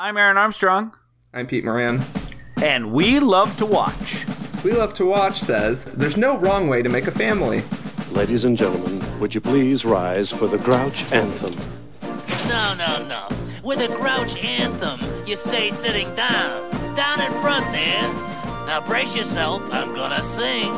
[0.00, 0.92] I'm Aaron Armstrong,
[1.34, 2.00] I'm Pete Moran.
[2.62, 4.24] and we love to watch.
[4.64, 7.62] We Love to Watch says there's no wrong way to make a family.
[8.12, 11.54] Ladies and gentlemen, would you please rise for the Grouch Anthem?
[12.48, 13.28] No, no, no.
[13.62, 16.70] With a grouch anthem, you stay sitting down.
[16.94, 18.02] Down in front there.
[18.66, 20.72] Now brace yourself, I'm gonna sing.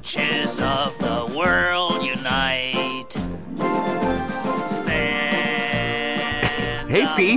[0.00, 1.79] Grouches of the world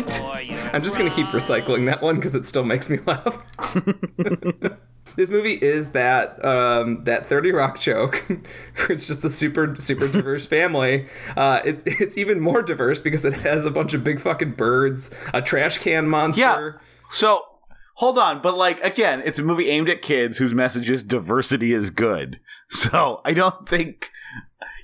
[0.09, 0.47] Stand Hey, up Pete.
[0.47, 3.37] for your I'm just gonna keep recycling that one because it still makes me laugh.
[5.15, 8.23] this movie is that um, that 30 Rock joke.
[8.27, 11.07] where it's just the super super diverse family.
[11.37, 15.13] Uh, it's it's even more diverse because it has a bunch of big fucking birds,
[15.33, 16.41] a trash can monster.
[16.79, 16.87] Yeah.
[17.11, 17.43] So
[17.95, 21.73] hold on, but like again, it's a movie aimed at kids whose message is diversity
[21.73, 22.39] is good.
[22.69, 24.09] So I don't think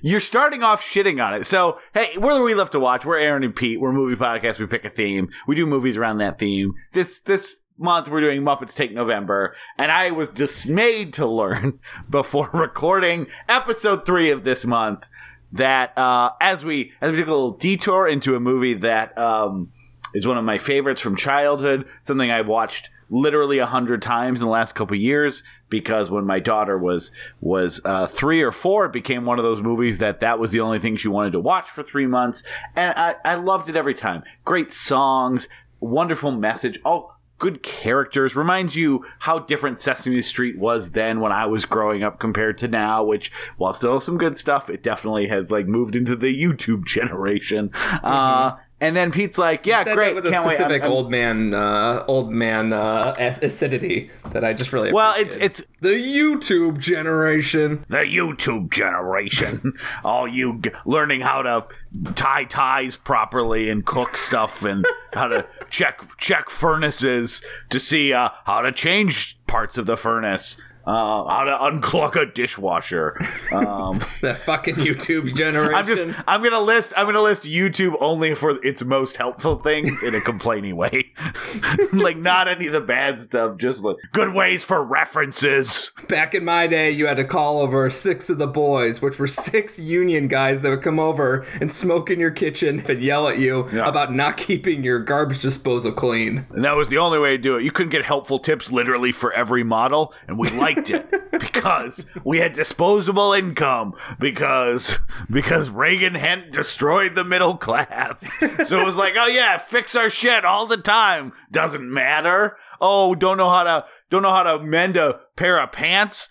[0.00, 1.46] you're starting off shitting on it.
[1.46, 3.04] So hey, where do we love to watch?
[3.04, 3.80] We're Aaron and Pete.
[3.80, 4.58] We're a movie podcast.
[4.58, 5.28] We pick a theme.
[5.46, 6.74] We do movies around that theme.
[6.92, 12.50] This this month we're doing Muppets Take November, and I was dismayed to learn before
[12.54, 15.06] recording episode three of this month
[15.52, 19.70] that uh, as we as we took a little detour into a movie that um,
[20.14, 24.46] is one of my favorites from childhood, something I've watched literally a hundred times in
[24.46, 28.92] the last couple years because when my daughter was was uh, three or four, it
[28.92, 31.68] became one of those movies that that was the only thing she wanted to watch
[31.68, 32.42] for three months,
[32.76, 34.22] and I, I loved it every time.
[34.44, 35.48] Great songs,
[35.80, 38.36] wonderful message, all good characters.
[38.36, 42.68] Reminds you how different Sesame Street was then when I was growing up compared to
[42.68, 43.02] now.
[43.02, 47.70] Which, while still some good stuff, it definitely has like moved into the YouTube generation.
[48.04, 50.82] Uh, and then Pete's like, "Yeah, Said great, that with a can't wait." I'm- specific
[50.82, 55.62] I'm- old man, uh, old man uh, acidity that I just really Well, it's it's
[55.80, 57.84] the YouTube generation.
[57.88, 59.72] the YouTube generation.
[60.04, 61.66] All you g- learning how to
[62.14, 68.30] tie ties properly and cook stuff and how to check check furnaces to see uh,
[68.46, 70.60] how to change parts of the furnace.
[70.86, 73.16] Uh, how to unclog a dishwasher.
[73.52, 75.74] Um, That fucking YouTube generation.
[75.74, 80.02] I'm just I'm gonna list I'm gonna list YouTube only for its most helpful things
[80.02, 81.12] in a complaining way,
[81.92, 85.92] like not any of the bad stuff, just like good ways for references.
[86.08, 89.26] Back in my day, you had to call over six of the boys, which were
[89.26, 93.38] six union guys that would come over and smoke in your kitchen and yell at
[93.38, 93.88] you Yeah.
[93.88, 96.46] about not keeping your garbage disposal clean.
[96.50, 97.62] And that was the only way to do it.
[97.64, 102.38] You couldn't get helpful tips literally for every model, and we liked it because we
[102.38, 105.00] had disposable income because
[105.30, 108.20] because Reagan hadn't destroyed the middle class.
[108.66, 111.32] So it was like, oh yeah, fix our shit all the time.
[111.50, 112.56] Doesn't matter.
[112.80, 116.28] Oh, don't know how to don't know how to mend a pair of pants.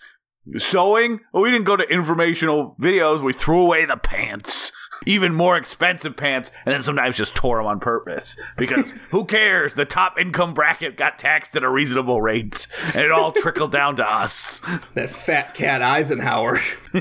[0.56, 1.20] Sewing?
[1.32, 3.22] Well, we didn't go to informational videos.
[3.22, 4.72] We threw away the pants.
[5.06, 8.38] Even more expensive pants, and then sometimes just tore them on purpose.
[8.56, 9.74] Because who cares?
[9.74, 13.96] The top income bracket got taxed at a reasonable rate, and it all trickled down
[13.96, 14.62] to us.
[14.94, 16.58] That fat cat Eisenhower.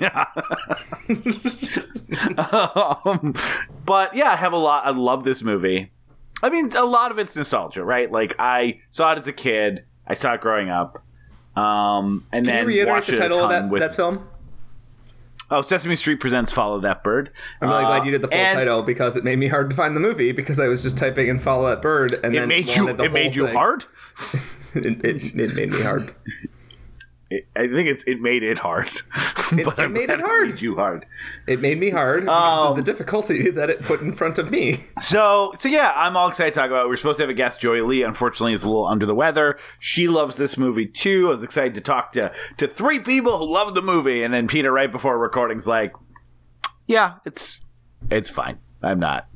[2.37, 3.33] um,
[3.85, 4.85] but yeah, I have a lot.
[4.85, 5.91] I love this movie.
[6.41, 8.11] I mean, a lot of it's nostalgia, right?
[8.11, 9.83] Like I saw it as a kid.
[10.07, 11.03] I saw it growing up,
[11.55, 13.81] um, and Can then you reiterate the title of that, with.
[13.81, 14.27] that film?
[15.51, 18.37] Oh, Sesame Street presents "Follow That Bird." I'm really Uh, glad you did the full
[18.37, 20.97] and title because it made me hard to find the movie because I was just
[20.97, 22.87] typing in "follow that bird" and It then made you.
[22.89, 23.85] It made you hard.
[24.75, 26.13] It, it, it made me hard.
[27.31, 28.03] It, I think it's.
[28.05, 28.89] It made it hard.
[29.51, 30.49] It- but it made it hard.
[30.51, 31.07] made you hard.
[31.47, 34.51] It made me hard because Um, of the difficulty that it put in front of
[34.51, 34.83] me.
[35.01, 36.85] So, so yeah, I'm all excited to talk about.
[36.85, 36.89] it.
[36.89, 38.03] We're supposed to have a guest, Joy Lee.
[38.03, 39.57] Unfortunately, is a little under the weather.
[39.79, 41.27] She loves this movie too.
[41.27, 44.47] I was excited to talk to to three people who love the movie, and then
[44.47, 45.93] Peter, right before recording's like,
[46.87, 47.61] "Yeah, it's
[48.11, 48.59] it's fine.
[48.83, 49.27] I'm not.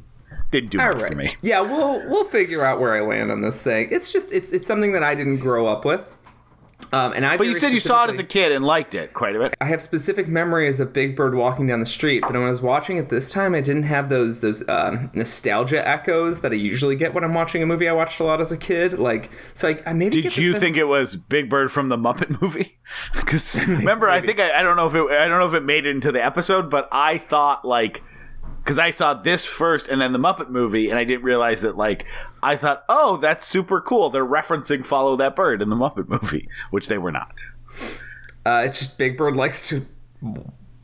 [0.51, 1.11] Didn't do All much right.
[1.11, 3.87] for me." Yeah, we'll we'll figure out where I land on this thing.
[3.91, 6.13] It's just it's it's something that I didn't grow up with.
[6.91, 9.13] Um, and I But you said you saw it as a kid and liked it
[9.13, 9.55] quite a bit.
[9.61, 12.61] I have specific memories of Big Bird walking down the street, but when I was
[12.61, 16.95] watching it this time, I didn't have those those um, nostalgia echoes that I usually
[16.95, 18.93] get when I'm watching a movie I watched a lot as a kid.
[18.99, 21.97] Like, so I, I maybe Did you sense- think it was Big Bird from the
[21.97, 22.77] Muppet movie?
[23.15, 25.63] Because remember, I think I, I don't know if it I don't know if it
[25.63, 28.03] made it into the episode, but I thought like
[28.63, 31.75] because I saw this first and then the Muppet movie, and I didn't realize that
[31.75, 32.05] like
[32.43, 34.09] I thought, oh, that's super cool.
[34.09, 37.39] They're referencing "Follow That Bird" in the Muppet movie, which they were not.
[38.45, 39.81] Uh, it's just Big Bird likes to.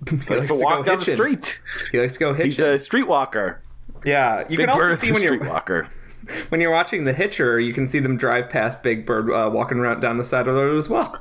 [0.10, 1.62] He Likes likes to to walk down the street.
[1.92, 2.46] He likes to go hitch.
[2.46, 3.60] He's a streetwalker.
[4.06, 5.38] yeah, you Big can also see when you're
[6.50, 9.78] when you're watching The Hitcher, you can see them drive past Big Bird uh, walking
[9.78, 11.20] around down the side of the road as well.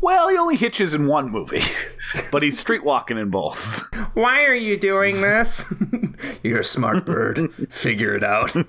[0.00, 1.62] Well, he only hitches in one movie,
[2.32, 3.82] but he's streetwalking in both.
[4.14, 5.72] Why are you doing this?
[6.42, 7.50] You're a smart bird.
[7.72, 8.54] Figure it out.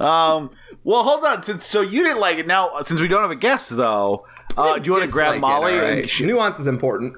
[0.00, 0.50] Um,
[0.84, 1.42] well, hold on.
[1.42, 4.26] Since so you didn't like it now, since we don't have a guest though,
[4.56, 5.74] uh, do you want to grab it, Molly?
[5.76, 6.08] right.
[6.08, 7.14] sh- Nuance is important.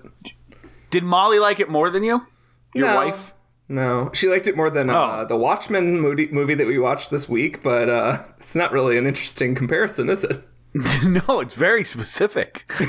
[0.90, 2.26] did Molly like it more than you?
[2.74, 2.96] Your No.
[2.96, 3.34] wife?
[3.68, 5.24] No, she liked it more than uh, Oh.
[5.26, 9.06] the Watchmen movie, movie that we watched this week, but uh, it's not really an
[9.06, 10.42] interesting comparison, is it?
[11.04, 12.70] no, it's very specific.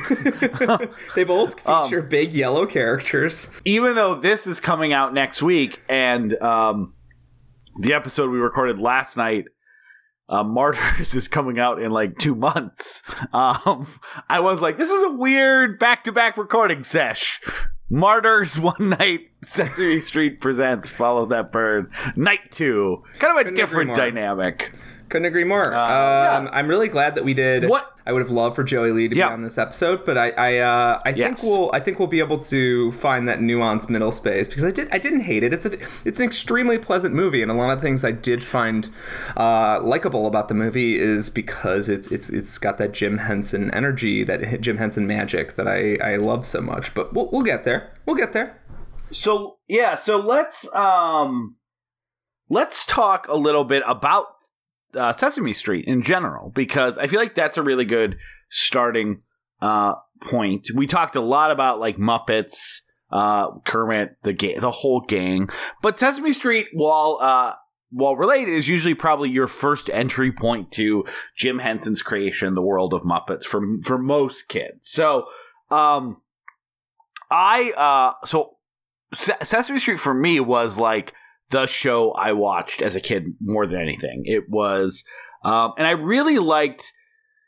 [1.16, 3.52] They both Um, feature big yellow characters.
[3.66, 6.94] even though this is coming out next week and um,
[7.80, 9.46] the episode we recorded last night
[10.30, 13.04] uh, martyrs is coming out in like two months.
[13.34, 13.88] Um,
[14.30, 17.42] i was like this is a weird back-to-back recording sesh.
[17.90, 23.04] Martyrs one night sesame street presents follow that bird night two.
[23.20, 24.72] Kind of a Couldn't different dynamic
[25.14, 25.66] Couldn't agree more.
[25.68, 26.50] um, yeah.
[26.52, 27.70] I'm really glad that we did.
[27.70, 29.30] What- I would have loved for Joey Lee to Yeah.
[29.30, 31.40] be on this episode, but I, I, uh, I Yes.
[31.40, 34.72] think we'll, I think we'll be able to find that nuanced middle space because I
[34.72, 35.54] did, I didn't hate it.
[35.54, 35.74] It's a,
[36.04, 38.90] it's an extremely pleasant movie, and a lot of things I did find
[39.38, 44.26] uh, likable about the movie is because it's, it's, it's got that Jim Henson energy,
[44.26, 46.94] that Jim Henson magic that I, I love so much.
[46.94, 47.94] But we'll, we'll get there.
[48.06, 48.60] We'll get there.
[49.12, 51.56] so yeah so let's um
[52.50, 54.26] let's talk a little bit about
[54.96, 58.18] uh, sesame street in general because i feel like that's a really good
[58.50, 59.22] starting
[59.62, 60.70] uh point.
[60.74, 62.82] We talked a lot about like muppets
[63.12, 65.50] uh kermit the ga- the whole gang.
[65.82, 67.54] But sesame street while uh
[67.92, 71.06] while related is usually probably your first entry point to
[71.36, 74.90] jim henson's creation the world of muppets for for most kids.
[74.90, 75.28] So
[75.70, 76.22] um
[77.30, 78.58] i uh so
[79.14, 81.14] Se- Sesame Street for me was like
[81.50, 84.24] the show I watched as a kid more than anything.
[84.26, 85.04] It was,
[85.44, 86.92] um, and I really liked,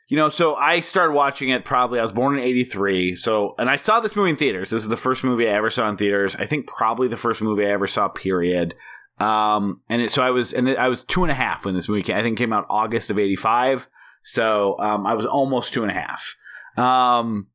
[0.08, 3.16] you know, so I started watching it probably, I was born in 83.
[3.16, 4.70] So, and I saw this movie in theaters.
[4.70, 6.36] This is the first movie I ever saw in theaters.
[6.36, 8.76] I think probably the first movie I ever saw, period.
[9.20, 11.90] Um, and it, so I was, and I was two and a half when this
[11.90, 13.88] movie came, I think came out August of 85.
[14.24, 16.36] So, um, I was almost two and a half.
[16.78, 17.48] Um,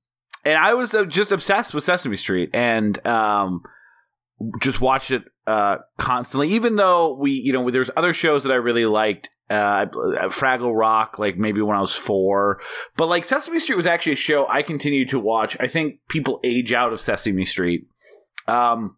[0.44, 3.62] and I was uh, just obsessed with Sesame Street and, um,
[4.60, 6.50] just watched it uh, constantly.
[6.50, 9.30] Even though we, you know, there's other shows that I really liked.
[9.48, 9.86] Uh,
[10.28, 12.60] Fraggle Rock, like maybe when I was four,
[12.96, 15.56] but like Sesame Street was actually a show I continued to watch.
[15.58, 17.88] I think people age out of Sesame Street.
[18.46, 18.96] Um,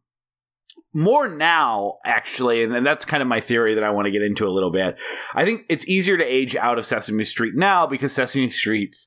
[0.93, 4.21] more now, actually, and, and that's kind of my theory that I want to get
[4.21, 4.99] into a little bit.
[5.35, 9.07] I think it's easier to age out of Sesame Street now because Sesame Street's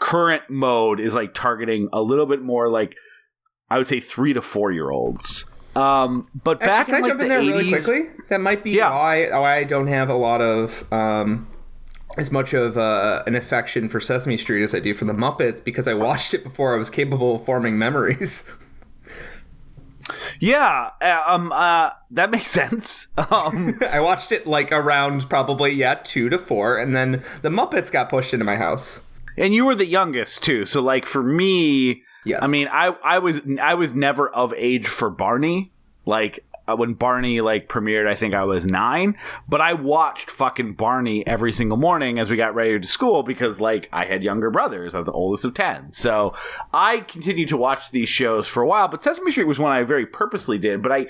[0.00, 2.96] current mode is like targeting a little bit more like
[3.70, 5.46] I would say three to four year olds.
[5.76, 8.02] Um, but Actually, back can in I jump the in there 80s, really quickly?
[8.28, 8.90] That might be Yeah.
[8.90, 11.48] why, why I don't have a lot of um,
[12.16, 15.64] as much of uh, an affection for Sesame Street as I do for the Muppets
[15.64, 18.56] because I watched it before I was capable of forming memories.
[20.38, 23.08] Yeah, uh, um, uh, that makes sense.
[23.30, 27.90] Um, I watched it like around probably yeah two to four, and then the Muppets
[27.90, 29.00] got pushed into my house.
[29.38, 32.40] and you were the youngest too, so like for me, Yes.
[32.42, 35.72] I mean, I I was I was never of age for Barney.
[36.06, 39.16] Like uh, when Barney like premiered, I think I was nine,
[39.48, 43.60] but I watched fucking Barney every single morning as we got ready to school because
[43.60, 44.94] like I had younger brothers.
[44.94, 46.34] I was the oldest of ten, so
[46.72, 48.88] I continued to watch these shows for a while.
[48.88, 50.82] But Sesame Street was one I very purposely did.
[50.82, 51.06] But I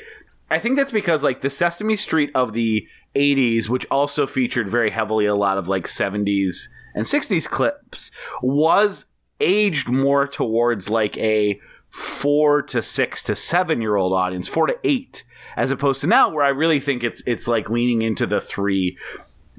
[0.50, 4.90] I think that's because like the Sesame Street of the 80s, which also featured very
[4.90, 8.10] heavily a lot of like 70s and 60s clips,
[8.42, 9.06] was
[9.44, 11.60] aged more towards like a
[11.90, 15.24] four to six to seven year old audience, four to eight,
[15.56, 18.98] as opposed to now where I really think it's it's like leaning into the three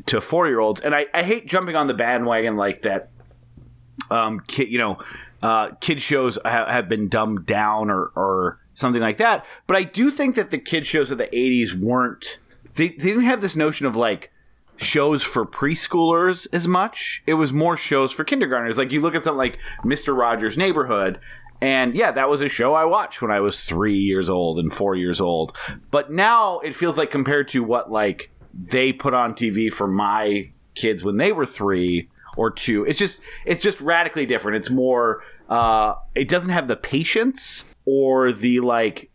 [0.07, 0.81] to four year olds.
[0.81, 3.09] And I, I hate jumping on the bandwagon like that
[4.11, 4.97] um kid you know
[5.41, 9.83] uh kid shows ha- have been dumbed down or or something like that but i
[9.83, 12.37] do think that the kid shows of the 80s weren't
[12.75, 14.31] they, they didn't have this notion of like
[14.77, 19.23] shows for preschoolers as much it was more shows for kindergartners like you look at
[19.23, 21.19] something like mr rogers neighborhood
[21.61, 24.73] and yeah that was a show i watched when i was three years old and
[24.73, 25.55] four years old
[25.91, 30.49] but now it feels like compared to what like they put on tv for my
[30.75, 32.83] kids when they were three or two.
[32.85, 34.57] It's just it's just radically different.
[34.57, 39.09] It's more uh it doesn't have the patience or the like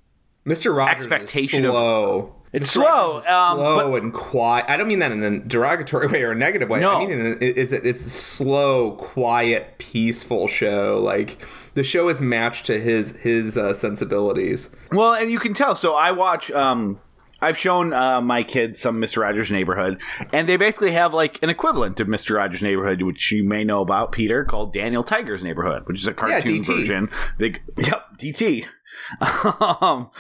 [0.47, 0.75] Mr.
[0.75, 2.35] Rogers Expectation is of- slow.
[2.53, 4.67] It's slow, um, slow and quiet.
[4.69, 6.81] I don't mean that in a derogatory way or a negative way.
[6.81, 6.97] No.
[6.97, 11.01] I mean in a, is it, it's a slow, quiet, peaceful show.
[11.03, 14.71] Like the show is matched to his his uh, sensibilities.
[14.91, 15.77] well and you can tell.
[15.77, 17.01] So I watch um
[17.43, 19.23] I've shown uh, my kids some Mr.
[19.23, 20.01] Rogers' Neighborhood,
[20.33, 22.37] and they basically have like an equivalent of Mr.
[22.37, 26.13] Rogers' Neighborhood, which you may know about, Peter, called Daniel Tiger's Neighborhood, which is a
[26.13, 26.67] cartoon DT.
[26.67, 27.09] version.
[27.39, 28.67] They, yep, DT.
[29.81, 30.11] um,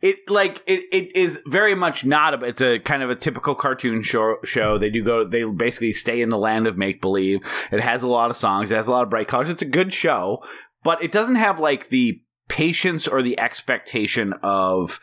[0.00, 3.54] it like it, it is very much not a it's a kind of a typical
[3.54, 7.40] cartoon show show they do go they basically stay in the land of make believe
[7.70, 9.66] it has a lot of songs it has a lot of bright colors it's a
[9.66, 10.42] good show
[10.82, 15.00] but it doesn't have like the patience or the expectation of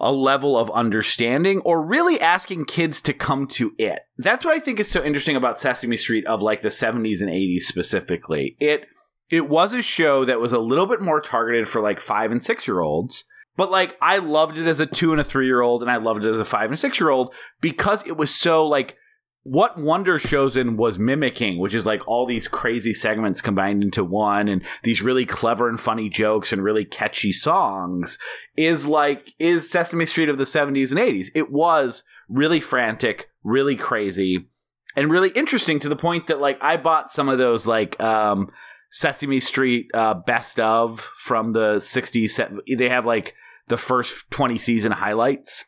[0.00, 4.00] a level of understanding or really asking kids to come to it.
[4.18, 7.30] That's what I think is so interesting about Sesame Street of like the 70s and
[7.30, 8.56] 80s specifically.
[8.60, 8.86] It
[9.30, 12.42] it was a show that was a little bit more targeted for like 5 and
[12.42, 13.24] 6 year olds.
[13.56, 15.96] But like I loved it as a 2 and a 3 year old and I
[15.96, 18.96] loved it as a 5 and 6 year old because it was so like
[19.44, 24.48] what Wonder Showzen was mimicking, which is like all these crazy segments combined into one
[24.48, 28.18] and these really clever and funny jokes and really catchy songs,
[28.56, 31.28] is like, is Sesame Street of the 70s and 80s.
[31.34, 34.48] It was really frantic, really crazy,
[34.96, 38.50] and really interesting to the point that like I bought some of those like, um,
[38.94, 42.60] Sesame Street uh, best of from the 60s.
[42.78, 43.34] They have like
[43.66, 45.64] the first 20 season highlights.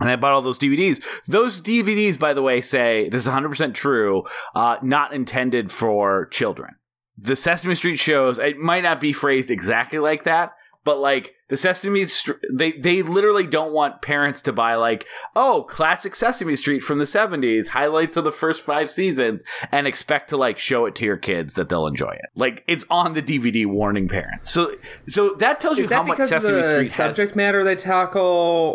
[0.00, 1.04] And I bought all those DVDs.
[1.26, 4.24] Those DVDs, by the way, say this is 100% true,
[4.54, 6.76] uh, not intended for children.
[7.18, 10.52] The Sesame Street shows, it might not be phrased exactly like that,
[10.84, 15.64] but like the Sesame Street, they, they literally don't want parents to buy like, oh,
[15.68, 20.36] classic Sesame Street from the 70s, highlights of the first five seasons, and expect to
[20.36, 22.30] like show it to your kids that they'll enjoy it.
[22.34, 24.50] Like it's on the DVD warning parents.
[24.50, 24.72] So,
[25.06, 27.34] so that tells you Is how that much because of Sesame the Street has subject
[27.36, 28.20] matter they tackle,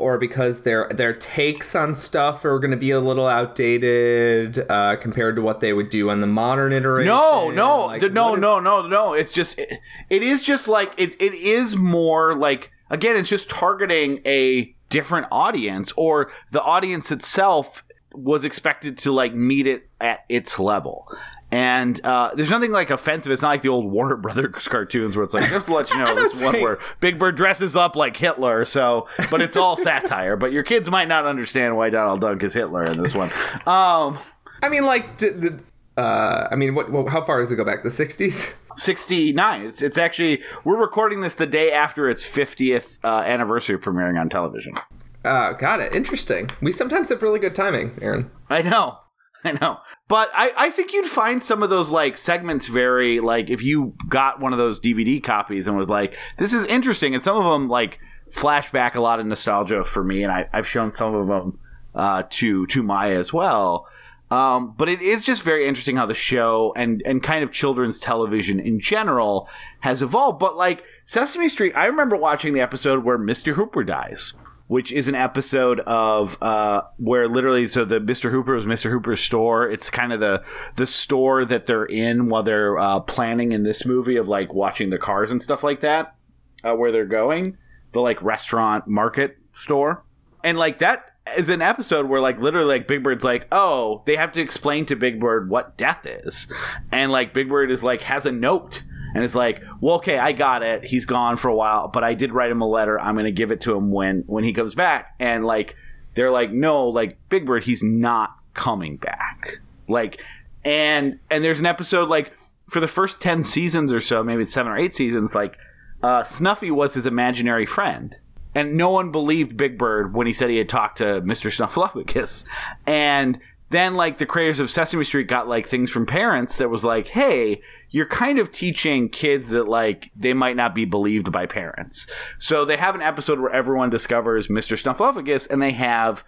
[0.01, 4.95] or because their their takes on stuff are going to be a little outdated uh,
[4.97, 7.07] compared to what they would do on the modern iteration?
[7.13, 9.13] No, no, Like, th- no, is- no, no, no.
[9.13, 11.19] It's just it, it is just like it.
[11.21, 12.62] It is more like
[12.93, 17.83] again, it's just targeting a different audience, or the audience itself
[18.13, 21.11] was expected to like meet it at its level.
[21.51, 23.31] And uh, there's nothing like offensive.
[23.31, 25.97] It's not like the old Warner Brothers cartoons where it's like, just to let you
[25.97, 28.63] know, this one where Big Bird dresses up like Hitler.
[28.65, 30.35] So, but it's all satire.
[30.35, 33.29] But your kids might not understand why Donald Duck is Hitler in this one.
[33.67, 34.17] Um,
[34.61, 35.59] I mean, like, the,
[35.97, 37.09] uh, I mean, what, what?
[37.09, 37.83] How far does it go back?
[37.83, 38.55] The '60s?
[38.75, 39.61] 69.
[39.61, 44.29] It's, it's actually, we're recording this the day after its 50th uh, anniversary premiering on
[44.29, 44.75] television.
[45.23, 45.95] Uh, got it.
[45.95, 46.49] Interesting.
[46.61, 48.29] We sometimes have really good timing, Aaron.
[48.49, 48.99] I know.
[49.43, 49.77] I know.
[50.07, 53.93] But I, I think you'd find some of those like segments very like if you
[54.07, 57.13] got one of those DVD copies and was like, this is interesting.
[57.13, 57.99] And some of them like
[58.31, 60.23] flash back a lot of nostalgia for me.
[60.23, 61.59] And I, I've shown some of them
[61.93, 63.87] uh, to, to Maya as well.
[64.33, 67.99] Um, but it is just very interesting how the show and, and kind of children's
[67.99, 69.47] television in general
[69.81, 70.39] has evolved.
[70.39, 73.53] But like Sesame Street, I remember watching the episode where Mr.
[73.53, 74.33] Hooper dies
[74.67, 78.31] which is an episode of uh, where literally so the Mr.
[78.31, 78.89] Hooper was Mr.
[78.89, 79.69] Hooper's store.
[79.69, 80.41] It's kind of the
[80.77, 84.89] the store that they're in while they're uh, planning in this movie of like watching
[84.89, 86.15] the cars and stuff like that,
[86.63, 87.57] uh, where they're going,
[87.91, 90.05] the like restaurant market store,
[90.43, 94.15] and like that is an episode where like literally like Big Bird's like, oh, they
[94.15, 96.51] have to explain to Big Bird what death is,
[96.91, 100.31] and like Big Bird is like has a note and it's like, well, okay, I
[100.31, 100.83] got it.
[100.83, 102.99] He's gone for a while, but I did write him a letter.
[102.99, 105.13] I'm going to give it to him when when he comes back.
[105.19, 105.75] And like,
[106.15, 109.61] they're like, no, like Big Bird, he's not coming back.
[109.87, 110.23] Like,
[110.65, 112.33] and and there's an episode like
[112.69, 115.57] for the first ten seasons or so, maybe it's seven or eight seasons, like
[116.01, 118.17] uh, Snuffy was his imaginary friend.
[118.55, 121.51] And no one believed Big Bird when he said he had talked to Mr.
[121.51, 122.45] Snuffleupagus.
[122.85, 126.83] And then like the creators of Sesame Street got like things from parents that was
[126.83, 131.47] like, hey, you're kind of teaching kids that like they might not be believed by
[131.47, 132.05] parents.
[132.37, 134.77] So they have an episode where everyone discovers Mr.
[134.77, 136.23] Snuffleupagus and they have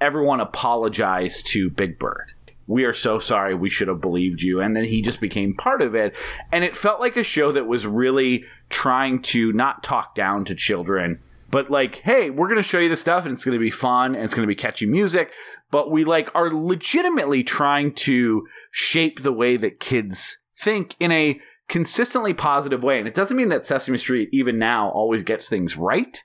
[0.00, 2.32] everyone apologize to Big Bird.
[2.66, 3.54] We are so sorry.
[3.54, 4.60] We should have believed you.
[4.60, 6.14] And then he just became part of it.
[6.52, 10.54] And it felt like a show that was really trying to not talk down to
[10.54, 11.18] children,
[11.50, 13.70] but like, hey, we're going to show you this stuff and it's going to be
[13.70, 15.32] fun and it's going to be catchy music.
[15.70, 21.40] But we like are legitimately trying to shape the way that kids think in a
[21.68, 22.98] consistently positive way.
[22.98, 26.22] And it doesn't mean that Sesame Street, even now, always gets things right,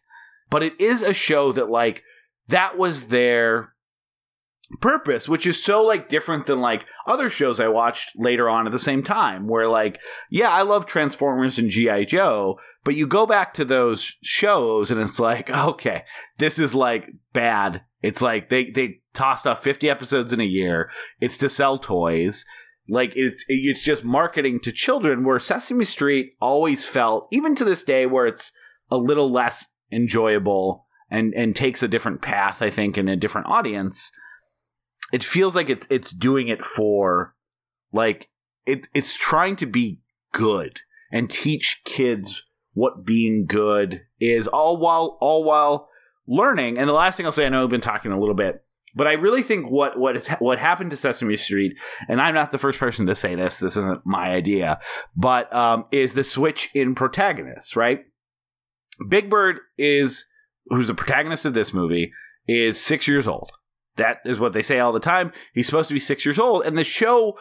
[0.50, 2.04] but it is a show that, like,
[2.48, 3.74] that was their
[4.80, 8.72] purpose, which is so, like, different than, like, other shows I watched later on at
[8.72, 10.00] the same time, where, like,
[10.30, 12.06] yeah, I love Transformers and G.I.
[12.06, 16.04] Joe, but you go back to those shows and it's like, okay,
[16.38, 17.84] this is, like, bad.
[18.02, 20.92] It's like they, they tossed off 50 episodes in a year.
[21.22, 22.46] It's to sell toys
[22.88, 27.84] like it's it's just marketing to children where Sesame Street always felt even to this
[27.84, 28.52] day where it's
[28.92, 33.48] a little less enjoyable and and takes a different path, I think, in a different
[33.48, 34.12] audience,
[35.14, 37.36] it feels like it's it's doing it for
[37.94, 38.30] like
[38.66, 40.00] it it's trying to be
[40.34, 42.44] good and teach kids
[42.74, 45.90] what being good is all while all while
[46.28, 46.78] learning.
[46.78, 48.64] And the last thing I'll say, I know we've been talking a little bit,
[48.96, 51.76] but I really think what what is what happened to Sesame Street,
[52.08, 53.58] and I'm not the first person to say this.
[53.58, 54.80] This isn't my idea,
[55.16, 57.76] but um, is the switch in protagonists.
[57.76, 58.06] Right,
[59.08, 60.26] Big Bird is
[60.68, 62.12] who's the protagonist of this movie
[62.48, 63.52] is six years old.
[63.96, 65.32] That is what they say all the time.
[65.54, 67.38] He's supposed to be six years old, and the show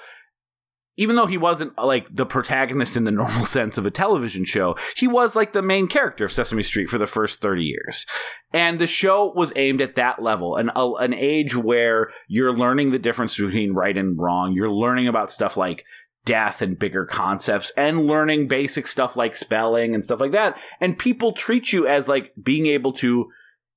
[1.03, 4.77] even though he wasn't like the protagonist in the normal sense of a television show,
[4.97, 8.07] he was like the main character of Sesame Street for the first 30 years.
[8.53, 12.93] And the show was aimed at that level, an, a, an age where you're learning
[12.93, 14.53] the difference between right and wrong.
[14.53, 15.85] You're learning about stuff like
[16.25, 20.57] death and bigger concepts and learning basic stuff like spelling and stuff like that.
[20.81, 23.29] And people treat you as like being able to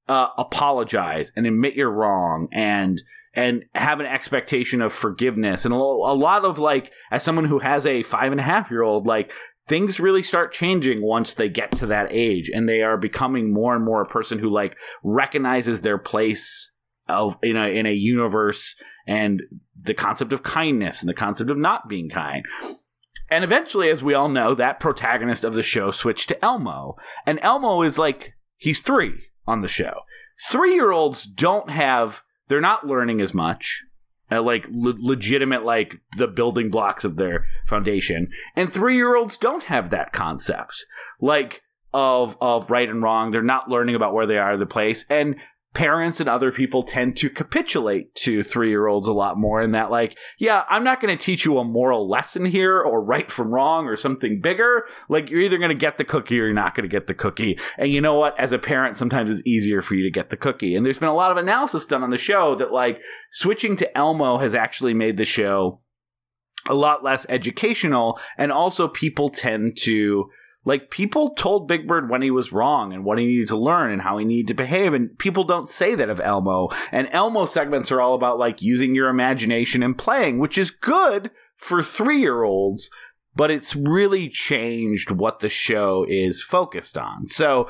[0.08, 3.02] uh, apologize and admit you're wrong and
[3.36, 5.66] and have an expectation of forgiveness.
[5.66, 8.82] And a, lot of like as someone who has a five and a half year
[8.82, 9.34] old like
[9.68, 13.76] things really start changing once they get to that age and they are becoming more
[13.76, 16.72] and more a person who like recognizes their place
[17.08, 18.76] of in a in a universe
[19.08, 19.42] and
[19.80, 22.46] the concept of kindness and the concept of not being kind.
[23.30, 26.96] And eventually as we all know that protagonist of the show switched to elmo.
[27.26, 29.14] And elmo is like he's three
[29.46, 30.02] on the show.
[30.50, 33.84] Three year olds don't have they're not learning as much
[34.32, 38.30] uh, like le- legitimate like the building blocks of their foundation.
[38.56, 40.86] And three-year-olds don't have that concept
[41.20, 41.62] like
[41.94, 43.32] of of right and wrong.
[43.32, 45.06] They're not learning about where they are in the place.
[45.10, 45.38] And
[45.76, 49.72] parents and other people tend to capitulate to three year olds a lot more in
[49.74, 53.30] that, like, yeah, I'm not going to teach you a moral lesson here or right
[53.30, 54.86] from wrong or something bigger.
[55.10, 57.14] Like, you're either going to get the cookie or you're not going to get the
[57.14, 57.60] cookie.
[57.78, 58.40] And you know what?
[58.40, 60.76] As a parent, sometimes it's easier for you to get the cookie.
[60.76, 63.98] And there's been a lot of analysis done on the show that, like, switching to
[63.98, 65.82] Elmo has actually made the show
[66.68, 68.18] a lot less educational.
[68.38, 70.30] And also, people tend to
[70.66, 73.92] like people told Big Bird when he was wrong and what he needed to learn
[73.92, 76.70] and how he needed to behave, and people don't say that of Elmo.
[76.92, 81.32] And Elmo segments are all about like using your imagination and playing, which is good
[81.56, 82.90] for three year olds,
[83.36, 87.28] but it's really changed what the show is focused on.
[87.28, 87.70] So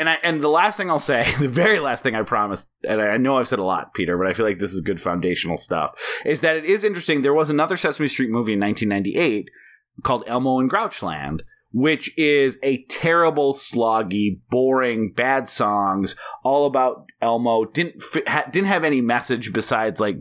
[0.00, 3.02] and I and the last thing I'll say, the very last thing I promised, and
[3.02, 5.58] I know I've said a lot, Peter, but I feel like this is good foundational
[5.58, 5.92] stuff,
[6.24, 7.20] is that it is interesting.
[7.20, 9.50] There was another Sesame Street movie in 1998
[10.02, 11.40] called Elmo and Grouchland,
[11.72, 17.64] which is a terrible, sloggy, boring, bad songs all about Elmo.
[17.66, 20.16] Didn't ha- didn't have any message besides like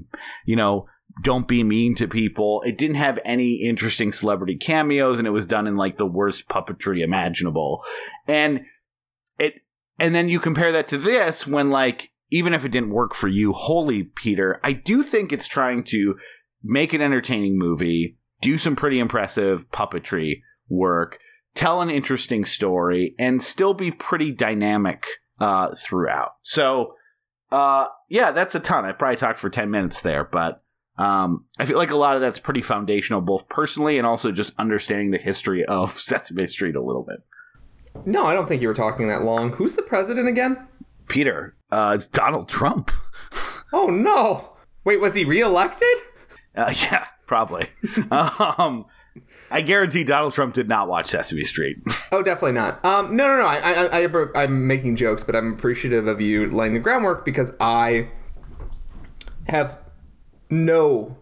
[0.46, 0.88] you know
[1.22, 2.62] don't be mean to people.
[2.66, 6.48] It didn't have any interesting celebrity cameos, and it was done in like the worst
[6.48, 7.84] puppetry imaginable.
[8.28, 8.66] And
[9.38, 9.56] it
[9.98, 13.28] and then you compare that to this when like even if it didn't work for
[13.28, 16.16] you holy Peter, I do think it's trying to
[16.64, 21.18] make an entertaining movie, do some pretty impressive puppetry work
[21.56, 25.06] tell an interesting story, and still be pretty dynamic
[25.40, 26.34] uh, throughout.
[26.42, 26.96] So,
[27.52, 28.86] uh, yeah, that's a ton.
[28.86, 30.64] I probably talked for 10 minutes there, but
[30.98, 34.54] um, I feel like a lot of that's pretty foundational, both personally and also just
[34.60, 37.20] understanding the history of Sesame Street a little bit.
[38.06, 39.54] No, I don't think you were talking that long.
[39.54, 40.68] Who's the president again?
[41.08, 42.92] Peter, uh, it's Donald Trump.
[43.74, 44.58] oh, no.
[44.84, 45.88] Wait, was he reelected?
[46.56, 47.70] Uh, yeah, probably.
[48.12, 48.86] um,
[49.52, 51.78] I guarantee Donald Trump did not watch Sesame Street.
[52.12, 52.84] oh, definitely not.
[52.84, 53.46] Um, no, no, no.
[53.46, 57.56] I, I, I, I'm making jokes, but I'm appreciative of you laying the groundwork because
[57.60, 58.10] I
[59.48, 59.80] have
[60.50, 61.18] no,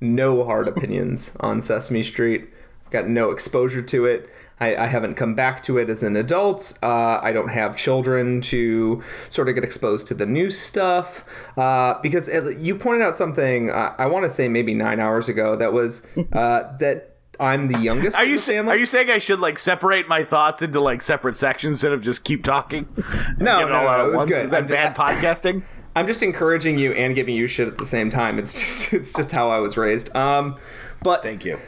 [0.00, 2.48] no hard opinions on Sesame Street.
[2.86, 4.28] I've got no exposure to it.
[4.60, 6.78] I, I haven't come back to it as an adult.
[6.82, 11.24] Uh, I don't have children to sort of get exposed to the new stuff.
[11.56, 15.54] Uh, because you pointed out something, uh, I want to say maybe nine hours ago,
[15.56, 18.16] that was uh, that I'm the youngest.
[18.16, 18.68] Are you saying?
[18.68, 22.02] are you saying I should like separate my thoughts into like separate sections instead of
[22.02, 22.86] just keep talking?
[23.38, 24.46] No, no, no, it was good.
[24.46, 25.62] Is that I'm, bad podcasting?
[25.96, 28.38] I'm just encouraging you and giving you shit at the same time.
[28.38, 30.14] It's just it's just how I was raised.
[30.16, 30.56] Um,
[31.02, 31.58] but thank you.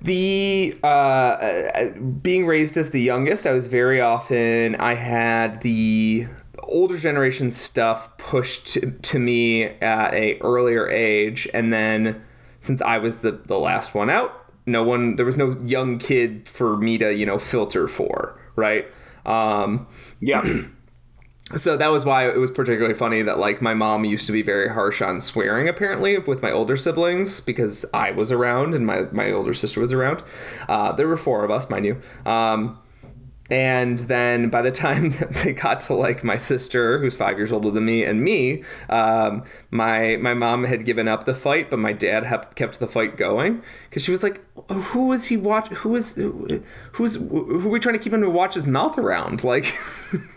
[0.00, 6.26] The uh, uh, being raised as the youngest, I was very often I had the
[6.58, 12.22] older generation stuff pushed to, to me at a earlier age, and then
[12.58, 16.48] since I was the the last one out, no one there was no young kid
[16.48, 18.86] for me to you know filter for right?
[19.24, 19.86] Um
[20.20, 20.42] yeah.
[21.56, 24.42] so that was why it was particularly funny that like my mom used to be
[24.42, 29.02] very harsh on swearing apparently with my older siblings because i was around and my,
[29.12, 30.22] my older sister was around.
[30.68, 32.00] Uh, there were four of us mind you.
[32.24, 32.78] Um,
[33.52, 37.52] and then by the time that they got to like my sister, who's five years
[37.52, 41.78] older than me, and me, um, my my mom had given up the fight, but
[41.78, 45.68] my dad kept the fight going because she was like, "Who is he watch?
[45.68, 46.62] Who is who,
[46.92, 49.42] who's who are we trying to keep him to watch his mouth around?
[49.52, 49.76] Like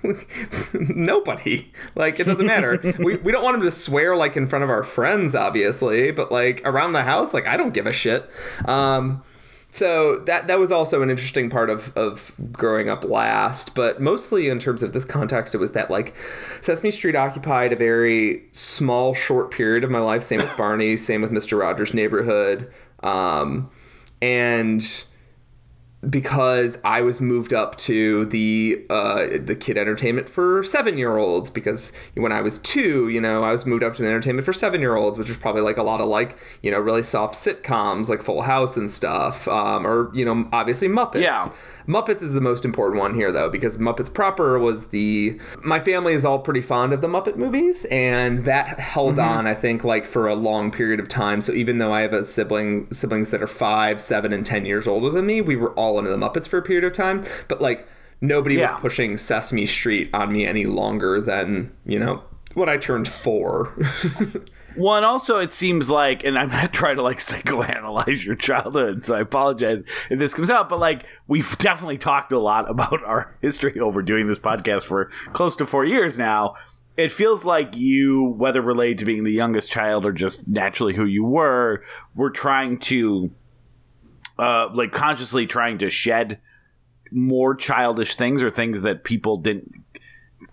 [0.73, 1.71] nobody.
[1.95, 2.95] Like it doesn't matter.
[2.99, 6.33] we we don't want him to swear like in front of our friends, obviously, but
[6.33, 8.29] like around the house, like I don't give a shit."
[8.65, 9.23] Um,
[9.75, 14.47] so that that was also an interesting part of of growing up last but mostly
[14.47, 16.15] in terms of this context it was that like
[16.61, 21.21] sesame street occupied a very small short period of my life same with barney same
[21.21, 22.71] with mr rogers neighborhood
[23.03, 23.69] um,
[24.21, 25.03] and
[26.09, 31.49] because I was moved up to the uh, the kid entertainment for seven year olds
[31.49, 34.53] because when I was two, you know, I was moved up to the entertainment for
[34.53, 37.35] seven year olds, which was probably like a lot of like you know really soft
[37.35, 41.21] sitcoms like Full House and stuff, um, or you know obviously Muppets.
[41.21, 41.49] Yeah.
[41.87, 46.13] Muppets is the most important one here though because Muppets proper was the my family
[46.13, 49.37] is all pretty fond of the Muppet movies and that held mm-hmm.
[49.37, 51.41] on I think like for a long period of time.
[51.41, 54.87] So even though I have a sibling siblings that are five, seven, and ten years
[54.87, 57.23] older than me, we were all into the Muppets for a period of time.
[57.47, 57.87] But like
[58.21, 58.71] nobody Yeah.
[58.71, 63.73] was pushing Sesame Street on me any longer than you know when I turned four.
[64.77, 69.15] And also it seems like, and I'm not trying to like psychoanalyze your childhood, so
[69.15, 73.37] I apologize if this comes out, but like we've definitely talked a lot about our
[73.41, 76.55] history over doing this podcast for close to four years now.
[76.97, 81.03] It feels like you, whether related to being the youngest child or just naturally who
[81.03, 81.83] you were,
[82.15, 83.31] were trying to,
[84.39, 86.39] uh, like consciously trying to shed
[87.11, 89.73] more childish things or things that people didn't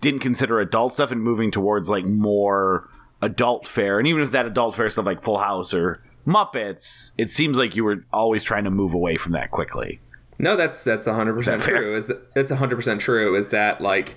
[0.01, 2.89] didn't consider adult stuff and moving towards like more
[3.23, 3.99] adult fare.
[3.99, 7.75] And even if that adult fare stuff like Full House or Muppets, it seems like
[7.75, 9.99] you were always trying to move away from that quickly.
[10.39, 11.95] No, that's that's hundred percent true.
[11.95, 13.35] Is that that's hundred percent true?
[13.35, 14.15] Is that like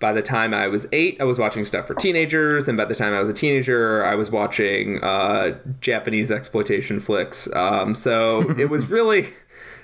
[0.00, 2.94] by the time I was eight, I was watching stuff for teenagers, and by the
[2.94, 7.48] time I was a teenager, I was watching uh, Japanese exploitation flicks.
[7.54, 9.26] Um, so it was really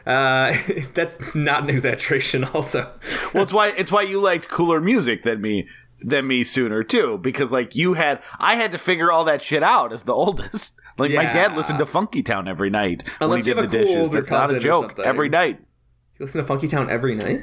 [0.06, 0.54] uh,
[0.94, 2.44] that's not an exaggeration.
[2.44, 2.92] Also,
[3.34, 5.68] well, it's why it's why you liked cooler music than me
[6.04, 9.62] than me sooner too, because like you had I had to figure all that shit
[9.62, 10.74] out as the oldest.
[10.98, 13.76] Like my dad listened to Funky Town every night when Unless he you did the
[13.76, 14.10] cool dishes.
[14.10, 14.98] That's not a joke.
[14.98, 15.58] Every night.
[15.58, 17.40] you listen to Funky Town every night.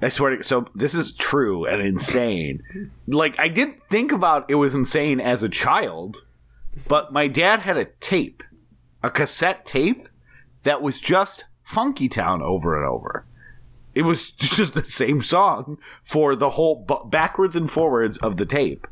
[0.00, 2.90] I swear to so this is true and insane.
[3.06, 6.24] like I didn't think about it was insane as a child,
[6.88, 8.42] but my dad had a tape,
[9.02, 10.06] a cassette tape
[10.64, 13.24] that was just Funky Town over and over.
[13.94, 18.46] It was just the same song for the whole bu- backwards and forwards of the
[18.46, 18.86] tape.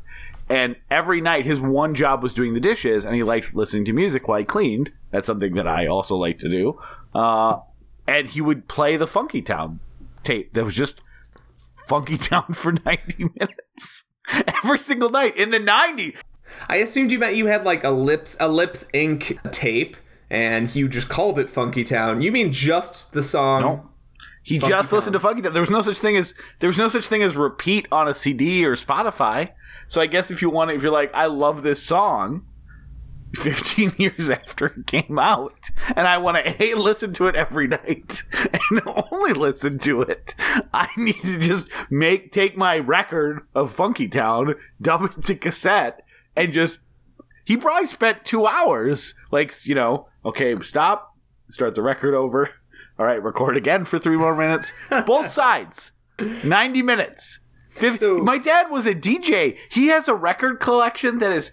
[0.49, 3.93] And every night, his one job was doing the dishes, and he liked listening to
[3.93, 4.91] music while he cleaned.
[5.09, 6.79] That's something that I also like to do.
[7.15, 7.59] Uh,
[8.05, 9.79] and he would play the Funky Town
[10.23, 11.01] tape that was just
[11.87, 14.05] Funky Town for 90 minutes
[14.63, 16.17] every single night in the 90s.
[16.67, 19.95] I assumed you meant you had like a lips a Lipps Inc tape,
[20.33, 22.23] and you just called it Funky Town.
[22.23, 23.61] You mean just the song?
[23.61, 23.89] No.
[24.41, 25.53] He just listened to Funky Town.
[25.53, 28.15] There was no such thing as there was no such thing as repeat on a
[28.15, 29.51] CD or Spotify.
[29.87, 32.47] So I guess if you want, to, if you're like, I love this song,
[33.35, 37.67] 15 years after it came out, and I want to a listen to it every
[37.67, 38.23] night
[38.71, 40.33] and only listen to it,
[40.73, 46.03] I need to just make take my record of Funky Town, dub it to cassette,
[46.35, 46.79] and just.
[47.45, 51.15] He probably spent two hours, like you know, okay, stop,
[51.49, 52.49] start the record over.
[52.99, 54.73] All right, record again for three more minutes.
[55.05, 55.91] Both sides,
[56.43, 57.39] ninety minutes.
[57.71, 59.57] Fif- So- my dad was a DJ.
[59.69, 61.51] He has a record collection that is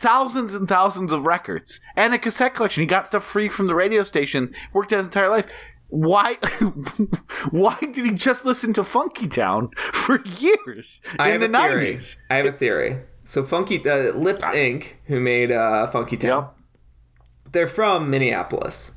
[0.00, 2.82] thousands and thousands of records and a cassette collection.
[2.82, 4.48] He got stuff free from the radio station.
[4.72, 5.46] Worked his entire life.
[5.88, 6.34] Why?
[7.50, 11.74] why did he just listen to Funky Town for years I in the a theory.
[11.74, 12.16] nineties?
[12.30, 13.00] I have a theory.
[13.24, 16.48] So Funky uh, Lipps Inc., who made uh, Funky Town,
[17.52, 18.92] they're from Minneapolis.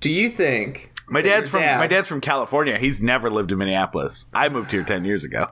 [0.00, 2.78] Do you think My dad's from dad- my dad's from California.
[2.78, 4.26] He's never lived in Minneapolis.
[4.34, 5.46] I moved here ten years ago.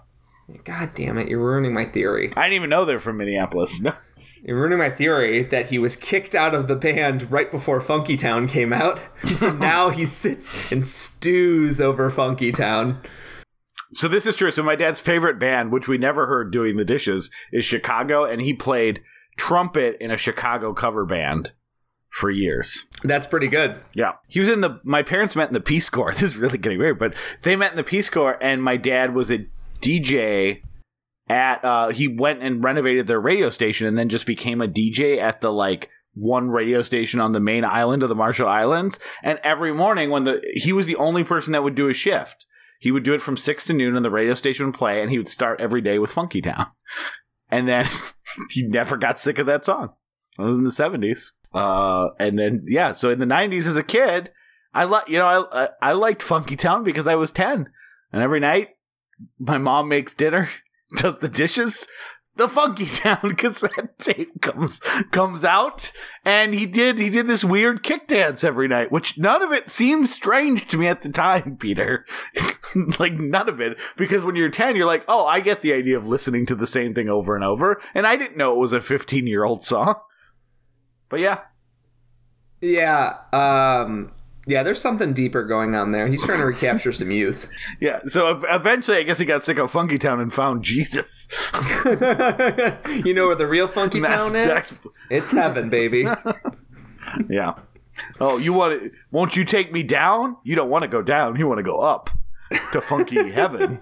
[0.65, 1.29] God damn it!
[1.29, 2.33] You're ruining my theory.
[2.37, 3.81] I didn't even know they're from Minneapolis.
[3.83, 3.93] No.
[4.47, 8.15] You're ruining my theory that he was kicked out of the band right before Funky
[8.15, 9.01] Town came out.
[9.37, 13.01] So now he sits and stews over Funky Town.
[13.95, 14.51] So this is true.
[14.51, 18.43] So my dad's favorite band, which we never heard doing the dishes, is Chicago, and
[18.43, 19.01] he played
[19.37, 21.53] trumpet in a Chicago cover band
[22.15, 22.85] for years.
[23.03, 23.81] That's pretty good.
[23.93, 24.13] Yeah.
[24.29, 26.13] He was in the my parents met in the Peace Corps.
[26.15, 29.15] This is really getting weird, but they met in the Peace Corps and my dad
[29.15, 29.47] was a
[29.81, 30.63] DJ
[31.29, 35.19] at uh he went and renovated their radio station and then just became a DJ
[35.19, 39.01] at the like one radio station on the main island of the Marshall Islands.
[39.23, 42.47] And every morning when the he was the only person that would do a shift.
[42.79, 45.11] He would do it from six to noon and the radio station would play and
[45.11, 46.67] he would start every day with Funky Town.
[47.55, 47.87] And then
[48.51, 49.91] he never got sick of that song.
[50.39, 51.33] Was in the seventies.
[51.53, 54.33] Uh and then yeah, so in the nineties as a kid,
[54.73, 57.69] I like you know, I, I liked Funky Town because I was ten.
[58.13, 58.71] And every night
[59.39, 60.49] my mom makes dinner,
[60.97, 61.87] does the dishes,
[62.37, 65.93] the Funky Town cassette tape comes comes out,
[66.25, 69.71] and he did he did this weird kick dance every night, which none of it
[69.71, 72.05] seemed strange to me at the time, Peter.
[72.99, 75.97] like none of it, because when you're ten, you're like, oh, I get the idea
[75.97, 78.73] of listening to the same thing over and over, and I didn't know it was
[78.73, 79.95] a 15 year old song.
[81.09, 81.43] But yeah,
[82.61, 84.13] Yeah, um,
[84.47, 84.63] yeah.
[84.63, 86.07] There's something deeper going on there.
[86.09, 87.49] He's trying to recapture some youth.
[87.81, 88.01] yeah.
[88.07, 91.29] So eventually, I guess he got sick of Funky Town and found Jesus.
[93.05, 94.47] you know where the real funky That's- town is?
[94.47, 96.07] that's- It's heaven, baby.
[97.29, 97.55] Yeah.
[98.19, 98.91] Oh, you want to?
[99.13, 100.37] Won't you take me down?
[100.43, 101.37] You don't want to go down.
[101.37, 102.11] You want to go up
[102.73, 103.79] to funky heaven.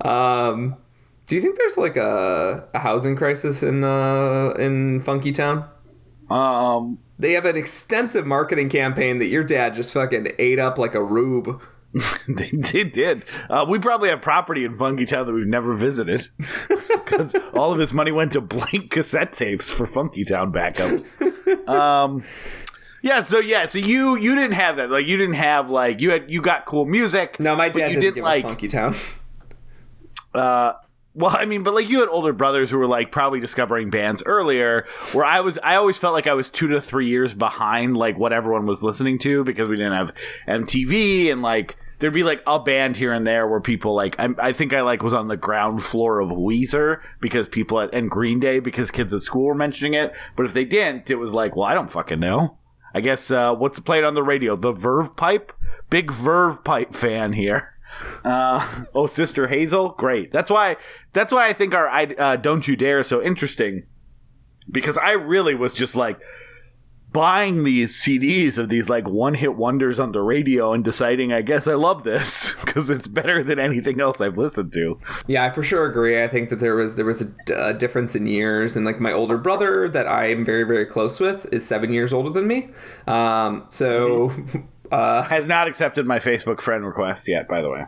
[0.00, 0.76] Um,
[1.26, 5.68] do you think there's like a, a housing crisis in uh, in Funky Town?
[6.30, 10.94] Um, They have an extensive marketing campaign that your dad just fucking ate up like
[10.94, 11.62] a rube.
[12.28, 13.24] they, they did.
[13.48, 16.28] Uh, we probably have property in Funky Town that we've never visited
[16.68, 21.16] because all of his money went to blank cassette tapes for Funky Town backups.
[21.68, 22.22] Um,
[23.02, 23.20] yeah.
[23.20, 23.66] So yeah.
[23.66, 24.90] So you you didn't have that.
[24.90, 27.40] Like you didn't have like you had you got cool music.
[27.40, 28.94] No, my but dad you didn't didn't give like Funky Town.
[30.34, 30.74] uh
[31.16, 34.22] well i mean but like you had older brothers who were like probably discovering bands
[34.26, 37.96] earlier where i was i always felt like i was two to three years behind
[37.96, 40.12] like what everyone was listening to because we didn't have
[40.46, 44.28] mtv and like there'd be like a band here and there where people like i,
[44.38, 48.10] I think i like was on the ground floor of weezer because people at and
[48.10, 50.12] green day because kids at school were mentioning it.
[50.36, 52.58] But if they didn't it was like well i don't fucking know.
[52.94, 54.56] I guess uh what's played on the radio?
[54.56, 55.52] The verve pipe?
[55.88, 57.75] Big verve pipe fan here
[58.24, 60.32] uh, oh, Sister Hazel, great.
[60.32, 60.76] That's why.
[61.12, 63.84] That's why I think our I, uh, "Don't You Dare" is so interesting,
[64.70, 66.20] because I really was just like
[67.12, 71.66] buying these CDs of these like one-hit wonders on the radio and deciding, I guess
[71.66, 75.00] I love this because it's better than anything else I've listened to.
[75.26, 76.22] Yeah, I for sure agree.
[76.22, 79.00] I think that there was there was a, d- a difference in years, and like
[79.00, 82.46] my older brother that I am very very close with is seven years older than
[82.46, 82.68] me.
[83.06, 84.30] Um, so
[84.90, 87.80] uh, Has not accepted my Facebook friend request yet, by the way.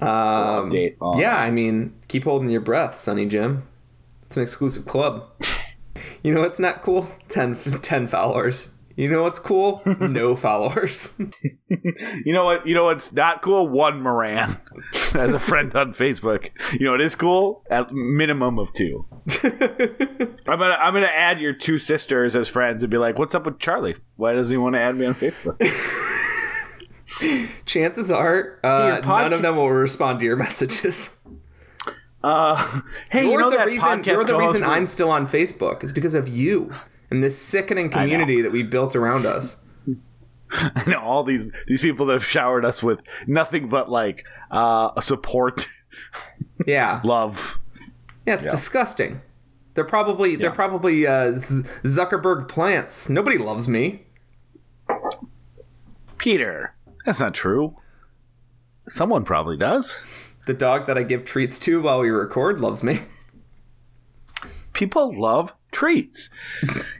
[0.00, 3.64] um, Update yeah, I mean, keep holding your breath, Sonny Jim.
[4.22, 5.24] It's an exclusive club.
[6.22, 7.08] you know what's not cool?
[7.28, 8.72] 10, 10 followers.
[8.96, 9.80] You know what's cool?
[10.00, 11.18] no followers.
[12.24, 12.66] You know what?
[12.66, 13.68] You know what's not cool?
[13.68, 14.56] One Moran
[15.14, 16.48] as a friend on Facebook.
[16.72, 17.62] You know what is cool?
[17.70, 19.06] At minimum of two.
[19.44, 23.44] I'm gonna I'm gonna add your two sisters as friends and be like, "What's up
[23.44, 23.96] with Charlie?
[24.16, 25.56] Why doesn't he want to add me on Facebook?"
[27.66, 31.18] Chances are, uh, podca- none of them will respond to your messages.
[32.22, 34.02] Uh, hey, you You're know the that reason.
[34.04, 35.84] You're the reason I'm still on Facebook.
[35.84, 36.72] Is because of you
[37.10, 39.56] and this sickening community that we built around us.
[40.50, 45.00] I know all these these people that have showered us with nothing but like uh,
[45.00, 45.68] support,
[46.66, 47.58] Yeah, love.
[48.26, 49.20] yeah, it's disgusting.
[49.74, 53.08] They're probably they're probably uh, Z- Zuckerberg plants.
[53.08, 54.06] Nobody loves me.
[56.18, 56.74] Peter,
[57.08, 57.74] that's not true.
[58.86, 59.98] Someone probably does.
[60.46, 63.00] The dog that I give treats to while we record loves me.
[64.74, 66.28] people love treats.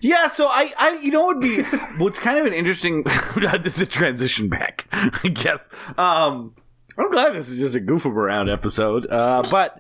[0.01, 1.63] yeah, so I, I, you know, would be
[1.99, 3.03] what's kind of an interesting.
[3.61, 5.69] this is a transition back, I guess.
[5.99, 6.55] Um,
[6.97, 9.07] I'm glad this is just a goof around episode.
[9.11, 9.79] Uh, but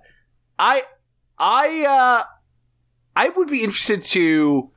[0.59, 0.83] I,
[1.38, 2.25] I, uh,
[3.17, 4.73] I would be interested to.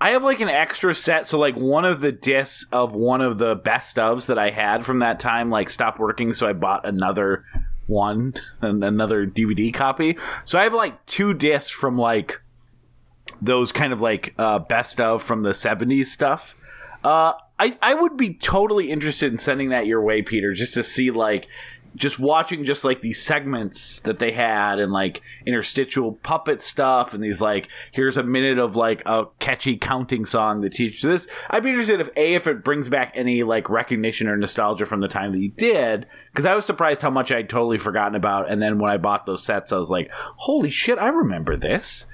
[0.00, 3.38] I have like an extra set, so like one of the discs of one of
[3.38, 6.86] the best ofs that I had from that time, like stopped working, so I bought
[6.86, 7.44] another
[7.86, 10.18] one and another DVD copy.
[10.44, 12.40] So I have like two discs from like
[13.40, 16.54] those kind of like uh, best of from the 70s stuff.
[17.02, 20.82] Uh, I, I would be totally interested in sending that your way, Peter, just to
[20.82, 21.48] see like
[21.96, 27.22] just watching just like these segments that they had and like interstitial puppet stuff and
[27.22, 31.28] these like here's a minute of like a catchy counting song that teaches this.
[31.50, 35.00] I'd be interested if a if it brings back any like recognition or nostalgia from
[35.00, 38.50] the time that you did because I was surprised how much I'd totally forgotten about
[38.50, 42.06] and then when I bought those sets I was like holy shit I remember this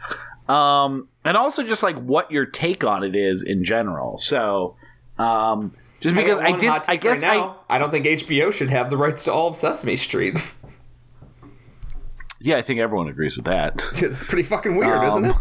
[0.51, 4.19] um, and also just like what your take on it is in general.
[4.19, 4.75] So,
[5.17, 7.61] um, just because got I, did, I guess right now.
[7.69, 10.37] I don't think HBO should have the rights to all of Sesame Street.
[12.41, 13.75] Yeah, I think everyone agrees with that.
[13.95, 15.37] it's pretty fucking weird, isn't Um, it?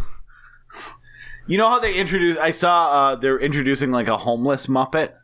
[1.46, 2.36] You know how they introduce?
[2.36, 5.14] I saw uh, they're introducing like a homeless Muppet,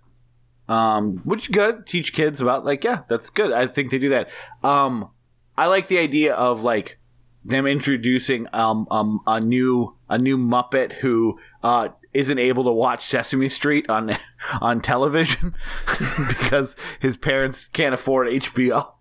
[0.69, 1.87] um, which is good.
[1.87, 3.53] Teach kids about like yeah, that's good.
[3.53, 4.29] I think they do that.
[4.65, 5.11] Um,
[5.57, 6.99] I like the idea of like
[7.45, 13.07] them introducing um, um a new a new Muppet who uh isn't able to watch
[13.07, 14.17] Sesame Street on
[14.61, 15.55] on television
[16.29, 18.95] because his parents can't afford HBO.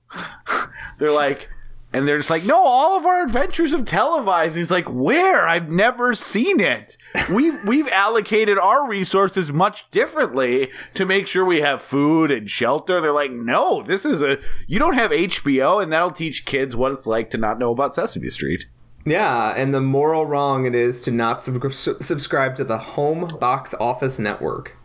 [0.97, 1.49] they're like
[1.95, 4.58] and they're just like, no, all of our adventures have televised.
[4.58, 5.47] He's like, where?
[5.47, 6.97] I've never seen it.
[7.34, 12.99] We've we've allocated our resources much differently to make sure we have food and shelter.
[12.99, 16.91] They're like, no, this is a you don't have HBO, and that'll teach kids what
[16.91, 18.65] it's like to not know about Sesame Street.
[19.06, 23.74] Yeah, and the moral wrong it is to not sub- subscribe to the home box
[23.76, 24.76] office network.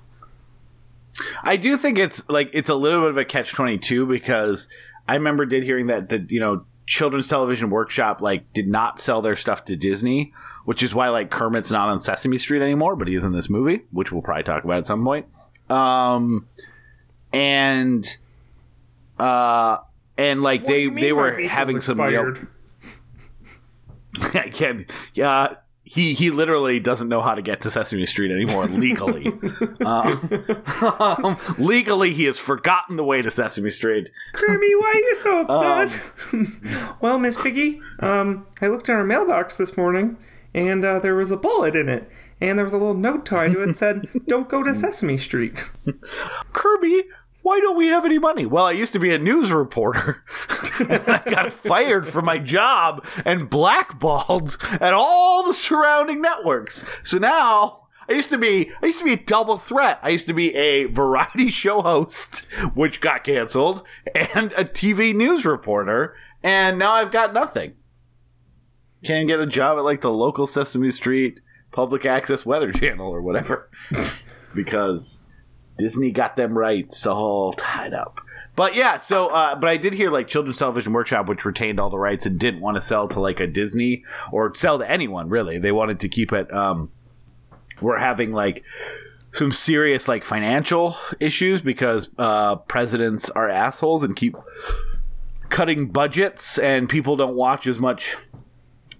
[1.43, 4.69] I do think it's like it's a little bit of a catch twenty two because
[5.09, 9.23] I remember did hearing that the you know Children's Television Workshop like did not sell
[9.23, 10.33] their stuff to Disney,
[10.65, 13.83] which is why like Kermit's not on Sesame Street anymore, but he's in this movie,
[13.91, 15.27] which we'll probably talk about at some point.
[15.71, 16.47] Um,
[17.33, 18.07] and
[19.19, 19.79] uh,
[20.19, 22.35] and like they they were having some you know,
[24.35, 24.91] I can't.
[25.15, 25.55] Yeah,
[25.91, 29.27] he he literally doesn't know how to get to Sesame Street anymore legally.
[29.85, 34.11] um, legally, he has forgotten the way to Sesame Street.
[34.33, 36.13] Kirby, why are you so upset?
[37.01, 40.17] well, Miss Piggy, um, I looked in our mailbox this morning,
[40.55, 42.09] and uh, there was a bullet in it,
[42.41, 45.19] and there was a little note tied to it that said, "Don't go to Sesame
[45.19, 45.69] Street."
[46.53, 47.05] Kirby,
[47.51, 48.47] why don't we have any money?
[48.47, 50.23] Well, I used to be a news reporter.
[50.79, 56.87] I got fired from my job and blackballed at all the surrounding networks.
[57.03, 59.99] So now I used to be I used to be a double threat.
[60.01, 63.83] I used to be a variety show host, which got canceled,
[64.15, 67.75] and a TV news reporter, and now I've got nothing.
[69.03, 71.41] Can't get a job at like the local Sesame Street
[71.73, 73.69] public access weather channel or whatever.
[74.55, 75.25] because
[75.81, 78.21] Disney got them rights all tied up.
[78.55, 81.89] But yeah, so uh, but I did hear like Children's Television Workshop, which retained all
[81.89, 85.31] the rights and didn't want to sell to like a Disney or sell to anyone
[85.31, 85.59] really.
[85.59, 86.53] They wanted to keep it.
[86.53, 86.93] Um,
[87.81, 88.63] we're having like
[89.33, 94.37] some serious like financial issues because uh, presidents are assholes and keep
[95.49, 98.15] cutting budgets, and people don't watch as much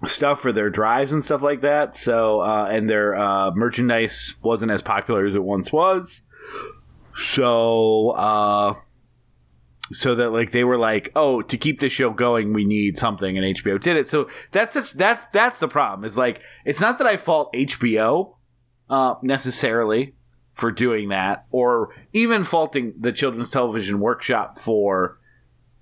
[0.05, 1.95] stuff for their drives and stuff like that.
[1.95, 6.23] So uh, and their uh, merchandise wasn't as popular as it once was.
[7.15, 8.75] So, uh,
[9.91, 13.37] so that like they were like, oh, to keep this show going, we need something,
[13.37, 14.07] and HBO did it.
[14.07, 16.05] So that's the, that's that's the problem.
[16.05, 18.35] Is like it's not that I fault HBO
[18.89, 20.15] uh, necessarily
[20.51, 25.17] for doing that, or even faulting the Children's Television Workshop for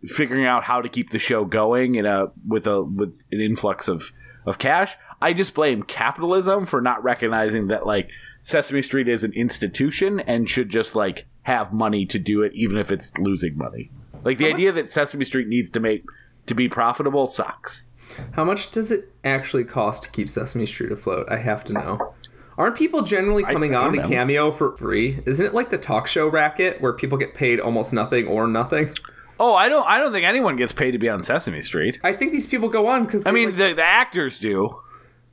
[0.06, 3.88] figuring out how to keep the show going in a with a with an influx
[3.88, 4.12] of
[4.46, 4.96] of cash.
[5.22, 8.10] I just blame capitalism for not recognizing that like
[8.42, 12.78] Sesame Street is an institution and should just like have money to do it, even
[12.78, 13.92] if it's losing money.
[14.24, 16.04] Like the idea that Sesame Street needs to make
[16.46, 17.86] to be profitable sucks.
[18.34, 21.28] How much does it actually cost to keep Sesame Street afloat?
[21.30, 22.14] I have to know.
[22.58, 24.08] Aren't people generally coming on to know.
[24.08, 25.20] Cameo for free?
[25.26, 28.92] Isn't it like the talk show racket where people get paid almost nothing or nothing?
[29.40, 29.88] Oh, I don't.
[29.88, 32.00] I don't think anyone gets paid to be on Sesame Street.
[32.04, 34.82] I think these people go on because I mean, the, the actors do,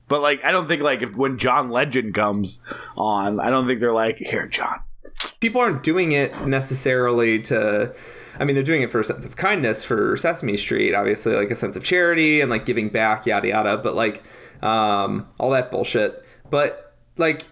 [0.09, 2.61] but like, I don't think like if when John Legend comes
[2.97, 4.81] on, I don't think they're like, here, John.
[5.40, 7.95] people aren't doing it necessarily to
[8.38, 11.51] I mean they're doing it for a sense of kindness for Sesame Street, obviously like
[11.51, 14.23] a sense of charity and like giving back, yada yada, but like
[14.62, 16.23] um all that bullshit.
[16.51, 17.45] But like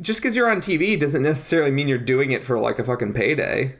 [0.00, 3.14] just because you're on TV doesn't necessarily mean you're doing it for like a fucking
[3.14, 3.76] payday.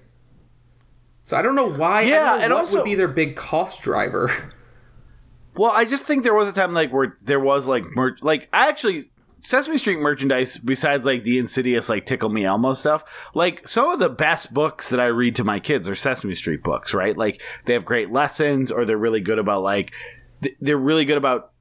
[1.24, 1.98] So I don't know why.
[1.98, 4.30] I Yeah, don't know and what also- would be their big cost driver.
[5.54, 7.84] Well, I just think there was a time like where there was like
[8.22, 9.10] like I actually
[9.40, 13.04] Sesame Street merchandise besides like the insidious like Tickle Me Elmo stuff.
[13.34, 16.62] Like some of the best books that I read to my kids are Sesame Street
[16.62, 17.16] books, right?
[17.16, 19.92] Like they have great lessons or they're really good about like
[20.42, 21.52] th- they're really good about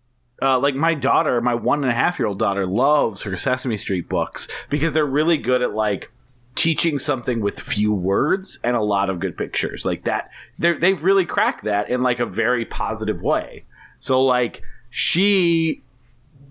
[0.42, 3.78] uh, like my daughter, my one and a half year old daughter, loves her Sesame
[3.78, 6.12] Street books because they're really good at like
[6.56, 10.30] teaching something with few words and a lot of good pictures like that.
[10.58, 13.66] They they've really cracked that in like a very positive way.
[14.00, 15.84] So like she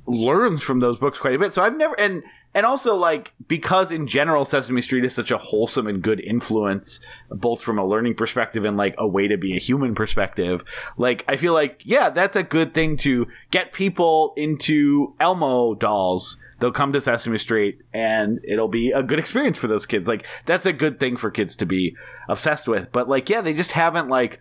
[0.06, 1.52] learns from those books quite a bit.
[1.52, 2.22] So I've never and
[2.54, 7.00] and also like because in general Sesame Street is such a wholesome and good influence
[7.30, 10.64] both from a learning perspective and like a way to be a human perspective.
[10.96, 16.36] Like I feel like yeah, that's a good thing to get people into Elmo dolls.
[16.59, 20.09] They'll come to Sesame Street and it'll be a good experience for those kids.
[20.09, 21.96] Like that's a good thing for kids to be
[22.28, 22.90] obsessed with.
[22.92, 24.40] But like yeah, they just haven't like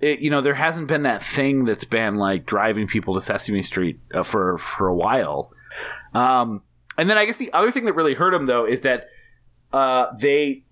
[0.00, 3.62] it, you know, there hasn't been that thing that's been like driving people to Sesame
[3.62, 5.52] Street uh, for for a while.
[6.14, 6.62] Um,
[6.98, 9.08] and then I guess the other thing that really hurt them though is that
[9.72, 10.64] uh, they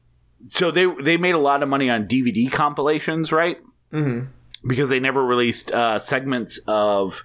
[0.49, 3.59] so they they made a lot of money on DVD compilations, right?
[3.93, 4.27] Mm-hmm.
[4.69, 7.25] Because they never released uh, segments of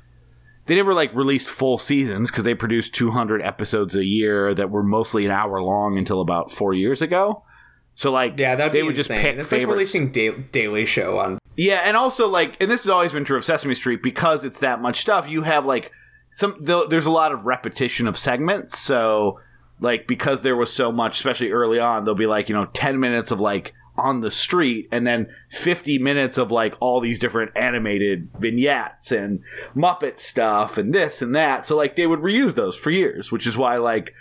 [0.66, 4.84] they never like released full seasons because they produced 200 episodes a year that were
[4.84, 7.44] mostly an hour long until about four years ago.
[7.96, 9.24] So like Yeah, that'd they would just insane.
[9.24, 11.38] pick It's like releasing da- Daily Show on.
[11.56, 14.60] Yeah, and also like, and this has always been true of Sesame Street because it's
[14.60, 15.28] that much stuff.
[15.30, 15.92] You have like
[16.32, 16.64] some.
[16.66, 19.40] th- There's a lot of repetition of segments, so
[19.80, 23.00] like because there was so much, especially early on, there'll be like you know ten
[23.00, 27.52] minutes of like on the street, and then fifty minutes of like all these different
[27.56, 29.42] animated vignettes and
[29.76, 31.66] Muppet stuff and this and that.
[31.66, 34.16] So like they would reuse those for years, which is why like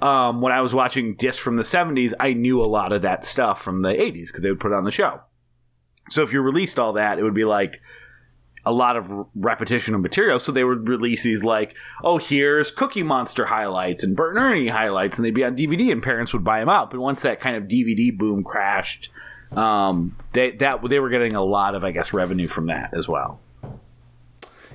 [0.00, 3.24] um, when I was watching discs from the 70s, I knew a lot of that
[3.24, 5.22] stuff from the 80s because they would put it on the show.
[6.10, 7.80] So if you released all that, it would be like
[8.66, 10.38] a lot of repetition of material.
[10.38, 14.68] So they would release these like, oh, here's Cookie Monster highlights and Bert and Ernie
[14.68, 16.90] highlights, and they'd be on DVD, and parents would buy them out.
[16.90, 19.10] But once that kind of DVD boom crashed,
[19.52, 23.06] um, they that they were getting a lot of, I guess, revenue from that as
[23.08, 23.40] well.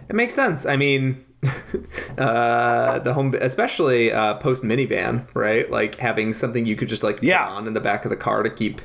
[0.07, 0.65] It makes sense.
[0.65, 1.23] I mean,
[2.17, 5.69] uh, the home, especially uh, post minivan, right?
[5.69, 7.45] Like having something you could just like Yeah.
[7.47, 8.81] put on in the back of the car to keep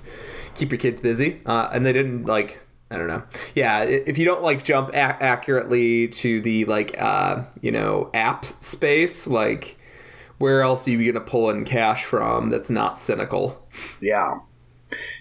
[0.54, 1.40] keep your kids busy.
[1.46, 2.60] Uh, and they didn't like.
[2.90, 3.24] I don't know.
[3.54, 8.62] Yeah, if you don't like jump a- accurately to the like uh, you know apps
[8.62, 9.76] space, like
[10.38, 13.66] where else are you gonna pull in cash from that's not cynical?
[14.00, 14.40] Yeah.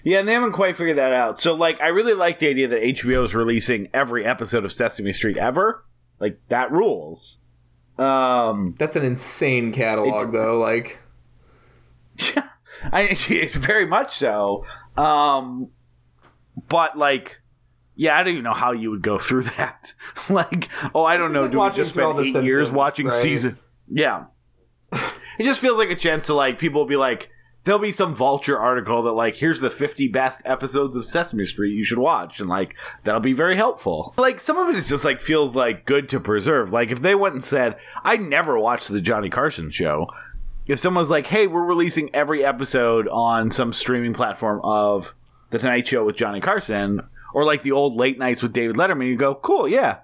[0.03, 1.39] Yeah, and they haven't quite figured that out.
[1.39, 5.13] So, like, I really like the idea that HBO is releasing every episode of Sesame
[5.13, 5.84] Street ever.
[6.19, 7.38] Like, that rules.
[7.97, 10.59] Um, That's an insane catalog, though.
[10.59, 10.99] Like,
[12.91, 14.65] I it's very much so.
[14.97, 15.69] Um,
[16.69, 17.39] but like,
[17.95, 19.93] yeah, I don't even know how you would go through that.
[20.29, 21.41] like, oh, I don't is know.
[21.43, 23.13] like Do we just spend eight years watching right?
[23.13, 23.57] season?
[23.91, 24.25] Yeah,
[24.91, 27.29] it just feels like a chance to like people will be like.
[27.65, 31.71] There'll be some vulture article that like here's the 50 best episodes of Sesame Street
[31.71, 32.75] you should watch and like
[33.05, 34.13] that'll be very helpful.
[34.17, 36.73] Like some of it is just like feels like good to preserve.
[36.73, 40.07] Like if they went and said, "I never watched the Johnny Carson show."
[40.66, 45.14] If someone's like, "Hey, we're releasing every episode on some streaming platform of
[45.49, 47.01] the Tonight Show with Johnny Carson,"
[47.34, 49.97] or like the old late nights with David Letterman, you go, "Cool, yeah."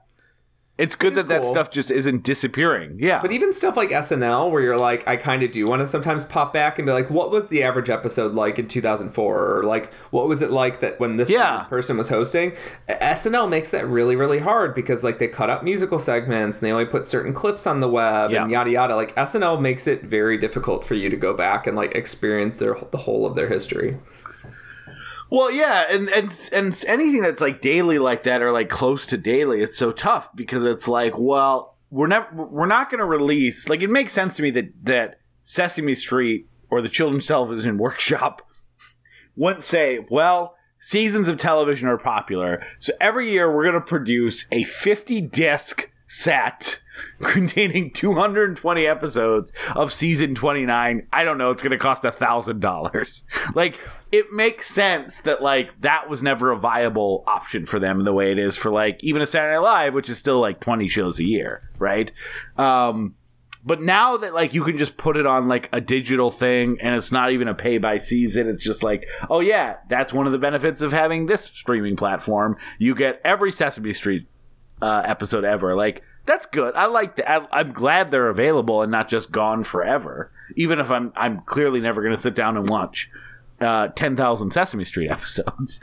[0.79, 2.97] It's good that that is that stuff just isn't disappearing.
[2.99, 5.87] Yeah, But even stuff like SNL, where you're like, I kind of do want to
[5.87, 9.57] sometimes pop back and be like, what was the average episode like in 2004?
[9.59, 11.65] Or like, what was it like that when this Yeah.
[11.65, 12.53] person was hosting?
[12.87, 16.71] SNL makes that really, really hard because like they cut out musical segments and they
[16.71, 18.95] only put certain clips on the web and yada yada.
[18.95, 22.75] Like SNL makes it very difficult for you to go back and like experience their
[22.91, 23.97] the whole of their history.
[25.29, 29.17] Well, yeah, and and and anything that's like daily like that or like close to
[29.17, 33.69] daily, it's so tough because it's like, well, we're never we're not going to release.
[33.69, 38.41] Like, it makes sense to me that that Sesame Street or the Children's Television Workshop
[39.35, 44.47] wouldn't say, well, seasons of television are popular, so every year we're going to produce
[44.51, 46.81] a fifty disc set
[47.23, 52.59] containing 220 episodes of season 29 i don't know it's going to cost a thousand
[52.59, 53.23] dollars.
[53.55, 53.79] Like
[54.11, 58.13] it makes sense that like that was never a viable option for them in the
[58.13, 60.87] way it is for like even a saturday Night live which is still like 20
[60.87, 62.11] shows a year right?
[62.57, 63.15] Um
[63.63, 66.95] but now that like you can just put it on like a digital thing and
[66.95, 70.31] it's not even a pay by season it's just like oh yeah that's one of
[70.31, 72.57] the benefits of having this streaming platform.
[72.79, 74.27] You get every sesame street
[74.81, 75.75] uh, episode ever.
[75.75, 76.75] Like that's good.
[76.75, 77.29] I like that.
[77.29, 80.31] I, I'm glad they're available and not just gone forever.
[80.55, 83.09] Even if I'm I'm clearly never going to sit down and watch
[83.61, 85.81] uh, ten thousand Sesame Street episodes.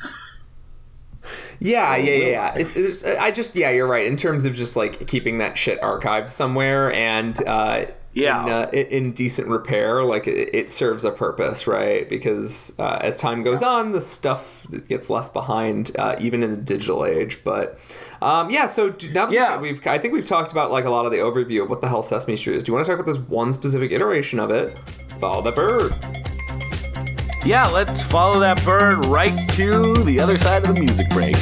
[1.59, 2.26] Yeah, yeah, yeah.
[2.26, 2.55] yeah.
[2.55, 4.07] It's, it's, I just, yeah, you're right.
[4.07, 7.86] In terms of just like keeping that shit archived somewhere and uh,
[8.16, 8.44] Yeah.
[8.44, 12.08] in, uh, in, in decent repair, like it, it serves a purpose, right?
[12.08, 16.50] Because uh, as time goes on, the stuff that gets left behind, uh, even in
[16.50, 17.44] the digital age.
[17.44, 17.78] But
[18.22, 19.60] um, yeah, so do- now that Yeah.
[19.60, 21.88] we've, I think we've talked about like a lot of the overview of what the
[21.88, 22.64] hell Sesame Street is.
[22.64, 24.78] Do you want to talk about this one specific iteration of it?
[25.20, 25.92] Follow the bird.
[27.44, 31.36] Yeah, let's follow that bird right to the other side of the music break.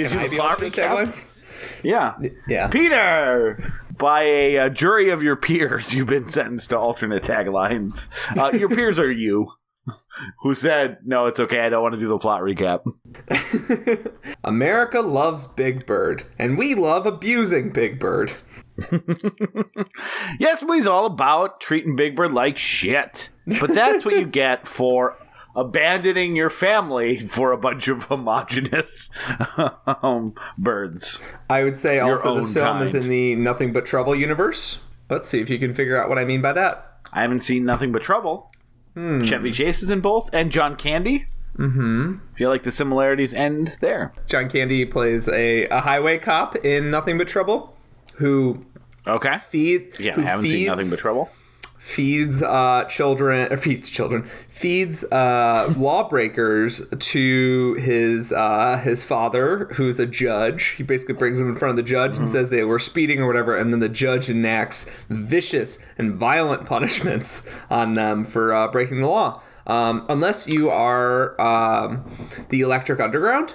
[0.00, 1.06] you want to do I the be plot on the recap?
[1.06, 1.84] taglines?
[1.84, 2.14] Yeah.
[2.48, 2.68] Yeah.
[2.68, 8.08] Peter, by a, uh jury of your peers, you've been sentenced to alternate taglines.
[8.36, 9.52] Uh, your peers are you,
[10.40, 11.60] who said, "No, it's okay.
[11.60, 12.82] I don't want to do the plot recap."
[14.44, 18.32] America loves Big Bird, and we love abusing Big Bird.
[20.38, 23.28] Yes, movie's all about treating Big Bird like shit.
[23.60, 25.16] But that's what you get for
[25.54, 29.10] abandoning your family for a bunch of homogenous
[30.02, 31.20] um, birds.
[31.50, 34.78] I would say also this film is in the Nothing But Trouble universe.
[35.10, 36.98] Let's see if you can figure out what I mean by that.
[37.12, 38.50] I haven't seen nothing but trouble.
[38.94, 39.20] Hmm.
[39.22, 41.26] Chevy Chase is in both, and John Candy.
[41.58, 42.16] Mm-hmm.
[42.34, 44.12] Feel like the similarities end there.
[44.26, 47.76] John Candy plays a, a highway cop in Nothing But Trouble
[48.16, 48.64] who
[49.06, 49.38] Okay.
[49.38, 51.30] feed Yeah, who I haven't feeds, seen nothing but trouble.
[51.82, 59.98] Feeds uh, children or feeds children feeds uh, lawbreakers to his uh, his father who's
[59.98, 60.68] a judge.
[60.76, 63.26] He basically brings them in front of the judge and says they were speeding or
[63.26, 69.00] whatever and then the judge enacts vicious and violent punishments on them for uh, breaking
[69.00, 69.42] the law.
[69.66, 72.04] Um, unless you are um,
[72.50, 73.54] the electric underground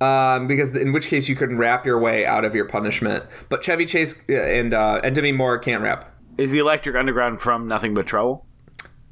[0.00, 3.24] um, because in which case you can rap your way out of your punishment.
[3.50, 7.40] But chevy chase uh, and uh, and demi moore can't rap Is the Electric Underground
[7.40, 8.46] from Nothing But Trouble?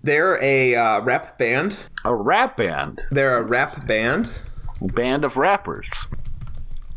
[0.01, 1.77] They're a uh, rap band.
[2.05, 3.01] A rap band.
[3.11, 4.31] They're a rap band.
[4.81, 5.91] Band of rappers.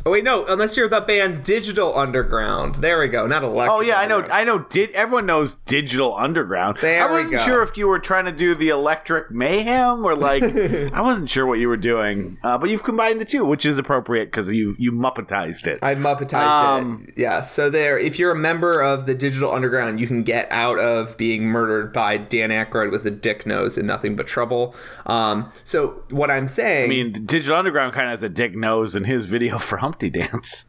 [0.06, 0.46] Oh wait, no.
[0.46, 2.76] Unless you're the band Digital Underground.
[2.76, 3.26] There we go.
[3.26, 3.70] Not electric.
[3.70, 4.22] Oh yeah, I know.
[4.32, 4.60] I know.
[4.60, 6.78] Did everyone knows Digital Underground?
[6.80, 10.42] There I wasn't sure if you were trying to do the Electric Mayhem or like
[10.92, 12.38] I wasn't sure what you were doing.
[12.42, 15.78] Uh, but you've combined the two, which is appropriate because you you muppetized it.
[15.82, 17.18] I muppetized Um, it.
[17.18, 17.42] Yeah.
[17.42, 21.14] So there, if you're a member of the Digital Underground, you can get out of
[21.18, 24.74] being murdered by Dan Aykroyd with a dick nose and nothing but trouble.
[25.04, 28.96] Um, so what I'm saying, I mean, Digital Underground kind of has a dick nose
[28.96, 30.66] in his video for Humpty Dance.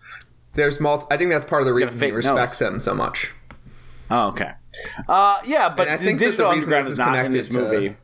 [0.55, 2.79] there's multi- I think that's part of the got a reason he fake respects him
[2.79, 3.31] so much.
[4.09, 4.53] Oh, okay.
[5.07, 6.99] Uh, yeah, but And I the think that the Digital reason Underground this is is
[6.99, 7.95] not in connected this to- movie.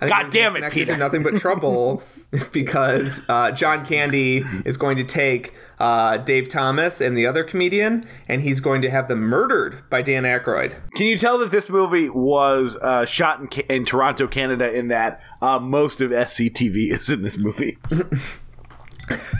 [0.00, 0.96] I God damn it, connected Peter.
[0.96, 2.02] Nothing but trouble
[2.32, 7.44] is because uh, John Candy is going to take uh, Dave Thomas and the other
[7.44, 10.74] comedian, and he's going to have them murdered by Dan Aykroyd.
[10.96, 14.72] Can you tell that this movie was uh, shot in, in Toronto, Canada?
[14.72, 17.78] In that uh, most of SCTV is in this movie.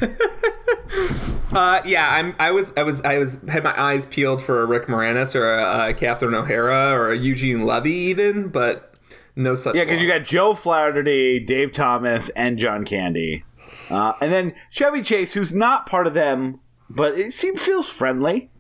[1.53, 2.35] Uh, yeah, I'm.
[2.39, 2.73] I was.
[2.77, 3.03] I was.
[3.03, 3.43] I was.
[3.43, 7.17] Had my eyes peeled for a Rick Moranis or a, a Catherine O'Hara or a
[7.17, 8.95] Eugene Levy, even, but
[9.37, 9.75] no such.
[9.75, 13.45] Yeah, because you got Joe Flaherty, Dave Thomas, and John Candy,
[13.91, 16.59] uh, and then Chevy Chase, who's not part of them,
[16.89, 18.51] but it seems feels friendly.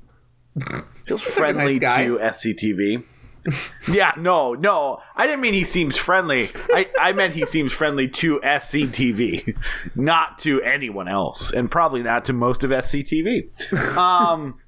[1.06, 3.04] Feels friendly nice to SCTV.
[3.90, 6.50] yeah, no, no, I didn't mean he seems friendly.
[6.72, 9.56] I, I meant he seems friendly to SCTV,
[9.94, 13.96] not to anyone else, and probably not to most of SCTV.
[13.96, 14.58] Um,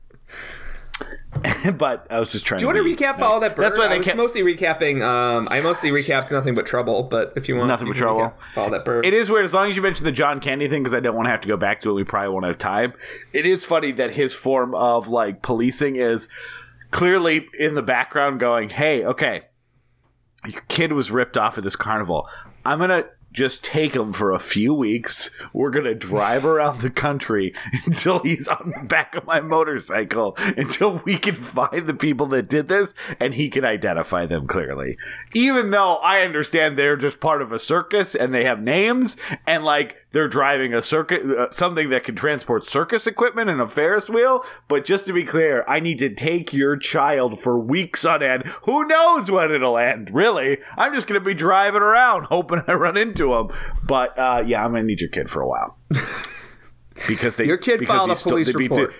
[1.75, 2.59] but I was just trying.
[2.59, 3.57] To Do you want to recap all that?
[3.57, 3.63] Bird?
[3.63, 4.17] That's why I they was kept.
[4.17, 5.03] mostly recapping.
[5.03, 7.03] Um, I mostly recapped nothing but trouble.
[7.03, 8.33] But if you want, Nothing But Trouble.
[8.55, 9.05] Follow that bird.
[9.05, 11.17] It is weird as long as you mention the John Candy thing because I don't
[11.17, 11.95] want to have to go back to it.
[11.95, 12.95] We probably won't have time.
[13.33, 16.29] It is funny that his form of like policing is
[16.95, 19.43] clearly in the background going, "Hey, okay,
[20.47, 22.29] your kid was ripped off at this carnival.
[22.65, 25.33] I'm gonna." Just take him for a few weeks.
[25.53, 27.53] We're gonna drive around the country
[27.85, 32.49] until he's on the back of my motorcycle until we can find the people that
[32.49, 34.97] did this and he can identify them clearly.
[35.33, 39.17] Even though I understand they're just part of a circus and they have names
[39.49, 43.67] and like they're driving a circuit, uh, something that can transport circus equipment and a
[43.67, 44.45] Ferris wheel.
[44.69, 48.45] But just to be clear, I need to take your child for weeks on end.
[48.63, 50.15] Who knows when it'll end?
[50.15, 53.51] Really, I'm just gonna be driving around hoping I run into him.
[53.87, 55.77] But uh, yeah, I'm gonna need your kid for a while.
[57.09, 58.95] Because they, Your kid because filed a police beat report.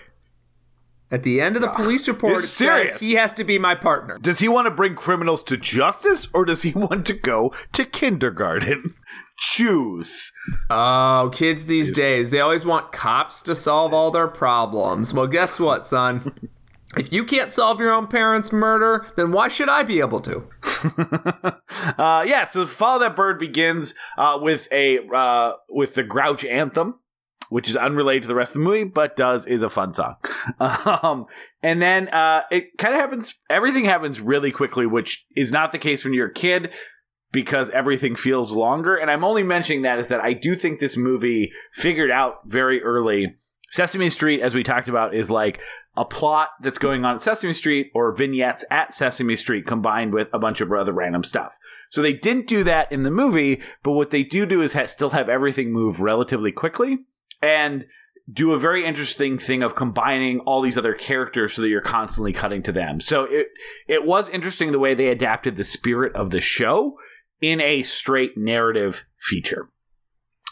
[1.11, 4.19] At the end of the police report, it says he has to be my partner.
[4.19, 7.85] Does he want to bring criminals to justice or does he want to go to
[7.85, 8.97] kindergarten?
[9.37, 10.33] Choose.
[10.71, 15.13] Oh, kids these days, they always want cops to solve all their problems.
[15.13, 16.33] Well, guess what, son?
[16.97, 20.49] If you can't solve your own parents' murder, then why should I be able to?
[21.99, 26.99] Uh, yeah, so Follow That Bird begins uh, with a uh, with the Grouch anthem,
[27.51, 30.17] which is unrelated to the rest of the movie, but does is a fun song.
[30.61, 31.27] Um,
[31.63, 33.35] and then uh, it kind of happens.
[33.51, 36.73] Everything happens really quickly, which is not the case when you're a kid
[37.35, 38.97] because everything feels longer.
[38.97, 42.81] And I'm only mentioning that is that I do think this movie figured out very
[42.81, 43.35] early.
[43.71, 45.61] Sesame Street, as we talked about, is like
[45.97, 50.29] a plot that's going on at Sesame Street or vignettes at Sesame Street combined with
[50.33, 51.53] a bunch of other random stuff.
[51.91, 54.87] So they didn't do that in the movie, but what they do do is ha-
[54.87, 56.99] still have everything move relatively quickly
[57.43, 57.85] and
[58.33, 62.33] do a very interesting thing of combining all these other characters so that you're constantly
[62.33, 63.01] cutting to them.
[63.01, 63.49] So it
[63.89, 66.97] it was interesting the way they adapted the spirit of the show
[67.51, 69.69] in a straight narrative feature.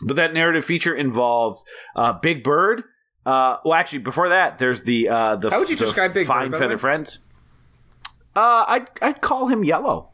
[0.03, 1.65] But that narrative feature involves
[1.97, 2.83] uh, Big Bird
[3.25, 6.51] Uh, well, actually, before that, there's the uh, the How would you describe Big Fine
[6.51, 6.77] the Feather?
[6.79, 7.21] Friends.
[8.35, 10.11] Uh, I'd I'd call him yellow.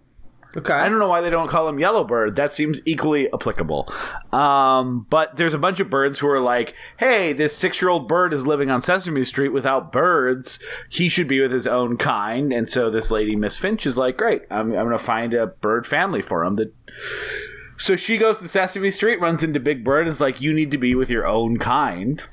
[0.57, 0.72] Okay.
[0.72, 2.36] I don't know why they don't call him Yellowbird.
[2.36, 3.92] That seems equally applicable.
[4.32, 8.46] Um, but there's a bunch of birds who are like, "Hey, this six-year-old bird is
[8.46, 10.59] living on Sesame Street without birds.
[10.88, 14.16] He should be with his own kind." And so this lady, Miss Finch, is like,
[14.16, 16.72] "Great, I'm, I'm going to find a bird family for him." That
[17.76, 20.70] so she goes to Sesame Street, runs into Big Bird, and is like, "You need
[20.70, 22.24] to be with your own kind."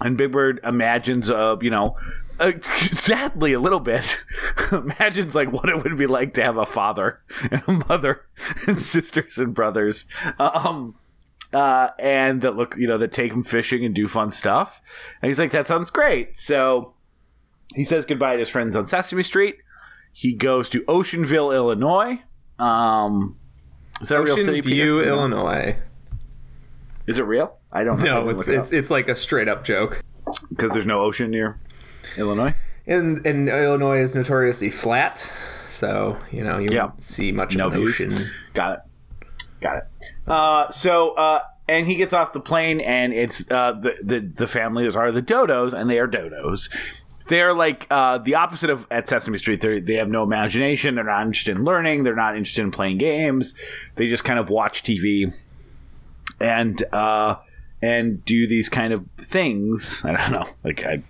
[0.00, 1.96] And Big Bird imagines, uh, you know,
[2.40, 4.24] uh, sadly a little bit,
[4.72, 7.20] imagines like what it would be like to have a father
[7.50, 8.22] and a mother
[8.66, 10.06] and sisters and brothers,
[10.38, 10.96] um,
[11.52, 14.80] uh, and that look, you know, that take him fishing and do fun stuff.
[15.20, 16.36] And he's like, that sounds great.
[16.36, 16.94] So
[17.74, 19.56] he says goodbye to his friends on Sesame Street.
[20.12, 22.22] He goes to Ocean View, Illinois.
[22.58, 23.36] Um,
[24.00, 24.60] is that a real city?
[24.60, 25.10] View, Peter?
[25.10, 25.76] Illinois.
[27.06, 27.56] Is it real?
[27.72, 28.24] I don't know.
[28.24, 30.02] No, it's it's it's like a straight up joke.
[30.48, 31.58] because there's no ocean near
[32.16, 32.54] Illinois.
[32.86, 35.30] And and Illinois is notoriously flat,
[35.68, 36.84] so you know you Yeah.
[36.86, 38.16] won't see much No of an ocean.
[38.54, 38.80] Got it.
[39.60, 39.82] Got it.
[40.26, 44.48] Uh, so, uh, and he gets off the plane, and it's uh, the the the
[44.48, 46.68] families are the dodos, and they are dodos.
[47.28, 49.60] They're like uh, the opposite of at Sesame Street.
[49.60, 50.94] They they have no imagination.
[50.96, 52.02] They're not interested in learning.
[52.02, 53.54] They're not interested in playing games.
[53.96, 55.32] They just kind of watch TV
[56.40, 57.36] and uh,
[57.82, 60.00] and do these kind of things.
[60.02, 60.46] I don't know.
[60.64, 61.02] Like I,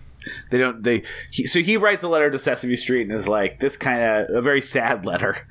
[0.51, 0.83] they don't.
[0.83, 4.03] They he, so he writes a letter to Sesame Street and is like this kind
[4.03, 5.47] of a very sad letter.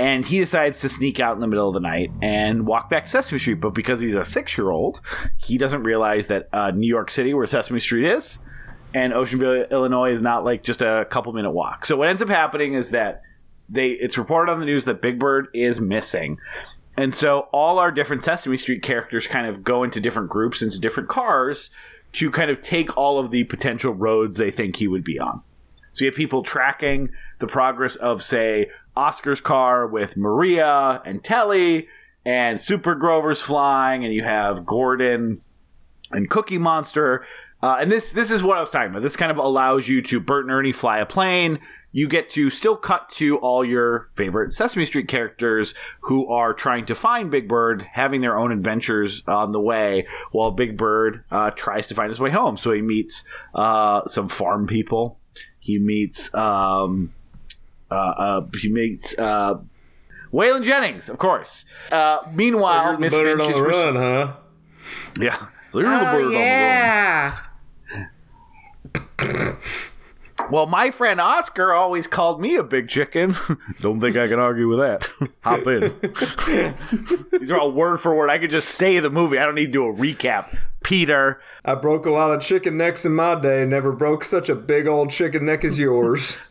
[0.00, 3.04] And he decides to sneak out in the middle of the night and walk back
[3.04, 3.54] to Sesame Street.
[3.54, 5.00] But because he's a six year old,
[5.38, 8.38] he doesn't realize that uh, New York City, where Sesame Street is,
[8.94, 11.84] and Ocean View, Illinois, is not like just a couple minute walk.
[11.84, 13.22] So what ends up happening is that
[13.68, 16.38] they it's reported on the news that Big Bird is missing.
[16.96, 20.80] And so all our different Sesame Street characters kind of go into different groups, into
[20.80, 21.70] different cars
[22.12, 25.42] to kind of take all of the potential roads they think he would be on.
[25.92, 31.88] So you have people tracking the progress of, say, Oscar's car with Maria and Telly,
[32.24, 35.40] and Super Grover's flying, and you have Gordon
[36.10, 37.24] and Cookie Monster.
[37.62, 39.02] Uh, and this this is what I was talking about.
[39.02, 41.58] This kind of allows you to Bert and Ernie fly a plane.
[41.98, 46.86] You get to still cut to all your favorite Sesame Street characters who are trying
[46.86, 51.50] to find Big Bird, having their own adventures on the way, while Big Bird uh,
[51.50, 52.56] tries to find his way home.
[52.56, 55.18] So he meets uh, some farm people.
[55.58, 57.12] He meets um,
[57.90, 59.58] uh, uh, he meets uh,
[60.32, 61.64] Waylon Jennings, of course.
[61.90, 64.34] Uh, meanwhile, Miss Finch is pursu- huh?
[65.20, 65.46] yeah.
[65.72, 66.36] So here's the bird on the
[69.18, 69.52] run.
[69.58, 69.88] yeah.
[70.50, 73.34] Well, my friend Oscar always called me a big chicken.
[73.80, 75.10] Don't think I can argue with that.
[75.42, 75.94] Hop in.
[77.38, 78.30] These are all word for word.
[78.30, 79.38] I could just say the movie.
[79.38, 80.56] I don't need to do a recap.
[80.82, 81.40] Peter.
[81.64, 83.64] I broke a lot of chicken necks in my day.
[83.66, 86.38] Never broke such a big old chicken neck as yours.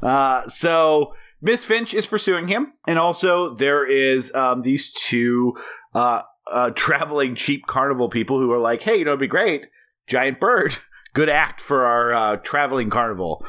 [0.00, 5.56] Uh, so Miss Finch is pursuing him, and also there is um, these two
[5.96, 9.66] uh, uh, traveling cheap carnival people who are like, "Hey, you know, it'd be great,
[10.06, 10.76] giant bird,
[11.14, 13.44] good act for our uh, traveling carnival."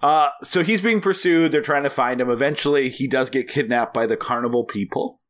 [0.00, 1.52] Uh, so he's being pursued.
[1.52, 2.28] They're trying to find him.
[2.28, 5.20] Eventually, he does get kidnapped by the carnival people,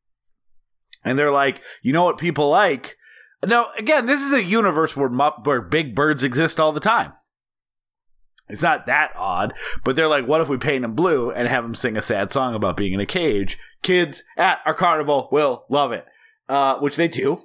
[1.05, 2.97] and they're like, "You know what people like."
[3.45, 7.13] Now, again, this is a universe where, mu- where big birds exist all the time.
[8.49, 9.53] It's not that odd,
[9.83, 12.31] but they're like, what if we paint him blue and have him sing a sad
[12.31, 13.57] song about being in a cage?
[13.81, 16.05] Kids at our carnival will love it,
[16.49, 17.41] uh, which they do.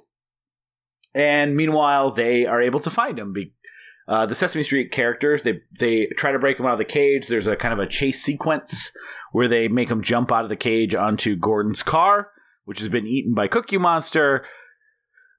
[1.15, 3.33] And meanwhile, they are able to find him.
[3.33, 3.53] Be-
[4.09, 7.27] uh, the Sesame Street characters they they try to break them out of the cage.
[7.27, 8.91] There's a kind of a chase sequence
[9.31, 12.31] where they make them jump out of the cage onto Gordon's car,
[12.65, 14.43] which has been eaten by Cookie Monster.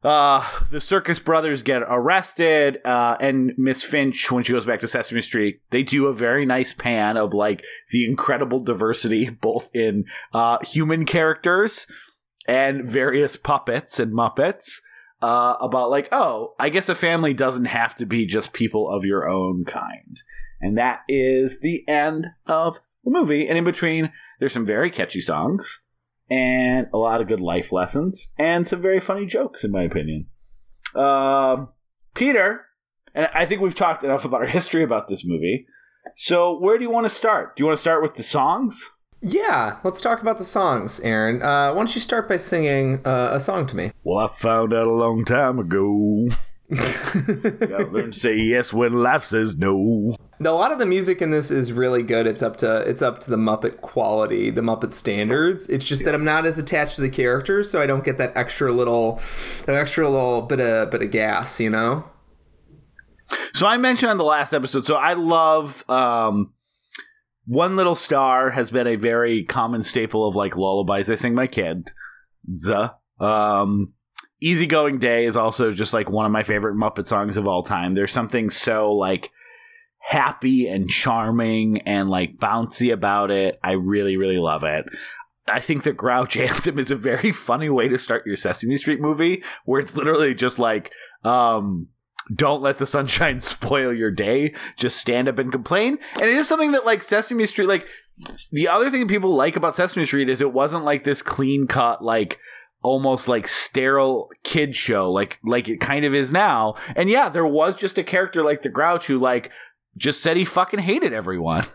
[0.03, 4.89] Uh, the circus brothers get arrested, uh, and Miss Finch, when she goes back to
[4.89, 10.07] Sesame Street, they do a very nice pan of like the incredible diversity, both in
[10.33, 11.87] uh, human characters
[12.47, 14.81] and various puppets and Muppets.
[15.23, 19.05] Uh, about like, oh, I guess a family doesn't have to be just people of
[19.05, 20.23] your own kind,
[20.63, 23.47] and that is the end of the movie.
[23.47, 25.83] And in between, there's some very catchy songs
[26.31, 30.27] and a lot of good life lessons and some very funny jokes, in my opinion.
[30.95, 31.69] Um,
[32.15, 32.67] Peter,
[33.15, 35.67] and I think we've talked enough about our history about this movie.
[36.17, 37.57] So, where do you want to start?
[37.57, 38.91] Do you want to start with the songs?
[39.23, 41.43] Yeah, let's talk about the songs, Aaron.
[41.43, 43.93] Uh, why don't you start by singing uh, a song to me?
[44.03, 46.29] Well, I found out a long time ago.
[46.71, 50.17] Gotta learn to say yes when life says no.
[50.41, 52.27] A lot of the music in this is really good.
[52.27, 55.69] It's up to it's up to the Muppet quality, the Muppet standards.
[55.69, 58.33] It's just that I'm not as attached to the characters, so I don't get that
[58.37, 59.21] extra little
[59.67, 62.05] that extra little bit of bit of gas, you know.
[63.53, 64.87] So I mentioned on the last episode.
[64.87, 66.53] So I love um,
[67.51, 71.49] one little star has been a very common staple of like lullabies I sing my
[71.49, 71.91] kid.
[72.57, 72.91] Z.
[73.19, 73.93] Um,
[74.41, 77.95] Easygoing Day is also just like one of my favorite Muppet songs of all time.
[77.95, 79.33] There's something so like
[79.99, 83.59] happy and charming and like bouncy about it.
[83.65, 84.85] I really, really love it.
[85.49, 89.01] I think the Grouch anthem is a very funny way to start your Sesame Street
[89.01, 90.93] movie, where it's literally just like,
[91.25, 91.89] um,
[92.35, 94.55] don't let the sunshine spoil your day.
[94.77, 95.99] Just stand up and complain.
[96.15, 97.89] And it is something that like Sesame Street, like
[98.53, 102.03] the other thing people like about Sesame Street is it wasn't like this clean cut,
[102.03, 102.39] like
[102.83, 106.75] almost like sterile kid show, like like it kind of is now.
[106.97, 109.51] And yeah, there was just a character like the Grouch who like
[109.97, 111.67] just said he fucking hated everyone.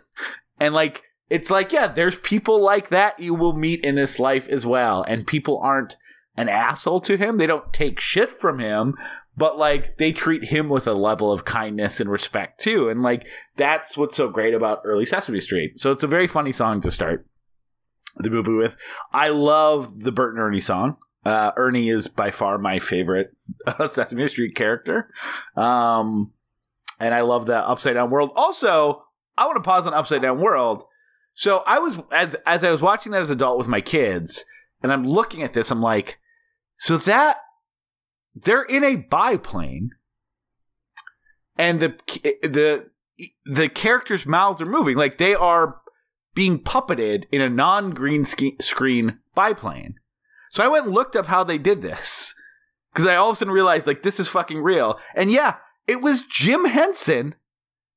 [0.58, 4.48] And like it's like, yeah, there's people like that you will meet in this life
[4.48, 5.04] as well.
[5.04, 5.98] And people aren't
[6.38, 7.38] an asshole to him.
[7.38, 8.96] They don't take shit from him,
[9.38, 12.90] but like they treat him with a level of kindness and respect too.
[12.90, 13.28] And like
[13.58, 15.80] that's what's so great about early Sesame Street.
[15.80, 17.26] So it's a very funny song to start
[18.18, 18.78] the movie with.
[19.12, 20.98] I love the Bert and Ernie song.
[21.26, 25.10] Uh, Ernie is by far my favorite uh, Sesame Street character.
[25.56, 26.32] Um,
[27.00, 28.32] and I love the Upside Down World.
[28.36, 29.04] Also,
[29.38, 30.84] I want to pause on Upside Down World.
[31.34, 34.46] So I was as as I was watching that as an adult with my kids,
[34.82, 36.18] and I'm looking at this, I'm like,
[36.78, 37.38] so that
[38.36, 39.92] they're in a biplane,
[41.58, 41.96] and the
[42.44, 42.90] the
[43.46, 45.80] the characters' mouths are moving, like they are
[46.34, 49.96] being puppeted in a non-green screen biplane.
[50.50, 52.36] So I went and looked up how they did this
[52.92, 55.00] because I all of a sudden realized like this is fucking real.
[55.16, 55.56] And yeah,
[55.88, 57.36] it was Jim Henson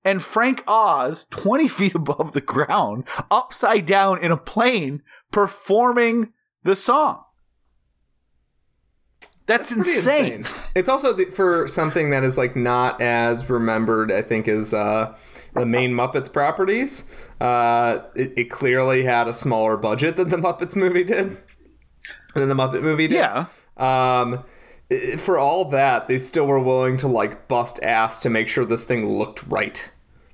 [0.05, 6.33] and Frank Oz 20 feet above the ground, upside down in a plane, performing
[6.63, 7.25] the song.
[9.49, 10.45] That's, Pretty insane.
[10.77, 14.13] It's also the, for something that is like not as remembered.
[14.13, 15.17] I think as uh,
[15.55, 17.11] the main Muppets properties.
[17.41, 21.39] Uh, it, it clearly had a smaller budget than the Muppets movie did.
[22.35, 23.17] Than the Muppet movie did.
[23.17, 23.47] Yeah.
[23.79, 24.45] Um,
[25.17, 28.85] for all that, they still were willing to like bust ass to make sure this
[28.85, 29.91] thing looked right.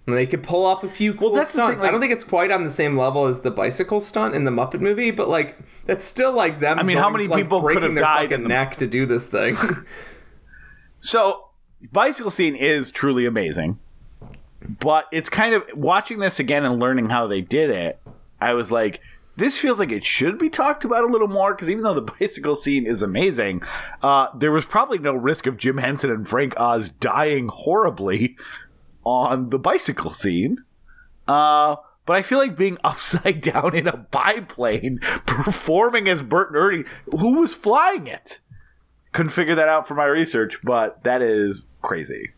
[0.06, 1.82] And they could pull off a few cool that's the thing, stunts.
[1.82, 4.50] I don't think it's quite on the same level as the bicycle stunt in the
[4.50, 6.78] Muppet movie, but like that's still like them.
[6.78, 9.06] I mean, how many like, people could have their died in the- neck to do
[9.06, 9.56] this thing?
[11.00, 11.48] So,
[11.92, 13.78] bicycle scene is truly amazing,
[14.66, 18.00] but it's kind of watching this again and learning how they did it.
[18.40, 19.02] I was like,
[19.36, 22.00] this feels like it should be talked about a little more because even though the
[22.20, 23.62] bicycle scene is amazing,
[24.02, 28.34] uh, there was probably no risk of Jim Henson and Frank Oz dying horribly
[29.04, 30.64] on the bicycle scene.
[31.26, 31.76] Uh,
[32.06, 36.84] but I feel like being upside down in a biplane, performing as Bert and Ernie,
[37.10, 38.40] who was flying it?
[39.14, 42.32] couldn't figure that out for my research, but that is crazy.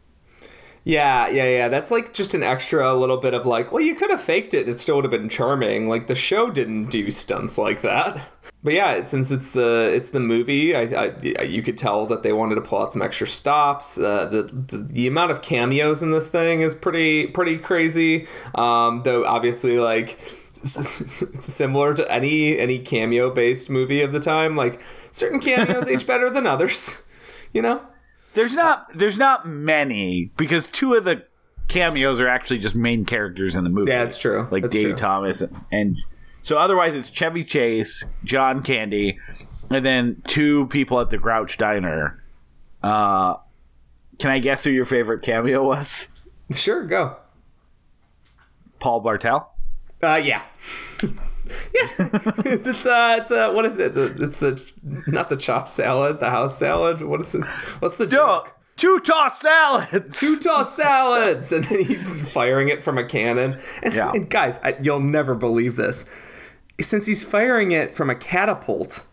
[0.86, 1.68] Yeah, yeah, yeah.
[1.68, 4.68] That's like just an extra little bit of like, well, you could have faked it.
[4.68, 5.88] It still would have been charming.
[5.88, 8.20] Like the show didn't do stunts like that.
[8.62, 12.32] But yeah, since it's the it's the movie, I, I you could tell that they
[12.32, 13.96] wanted to pull out some extra stops.
[13.96, 18.26] Uh, the, the the amount of cameos in this thing is pretty pretty crazy.
[18.56, 20.18] Um, though obviously like
[20.56, 24.56] it's similar to any any cameo based movie of the time.
[24.56, 24.82] Like
[25.12, 27.06] certain cameos age better than others.
[27.52, 27.82] You know.
[28.36, 31.24] There's not there's not many because two of the
[31.68, 33.90] cameos are actually just main characters in the movie.
[33.90, 34.46] Yeah, it's true.
[34.50, 34.94] Like That's Dave true.
[34.94, 35.96] Thomas and, and
[36.42, 39.18] so otherwise it's Chevy Chase, John Candy,
[39.70, 42.22] and then two people at the Grouch Diner.
[42.82, 43.36] Uh,
[44.18, 46.08] can I guess who your favorite cameo was?
[46.52, 47.16] Sure, go.
[48.80, 49.50] Paul Bartel.
[50.02, 50.42] Uh, yeah.
[51.74, 52.08] yeah.
[52.44, 53.96] it's uh, it's uh, what is it?
[53.96, 54.60] It's the
[55.06, 57.00] not the chopped salad, the house salad.
[57.02, 57.44] What is it?
[57.80, 58.52] What's the No, joke?
[58.76, 60.18] two toss salads.
[60.20, 63.58] Two toss salads, and then he's firing it from a cannon.
[63.82, 64.10] And, Yeah.
[64.12, 66.10] and guys, I, you'll never believe this.
[66.80, 69.04] Since he's firing it from a catapult,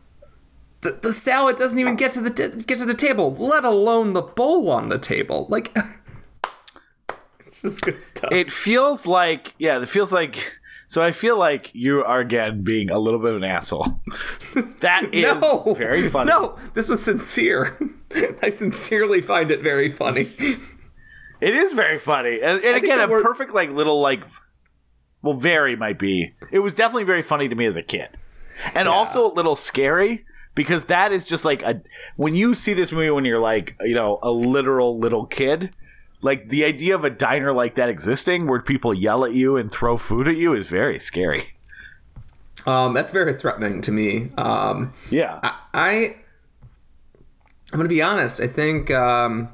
[0.82, 2.30] the, the salad doesn't even get to the
[2.68, 5.46] get to the table, let alone the bowl on the table.
[5.50, 5.74] Like,
[7.46, 8.32] it's just good stuff.
[8.32, 12.90] It feels like yeah, it feels like so I feel like you are again being
[12.90, 14.02] a little bit of an asshole.
[14.80, 16.30] that is no, very funny.
[16.30, 17.78] No, this was sincere.
[18.42, 20.30] I sincerely find it very funny.
[21.42, 22.42] It is very funny.
[22.42, 24.24] And, and again, a word- perfect like little like
[25.24, 26.34] well, very might be.
[26.52, 28.10] It was definitely very funny to me as a kid.
[28.76, 31.82] And also a little scary because that is just like a
[32.18, 35.72] when you see this movie when you're like, you know, a literal little kid,
[36.24, 39.72] like the idea of a diner like that existing where people yell at you and
[39.72, 41.44] throw food at you is very scary.
[42.66, 44.30] Um, that's very threatening to me.
[44.38, 45.40] Um, Yeah.
[45.74, 46.16] I,
[47.72, 48.40] I'm gonna be honest.
[48.40, 49.50] I think um,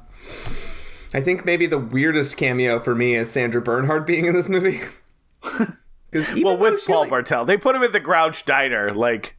[1.14, 4.82] I think maybe the weirdest cameo for me is Sandra Bernhard being in this movie.
[6.12, 8.92] Because Well, with Paul Bartel, they put him at the Grouch Diner.
[8.92, 9.36] Like,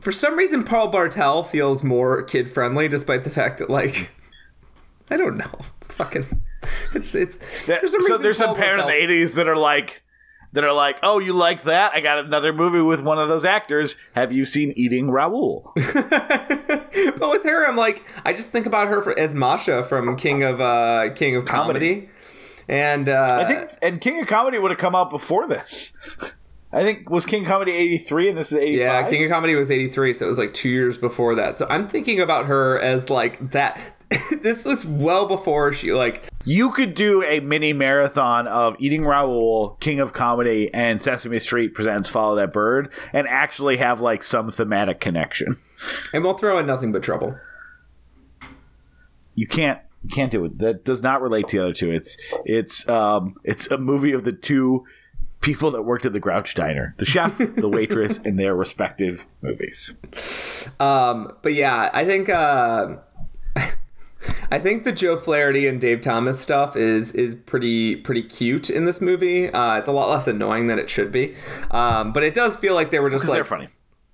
[0.00, 4.10] for some reason, Paul Bartel feels more kid friendly, despite the fact that like
[5.10, 6.42] I don't know, it's fucking,
[6.94, 7.36] it's it's.
[7.66, 10.02] that- some so there's some Paul parent in the '80s that are like,
[10.52, 11.92] that are like, oh, you like that?
[11.94, 13.96] I got another movie with one of those actors.
[14.14, 15.72] Have you seen Eating Raoul?
[17.18, 20.42] But with her, I'm like, I just think about her for, as Masha from King
[20.42, 22.08] of uh, King of Comedy,
[22.68, 25.96] and uh, I think, and King of Comedy would have come out before this.
[26.72, 28.78] I think was King of Comedy '83, and this is '85.
[28.78, 31.56] yeah, King of Comedy was '83, so it was like two years before that.
[31.58, 33.80] So I'm thinking about her as like that.
[34.42, 39.76] this was well before she like You could do a mini marathon of Eating Raoul,
[39.80, 44.50] King of Comedy, and Sesame Street presents Follow That Bird, and actually have like some
[44.50, 45.56] thematic connection.
[46.12, 47.38] and we'll throw in nothing but trouble.
[49.34, 50.58] You can't you can't do it.
[50.58, 51.90] That does not relate to the other two.
[51.90, 54.84] It's it's um it's a movie of the two
[55.40, 59.94] people that worked at the Grouch Diner, the chef, the waitress, in their respective movies.
[60.80, 62.96] Um, but yeah, I think uh,
[64.50, 68.84] I think the Joe Flaherty and Dave Thomas stuff is is pretty pretty cute in
[68.84, 69.50] this movie.
[69.50, 71.34] Uh, it's a lot less annoying than it should be,
[71.70, 73.68] um, but it does feel like they were just like they're funny.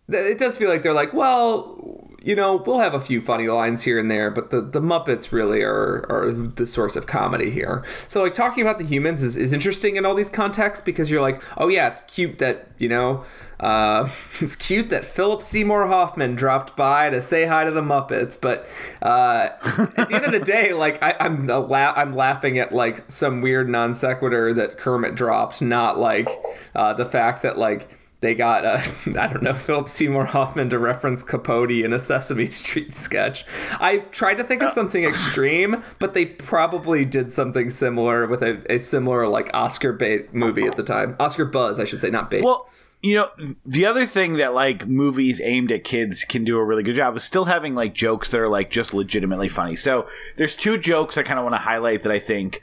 [0.08, 3.82] it does feel like they're like, well, you know, we'll have a few funny lines
[3.82, 7.84] here and there, but the, the Muppets really are, are the source of comedy here.
[8.08, 11.20] So, like, talking about the humans is, is interesting in all these contexts because you're
[11.20, 13.24] like, oh, yeah, it's cute that, you know,
[13.64, 14.08] uh,
[14.40, 18.38] it's cute that Philip Seymour Hoffman dropped by to say hi to the Muppets.
[18.38, 18.66] But
[19.00, 19.48] uh,
[19.96, 23.10] at the end of the day, like, I, I'm, a la- I'm laughing at, like,
[23.10, 26.28] some weird non sequitur that Kermit drops, not like
[26.74, 27.88] uh, the fact that, like,
[28.20, 28.80] they got uh,
[29.18, 33.44] I don't know Philip Seymour Hoffman to reference Capote in a Sesame Street sketch.
[33.78, 38.64] I tried to think of something extreme, but they probably did something similar with a,
[38.72, 41.16] a similar like Oscar bait movie at the time.
[41.20, 42.42] Oscar buzz, I should say, not bait.
[42.42, 42.66] Well,
[43.04, 43.28] you know,
[43.66, 47.14] the other thing that like movies aimed at kids can do a really good job
[47.14, 49.76] is still having like jokes that are like just legitimately funny.
[49.76, 52.62] So there's two jokes I kind of want to highlight that I think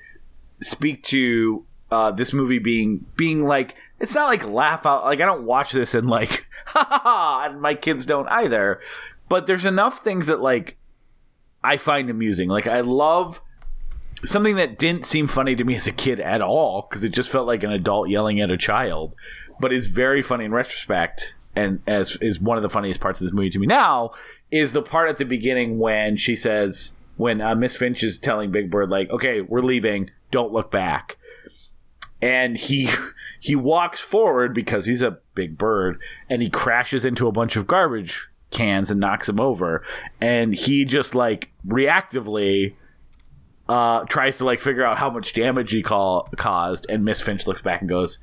[0.59, 5.25] speak to uh, this movie being being like it's not like laugh out like I
[5.25, 8.81] don't watch this and like ha ha ha and my kids don't either.
[9.29, 10.75] But there's enough things that like
[11.63, 12.49] I find amusing.
[12.49, 13.41] Like I love
[14.25, 17.29] something that didn't seem funny to me as a kid at all because it just
[17.29, 19.15] felt like an adult yelling at a child,
[19.61, 21.35] but is very funny in retrospect.
[21.55, 24.11] And as is one of the funniest parts of this movie to me now
[24.51, 28.51] is the part at the beginning when she says when uh, Miss Finch is telling
[28.51, 30.09] Big Bird like, "Okay, we're leaving.
[30.31, 31.17] Don't look back."
[32.21, 32.89] And he
[33.39, 35.99] he walks forward because he's a big bird,
[36.29, 39.83] and he crashes into a bunch of garbage cans and knocks him over.
[40.19, 42.75] And he just like reactively
[43.69, 47.47] uh, tries to like figure out how much damage he call, caused, and Miss Finch
[47.47, 48.19] looks back and goes,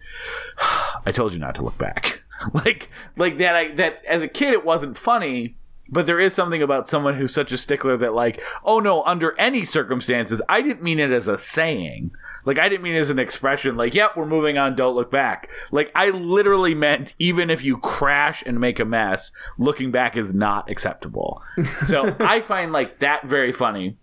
[1.07, 3.55] "I told you not to look back." like, like that.
[3.55, 5.57] I, that as a kid, it wasn't funny,
[5.89, 9.39] but there is something about someone who's such a stickler that, like, oh no, under
[9.39, 12.11] any circumstances, I didn't mean it as a saying.
[12.45, 13.77] Like, I didn't mean it as an expression.
[13.77, 14.75] Like, yep, we're moving on.
[14.75, 15.51] Don't look back.
[15.71, 20.33] Like, I literally meant even if you crash and make a mess, looking back is
[20.33, 21.43] not acceptable.
[21.85, 23.97] So I find like that very funny.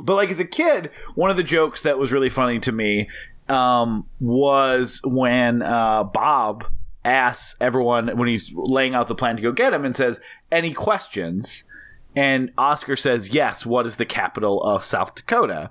[0.00, 3.08] But like as a kid, one of the jokes that was really funny to me
[3.48, 6.66] um, was when uh, Bob
[7.04, 10.20] asks everyone when he's laying out the plan to go get him and says,
[10.50, 11.64] "Any questions?"
[12.16, 13.66] And Oscar says, "Yes.
[13.66, 15.70] What is the capital of South Dakota?"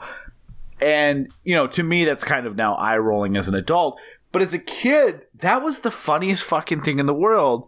[0.81, 3.99] And you know, to me, that's kind of now eye rolling as an adult.
[4.31, 7.67] But as a kid, that was the funniest fucking thing in the world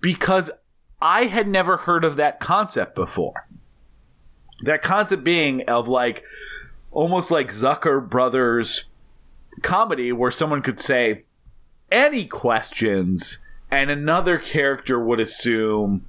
[0.00, 0.50] because
[1.00, 3.46] I had never heard of that concept before
[4.64, 6.24] that concept being of like
[6.90, 8.84] almost like Zucker brothers
[9.62, 11.24] comedy where someone could say
[11.90, 13.38] any questions
[13.70, 16.06] and another character would assume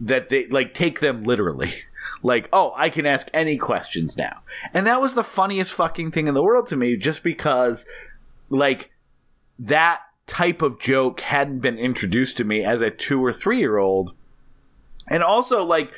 [0.00, 1.72] that they like take them literally.
[2.22, 4.40] Like oh i can ask any questions now.
[4.74, 7.86] And that was the funniest fucking thing in the world to me just because
[8.50, 8.90] like
[9.58, 13.78] that type of joke hadn't been introduced to me as a two or three year
[13.78, 14.14] old
[15.08, 15.92] and also like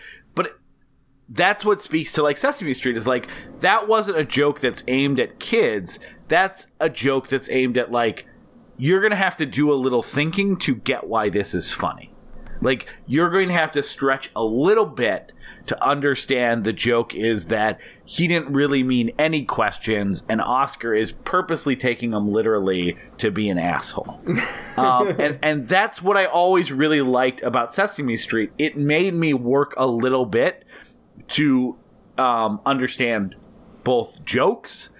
[1.35, 3.30] that's what speaks to like Sesame Street is like
[3.61, 5.99] that wasn't a joke that's aimed at kids.
[6.28, 8.26] That's a joke that's aimed at like
[8.76, 12.12] you're going to have to do a little thinking to get why this is funny.
[12.61, 15.33] Like you're going to have to stretch a little bit
[15.66, 21.12] to understand the joke is that he didn't really mean any questions and Oscar is
[21.12, 24.20] purposely taking them literally to be an asshole.
[24.76, 28.53] um, and and that's what I always really liked about Sesame Street.
[28.59, 30.64] It made me work a little bit
[31.29, 31.77] to
[32.19, 33.37] um, understand
[33.85, 34.91] both jokes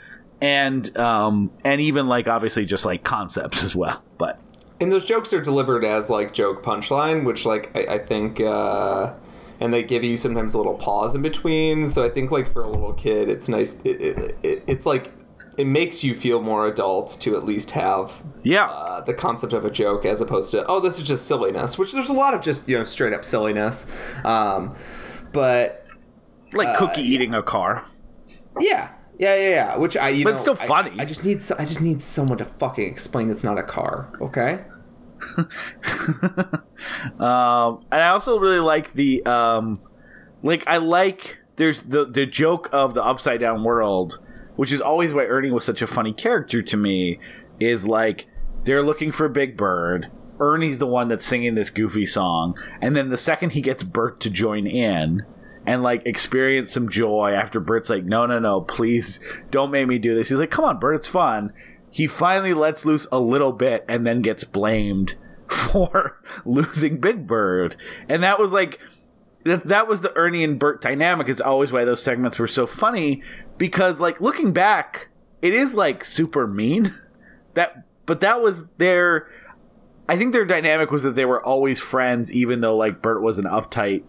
[0.41, 4.03] and um and even like obviously just like concepts as well.
[4.19, 4.41] But
[4.81, 9.15] And those jokes are delivered as like joke punchline, which like I, I think, uh,
[9.61, 11.89] and they give you sometimes a little pause in between.
[11.89, 13.81] So I think like for a little kid, it's nice.
[13.85, 15.13] It, it, it, it's like
[15.57, 19.65] it makes you feel more adult to at least have yeah, uh, the concept of
[19.65, 22.41] a joke as opposed to oh this is just silliness, which there's a lot of
[22.41, 23.87] just you know straight up silliness.
[24.25, 24.75] Um,
[25.33, 25.82] but
[26.55, 27.85] like cookie eating a car.
[28.61, 28.95] yeah.
[29.19, 29.77] Yeah, yeah, yeah.
[29.77, 30.99] Which I, you But know, it's still I- funny.
[30.99, 34.11] I, just need, so, I just need someone to fucking explain it's not a car.
[34.21, 34.65] Okay.
[37.21, 39.81] Um, and I also really like the um,
[40.43, 44.19] like I like there's the the joke of the upside down world,
[44.57, 47.21] which is always why Ernie was such a funny character to me.
[47.61, 48.27] Is like
[48.65, 50.11] they're looking for Big Bird.
[50.41, 54.19] Ernie's the one that's singing this goofy song, and then the second he gets Bert
[54.21, 55.25] to join in
[55.67, 59.99] and like experience some joy after Bert's like, no, no, no, please don't make me
[59.99, 60.29] do this.
[60.29, 61.53] He's like, come on, Bert, it's fun.
[61.91, 65.17] He finally lets loose a little bit and then gets blamed
[65.49, 67.77] for losing Big Bird.
[68.09, 68.81] And that was like
[69.45, 72.67] that, that was the Ernie and Bert dynamic is always why those segments were so
[72.67, 73.23] funny
[73.59, 75.09] because like looking back,
[75.41, 76.95] it is like super mean.
[77.55, 79.29] That but that was their
[80.09, 83.39] I think their dynamic was that they were always friends even though like Bert was
[83.39, 84.05] an uptight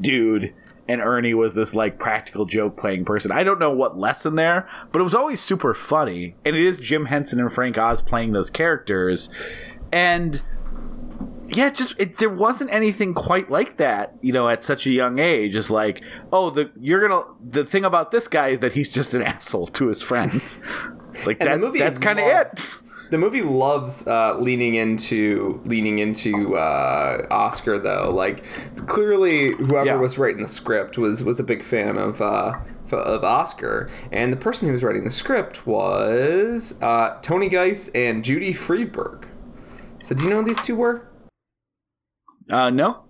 [0.00, 0.54] dude
[0.88, 3.30] and Ernie was this like practical joke playing person.
[3.30, 6.34] I don't know what lesson there, but it was always super funny.
[6.44, 9.28] And it is Jim Henson and Frank Oz playing those characters.
[9.92, 10.42] And
[11.50, 15.18] yeah, just it, there wasn't anything quite like that, you know, at such a young
[15.18, 15.54] age.
[15.54, 19.14] It's like, oh, the you're gonna the thing about this guy is that he's just
[19.14, 20.58] an asshole to his friends.
[21.26, 22.78] like that, that's kind of it.
[23.10, 28.10] The movie loves uh, leaning into leaning into uh, Oscar though.
[28.10, 28.44] Like
[28.86, 29.94] clearly, whoever Yeah.
[29.96, 32.52] was writing the script was was a big fan of uh,
[32.92, 38.22] of Oscar, and the person who was writing the script was uh, Tony Geiss and
[38.24, 39.24] Judy Freudberg.
[40.02, 41.08] So do you know who these two were?
[42.50, 43.04] Uh, no,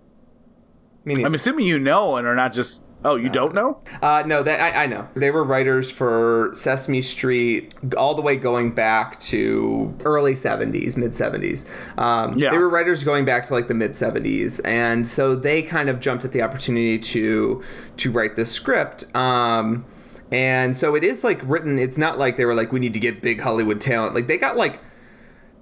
[1.05, 2.83] Meaning, I'm assuming you know and are not just.
[3.05, 3.81] Oh, you don't know?
[4.01, 5.07] Uh, no, that I, I know.
[5.15, 11.11] They were writers for Sesame Street all the way going back to early 70s, mid
[11.11, 11.65] 70s.
[11.97, 12.51] Um, Yeah.
[12.51, 15.99] They were writers going back to like the mid 70s, and so they kind of
[16.01, 17.63] jumped at the opportunity to
[17.97, 19.15] to write this script.
[19.15, 19.85] Um,
[20.31, 21.79] and so it is like written.
[21.79, 24.13] It's not like they were like we need to get big Hollywood talent.
[24.13, 24.79] Like they got like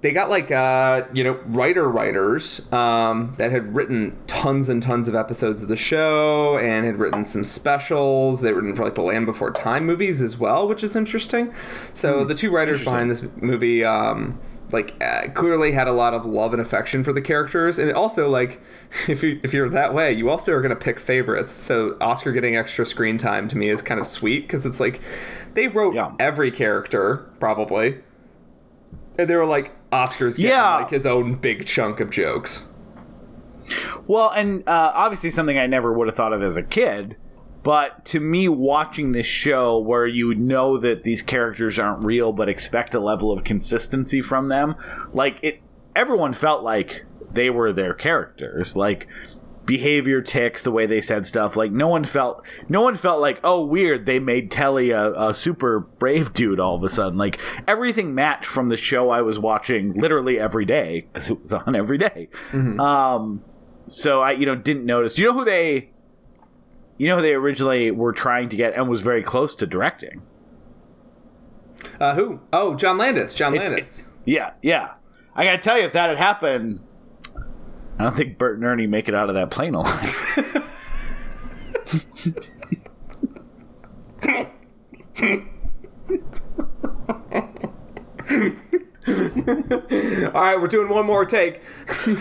[0.00, 5.08] they got like uh, you know writer writers um, that had written tons and tons
[5.08, 8.40] of episodes of the show and had written some specials.
[8.40, 11.52] They written for like the Land Before Time movies as well, which is interesting.
[11.94, 13.84] So the two writers behind this movie.
[13.84, 14.38] Um,
[14.70, 18.28] like uh, clearly had a lot of love and affection for the characters, and also
[18.28, 18.60] like
[19.08, 21.52] if you if you're that way, you also are gonna pick favorites.
[21.52, 25.00] So Oscar getting extra screen time to me is kind of sweet because it's like
[25.54, 26.12] they wrote Yeah.
[26.20, 28.00] every character probably,
[29.18, 30.76] and they were like Oscar's getting Yeah.
[30.76, 32.68] like his own big chunk of jokes.
[34.06, 37.16] Well, and uh, obviously something I never would have thought of as a kid.
[37.62, 42.48] But to me, watching this show where you know that these characters aren't real, but
[42.48, 44.76] expect a level of consistency from them,
[45.12, 45.60] like it,
[45.94, 48.74] everyone felt like they were their characters.
[48.76, 49.06] Like
[49.68, 51.54] behavior tics, the way they said stuff.
[51.54, 54.06] Like no one felt, no one felt like, oh, weird.
[54.06, 57.18] They made Telly a, a super brave dude all of a sudden.
[57.18, 57.38] Like
[57.68, 61.76] everything matched from the show I was watching literally every day because it was on
[61.76, 62.28] every day.
[62.52, 63.44] Um,
[63.86, 65.18] so I, you know, didn't notice.
[65.18, 65.90] You know who they,
[66.96, 70.22] you know who they originally were trying to get and was very close to directing.
[72.00, 72.40] Uh, who?
[72.52, 73.34] Oh, John Landis.
[73.34, 74.08] John It's- Landis.
[74.24, 74.94] Yeah, yeah.
[75.36, 76.80] I gotta tell you, if that had happened,
[77.98, 80.64] I don't think Bert and Ernie make it out of that plane alive.
[90.34, 91.60] All right, we're doing one more take.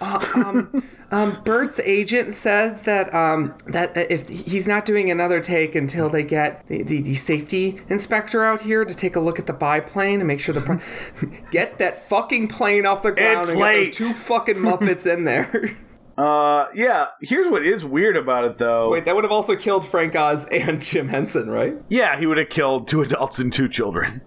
[0.00, 5.74] Uh, um, um, Bert's agent says that um, that if he's not doing another take
[5.74, 9.46] until they get the, the, the safety inspector out here to take a look at
[9.46, 13.50] the biplane and make sure the pr- get that fucking plane off the ground It's
[13.50, 15.70] and get those two fucking muppets in there.
[16.18, 17.08] uh, yeah.
[17.20, 18.90] Here's what is weird about it, though.
[18.90, 21.76] Wait, that would have also killed Frank Oz and Jim Henson, right?
[21.88, 24.22] Yeah, he would have killed two adults and two children.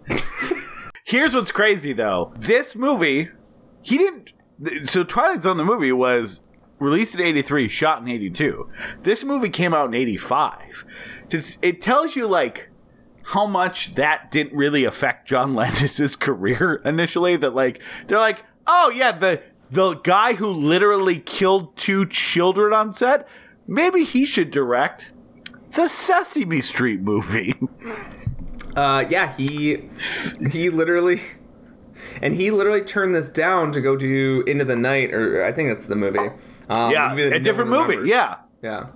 [1.10, 2.32] Here's what's crazy though.
[2.36, 3.30] This movie,
[3.82, 4.34] he didn't.
[4.84, 6.42] So Twilight Zone, the movie, was
[6.78, 8.70] released in 83, shot in 82.
[9.02, 10.86] This movie came out in 85.
[11.64, 12.70] It tells you, like,
[13.24, 17.36] how much that didn't really affect John Landis's career initially.
[17.38, 19.42] That, like, they're like, oh, yeah, the.
[19.72, 23.28] The guy who literally killed two children on set,
[23.68, 25.14] maybe he should direct
[25.74, 27.54] the Sesame Street movie.
[28.80, 29.90] Uh, yeah, he
[30.52, 31.20] he literally
[32.22, 35.70] and he literally turned this down to go do Into the Night, or I think
[35.70, 36.30] that's the movie.
[36.70, 38.08] Um, yeah, movie a different movie.
[38.10, 38.38] Yeah.
[38.62, 38.90] yeah.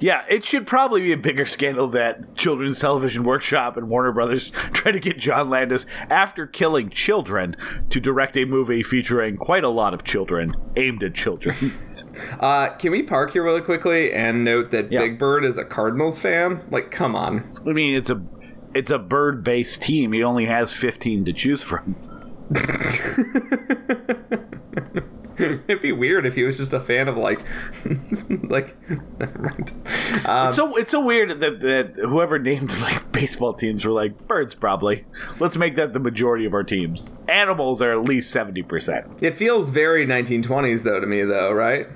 [0.00, 4.50] Yeah, it should probably be a bigger scandal that Children's Television Workshop and Warner Brothers
[4.72, 7.56] try to get John Landis, after killing children,
[7.90, 11.56] to direct a movie featuring quite a lot of children aimed at children.
[12.40, 15.00] Uh, can we park here really quickly and note that Yeah.
[15.00, 16.62] Big Bird is a Cardinals fan?
[16.70, 17.50] Like, come on.
[17.66, 18.22] I mean, it's a
[18.74, 20.12] it's a bird based team.
[20.12, 21.96] He only has fifteen to choose from.
[25.40, 27.38] It'd be weird if he was just a fan of like,
[28.50, 28.74] like,
[29.20, 29.72] never mind.
[30.26, 34.26] Um, It's so it's so weird that, that whoever named like baseball teams were like
[34.26, 34.54] birds.
[34.54, 35.04] Probably
[35.38, 37.14] let's make that the majority of our teams.
[37.28, 39.06] Animals are at least seventy percent.
[39.22, 41.86] it feels very 1920s though to me though, right?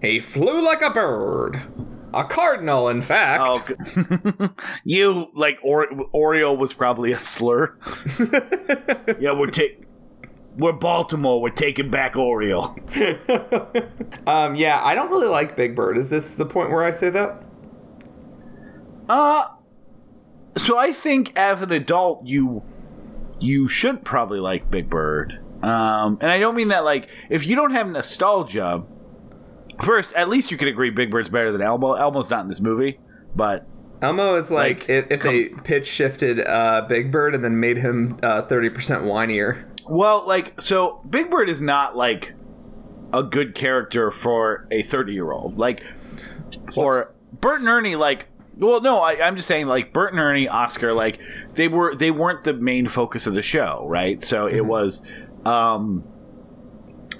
[0.00, 1.60] He flew like a bird,
[2.16, 3.72] a cardinal, in fact.
[3.98, 4.48] Oh,
[4.84, 7.76] you like or- Oriole was probably a slur.
[9.20, 9.82] yeah, we're take
[10.56, 11.40] we're Baltimore.
[11.42, 12.76] We're taking back Oriole.
[14.26, 15.96] Um, yeah, I don't really like Big Bird.
[15.96, 17.44] Is this the point where I say that?
[19.08, 19.46] Uh
[20.56, 22.64] so I think as an adult you
[23.38, 25.38] you should probably like Big Bird.
[25.62, 28.82] Um and I don't mean that like if you don't have nostalgia
[29.82, 31.94] first at least you could agree Big Bird's better than Elmo.
[31.94, 32.98] Elmo's not in this movie,
[33.34, 33.66] but
[34.02, 37.78] Elmo is like, Like, if, if they pitch shifted uh, Big Bird and then made
[37.78, 38.72] him uh, 30%
[39.04, 39.64] whinier.
[39.88, 42.34] well like so Big Bird is not like
[43.12, 45.58] a good character for a 30 year old.
[45.58, 45.82] Like
[46.76, 48.26] or Bert and Ernie like
[48.58, 51.20] well no I, i'm just saying like bert and ernie oscar like
[51.54, 55.02] they were they weren't the main focus of the show right so it was
[55.44, 56.04] um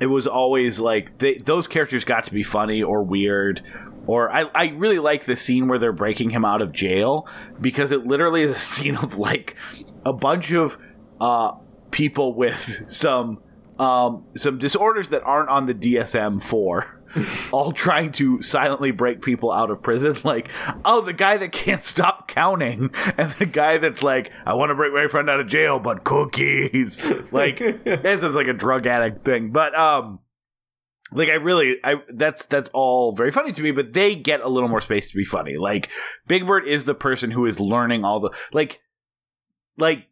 [0.00, 3.62] it was always like they, those characters got to be funny or weird
[4.06, 7.26] or I, I really like the scene where they're breaking him out of jail
[7.60, 9.56] because it literally is a scene of like
[10.04, 10.78] a bunch of
[11.20, 11.52] uh
[11.90, 13.40] people with some
[13.78, 17.02] um some disorders that aren't on the DSM 4
[17.52, 20.48] all trying to silently break people out of prison like
[20.84, 24.74] oh the guy that can't stop counting and the guy that's like I want to
[24.74, 29.22] break my friend out of jail but cookies like this is like a drug addict
[29.22, 30.20] thing but um
[31.12, 34.48] like I really I that's that's all very funny to me, but they get a
[34.48, 35.56] little more space to be funny.
[35.56, 35.88] Like
[36.26, 38.80] Big Bird is the person who is learning all the like
[39.78, 40.08] like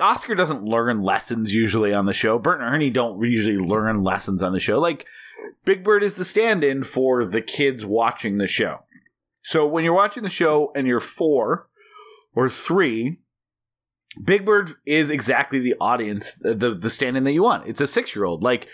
[0.00, 2.38] Oscar doesn't learn lessons usually on the show.
[2.38, 4.78] Bert and Ernie don't usually learn lessons on the show.
[4.78, 5.06] Like
[5.64, 8.80] Big Bird is the stand-in for the kids watching the show.
[9.42, 11.68] So when you're watching the show and you're 4
[12.34, 13.18] or 3,
[14.24, 17.68] Big Bird is exactly the audience, the the stand-in that you want.
[17.68, 18.42] It's a 6-year-old.
[18.42, 18.66] Like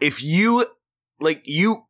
[0.00, 0.66] if you
[1.20, 1.84] like you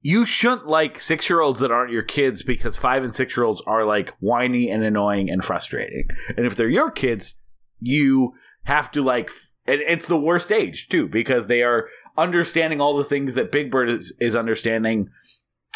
[0.00, 3.44] you shouldn't like six year olds that aren't your kids because five and six year
[3.44, 6.08] olds are like whiny and annoying and frustrating.
[6.36, 7.36] And if they're your kids,
[7.80, 8.34] you
[8.64, 9.30] have to like,
[9.66, 11.88] and it's the worst age too because they are
[12.18, 15.08] understanding all the things that Big Bird is, is understanding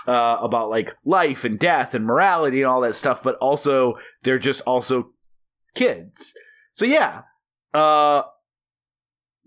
[0.07, 4.39] uh, about like life and death and morality and all that stuff, but also they're
[4.39, 5.13] just also
[5.75, 6.35] kids.
[6.73, 7.23] So yeah,
[7.73, 8.23] uh,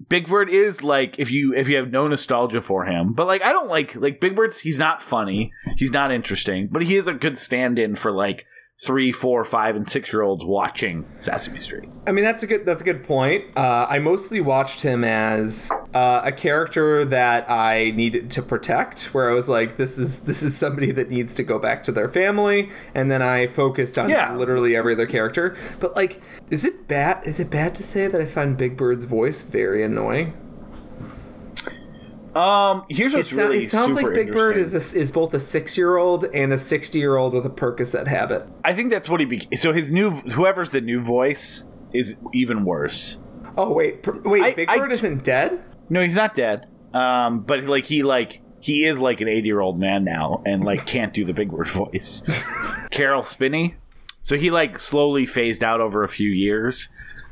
[0.10, 3.42] Big Bird is like if you if you have no nostalgia for him, but like
[3.42, 7.08] I don't like like Big Bird's he's not funny, he's not interesting, but he is
[7.08, 8.46] a good stand-in for like
[8.84, 11.90] three, four, five, and six year olds watching Sesame Street.
[12.06, 13.46] I mean, that's a good that's a good point.
[13.58, 19.30] Uh, I mostly watched him as uh, a character that I needed to protect, where
[19.30, 22.10] I was like, this is this is somebody that needs to go back to their
[22.10, 24.36] family, and then I focused on Yeah.
[24.36, 25.56] literally every other character.
[25.80, 26.22] But like,
[26.52, 27.26] is it bad?
[27.26, 30.34] Is it bad to say that I find Big Bird's voice very annoying?
[32.36, 35.34] Um, here's It, what's sou- really it sounds like Big Bird is a, is both
[35.34, 38.46] a six year old and a sixty year old with a Percocet habit.
[38.64, 39.58] I think that's what he became.
[39.58, 41.64] So his new whoever's the new voice
[41.94, 43.18] is even worse.
[43.58, 45.64] Oh wait, per- wait, I- Big I- Bird isn't dead.
[45.90, 46.68] No, he's not dead.
[46.94, 50.64] Um, but like he like he is like an 80 year old man now and
[50.64, 52.22] like can't do the Big Bird voice.
[52.92, 53.76] Caroll Spinney.
[54.22, 56.90] So he like slowly phased out over a few years.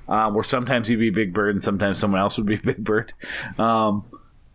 [0.07, 3.13] Um, where sometimes he'd be Big Bird and sometimes someone else would be Big Bird.
[3.57, 4.03] Um,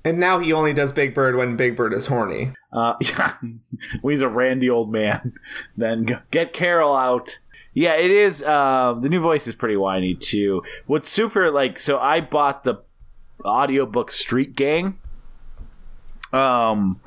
[0.05, 2.53] And now he only does Big Bird when Big Bird is horny.
[2.73, 2.95] uh,
[4.01, 5.35] when he's a randy old man,
[5.77, 7.39] then get Caroll out.
[7.75, 8.43] Yeah, it is.
[8.43, 10.63] Uh, the new voice is pretty whiny too.
[10.87, 11.79] What's super like?
[11.79, 12.77] So I bought the
[13.45, 14.99] audiobook Street Gang,
[16.33, 17.01] um,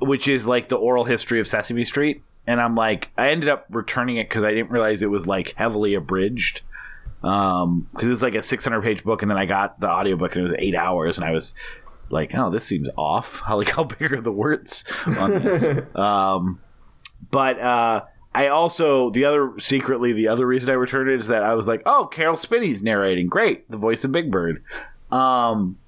[0.00, 3.66] which is like the oral history of Sesame Street, and I'm like, I ended up
[3.70, 6.62] returning it because I didn't realize it was like heavily abridged.
[7.24, 10.44] Um, because it's like a 600 page book, and then I got the audiobook and
[10.44, 11.54] it was eight hours, and I was
[12.12, 13.40] like, oh, this seems off.
[13.40, 14.84] How like how big are the words
[15.18, 15.82] on this?
[15.96, 16.60] um,
[17.30, 21.42] but uh, I also the other secretly the other reason I returned it is that
[21.42, 24.62] I was like, oh, Caroll Spinney's narrating, great, the voice of Big Bird.
[25.10, 25.78] Um,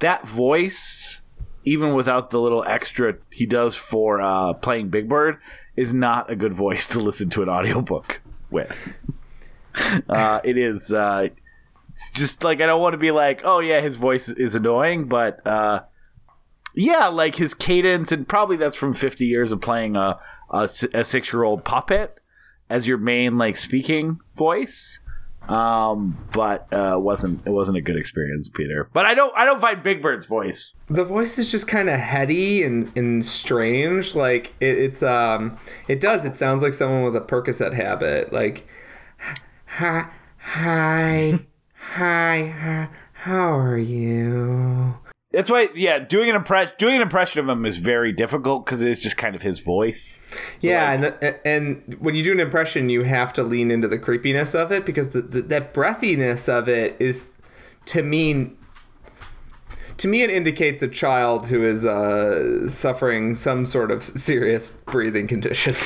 [0.00, 1.22] that voice,
[1.64, 5.38] even without the little extra he does for uh, playing Big Bird,
[5.76, 9.00] is not a good voice to listen to an audiobook with.
[10.08, 10.92] uh, it is.
[10.92, 11.28] Uh,
[11.98, 15.08] it's just like I don't want to be like, oh yeah, his voice is annoying,
[15.08, 15.82] but uh,
[16.72, 20.20] yeah, like his cadence, and probably that's from fifty years of playing a
[20.50, 22.18] a, six year old puppet
[22.70, 25.00] as your main like speaking voice.
[25.48, 28.88] Um, but uh, wasn't it wasn't a good experience, Peter.
[28.92, 30.78] But I don't I don't find Big Bird's voice.
[30.88, 34.14] The voice is just kind of heady and, and strange.
[34.14, 35.56] Like it, it's um,
[35.88, 36.24] it does.
[36.24, 38.32] It sounds like someone with a Percocet habit.
[38.32, 38.68] Like,
[39.66, 41.46] hi, hi,
[41.94, 44.96] hi, hi how are you?
[45.32, 48.80] That's why, yeah, doing an impression doing an impression of him is very difficult because
[48.80, 50.22] it's just kind of his voice.
[50.58, 53.88] So, yeah, like- and and when you do an impression, you have to lean into
[53.88, 57.28] the creepiness of it because the, the that breathiness of it is
[57.86, 58.52] to me
[59.98, 65.26] to me it indicates a child who is uh, suffering some sort of serious breathing
[65.26, 65.74] condition.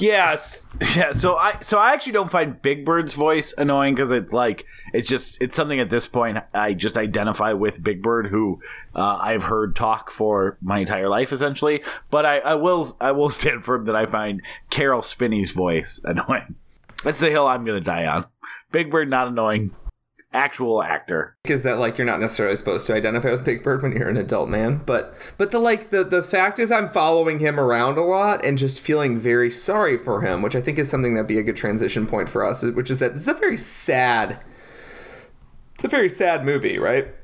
[0.00, 1.10] Yes, yeah.
[1.10, 5.08] So I so I actually don't find Big Bird's voice annoying because it's like it's
[5.08, 8.60] just it's something at this point I just identify with Big Bird, who
[8.94, 11.82] uh, I've heard talk for my entire life essentially.
[12.10, 16.56] But I, I will I will stand firm that I find Caroll Spinney's voice annoying.
[17.04, 18.26] That's the hill I'm gonna die on.
[18.72, 19.70] Big Bird not annoying.
[20.30, 21.38] Actual actor.
[21.44, 24.18] is that like you're not necessarily supposed to identify with Big Bird when you're an
[24.18, 28.02] adult man, but but the like the the fact is I'm following him around a
[28.02, 31.38] lot and just feeling very sorry for him, which I think is something that'd be
[31.38, 34.38] a good transition point for us, which is that this is a very sad
[35.78, 37.14] it's a very sad movie, right?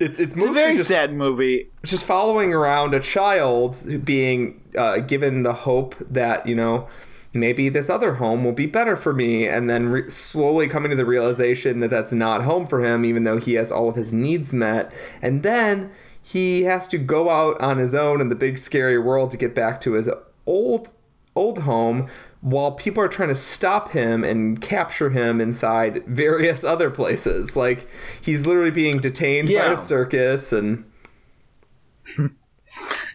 [0.00, 1.68] It's it's, It's a very just, sad movie.
[1.84, 6.88] just following around a child being uh, given the hope that you know
[7.34, 10.96] maybe this other home will be better for me and then re- slowly coming to
[10.96, 14.14] the realization that that's not home for him even though he has all of his
[14.14, 14.90] needs met
[15.20, 15.90] and then
[16.22, 19.54] he has to go out on his own in the big scary world to get
[19.54, 20.08] back to his
[20.46, 20.90] old
[21.36, 22.08] old home
[22.40, 27.86] while people are trying to stop him and capture him inside various other places like
[28.20, 29.72] he's literally being detained by Yeah.
[29.72, 30.84] a circus and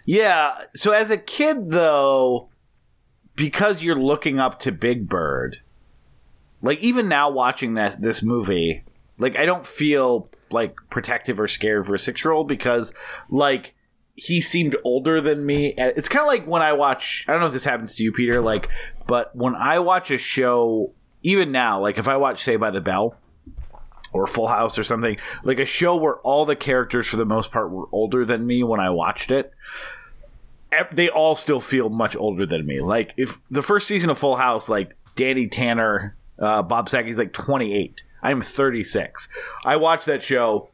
[0.06, 0.54] Yeah.
[0.76, 2.50] So as a kid, though,
[3.36, 5.62] because you're looking up to Big Bird,
[6.62, 8.84] like even now watching this this movie,
[9.18, 12.94] like I don't feel like protective or scared for a six year old because
[13.30, 13.75] like
[14.16, 15.74] he seemed older than me.
[15.78, 17.26] It's kind of like when I watch.
[17.28, 18.42] I don't know if this happens to you, Peter.
[18.42, 18.70] Like,
[19.08, 20.94] but when I watch a show,
[21.24, 23.16] even now, like if I watch Saved by the Bell
[24.14, 27.52] or Full House or something, like a show where all the characters for the most
[27.52, 29.54] part were older than me when I watched it
[30.92, 32.82] they all still feel much older than me.
[32.82, 37.34] Like if the first season of Full House, like Danny Tanner, uh, Bob Saget's like
[37.34, 38.04] 28.
[38.22, 39.30] I'm 36.
[39.64, 40.70] I watch that show,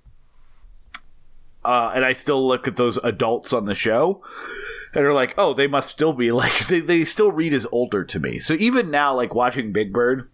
[1.64, 4.24] uh, and I still look at those adults on the show,
[4.94, 8.04] and are like, oh, they must still be like they they still read as older
[8.04, 8.40] to me.
[8.40, 10.30] So even now, like watching Big Bird,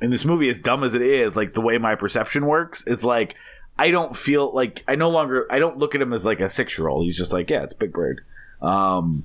[0.00, 3.04] in this movie, as dumb as it is, like the way my perception works, is
[3.04, 3.34] like.
[3.80, 6.48] I don't feel like I no longer I don't look at him as like a
[6.48, 7.04] six year old.
[7.04, 8.22] He's just like, yeah, it's Big Bird
[8.60, 9.24] um,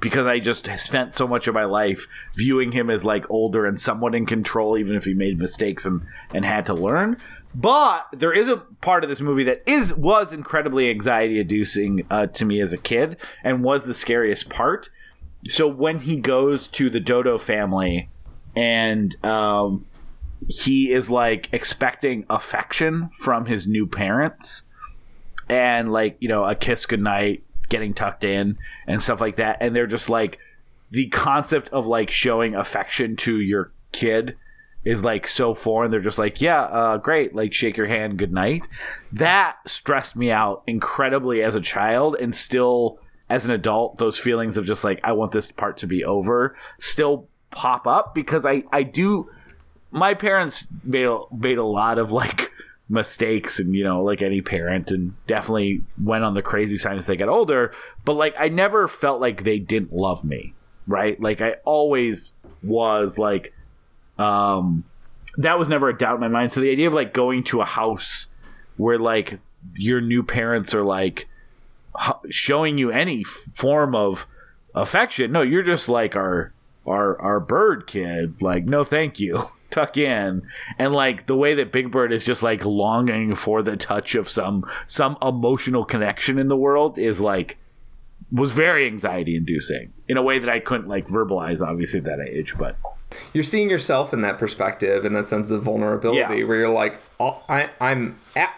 [0.00, 3.78] because I just spent so much of my life viewing him as like older and
[3.78, 6.02] somewhat in control, even if he made mistakes and
[6.32, 7.16] and had to learn.
[7.54, 12.26] But there is a part of this movie that is was incredibly anxiety inducing uh,
[12.26, 14.90] to me as a kid and was the scariest part.
[15.48, 18.08] So when he goes to the Dodo family
[18.56, 19.86] and um,
[20.48, 24.64] he is like expecting affection from his new parents
[25.48, 28.56] and like you know a kiss goodnight getting tucked in
[28.86, 30.38] and stuff like that and they're just like
[30.90, 34.36] the concept of like showing affection to your kid
[34.84, 38.32] is like so foreign they're just like yeah uh, great like shake your hand good
[38.32, 38.62] night.
[39.12, 42.98] That stressed me out incredibly as a child and still
[43.30, 46.54] as an adult those feelings of just like i want this part to be over
[46.78, 49.30] still pop up because i i do
[49.90, 52.52] my parents made a, made a lot of like
[52.90, 57.06] mistakes and you know like any parent and definitely went on the crazy side as
[57.06, 57.72] they got older
[58.04, 60.52] but like i never felt like they didn't love me
[60.86, 61.20] right?
[61.20, 62.32] Like i always
[62.62, 63.52] was like
[64.18, 64.84] um
[65.36, 66.52] that was never a doubt in my mind.
[66.52, 68.28] So the idea of like going to a house
[68.76, 69.38] where like
[69.76, 71.28] your new parents are like
[72.30, 74.26] showing you any form of
[74.74, 76.52] affection no you're just like our
[76.86, 78.40] our our bird kid.
[78.42, 79.50] Like no thank you.
[79.70, 80.42] Tuck in.
[80.78, 84.28] And like the way that big bird is just like longing for the touch of
[84.28, 87.58] some some emotional connection in the world is like
[88.30, 92.20] was very anxiety inducing in a way that I couldn't like verbalize obviously at that
[92.20, 92.76] age, but
[93.32, 96.44] You're seeing yourself in that perspective, in that sense of vulnerability, Yeah.
[96.44, 98.50] where you're like, oh, I, I'm at,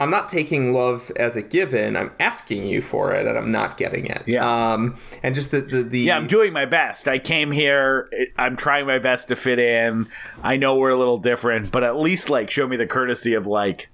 [0.00, 1.96] I'm not taking love as a given.
[1.96, 4.24] I'm asking you for it, and I'm not getting it.
[4.26, 4.72] Yeah.
[4.72, 7.06] Um, and just the the, the yeah, I'm doing my best.
[7.06, 8.08] I came here.
[8.36, 10.08] I'm trying my best to fit in.
[10.42, 13.46] I know we're a little different, but at least like show me the courtesy of
[13.46, 13.90] like,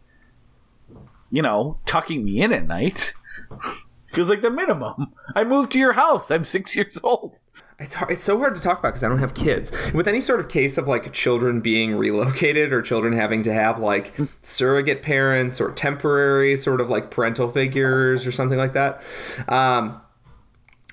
[1.31, 3.13] you know, tucking me in at night.
[4.07, 5.13] Feels like the minimum.
[5.35, 6.31] I moved to your house.
[6.31, 7.41] I'm six years old.
[7.81, 9.71] It's hard, it's so hard to talk about because I don't have kids.
[9.95, 13.79] With any sort of case of like children being relocated or children having to have
[13.79, 19.01] like surrogate parents or temporary sort of like parental figures or something like that,
[19.49, 20.01] um,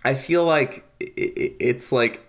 [0.04, 2.25] I feel like it's like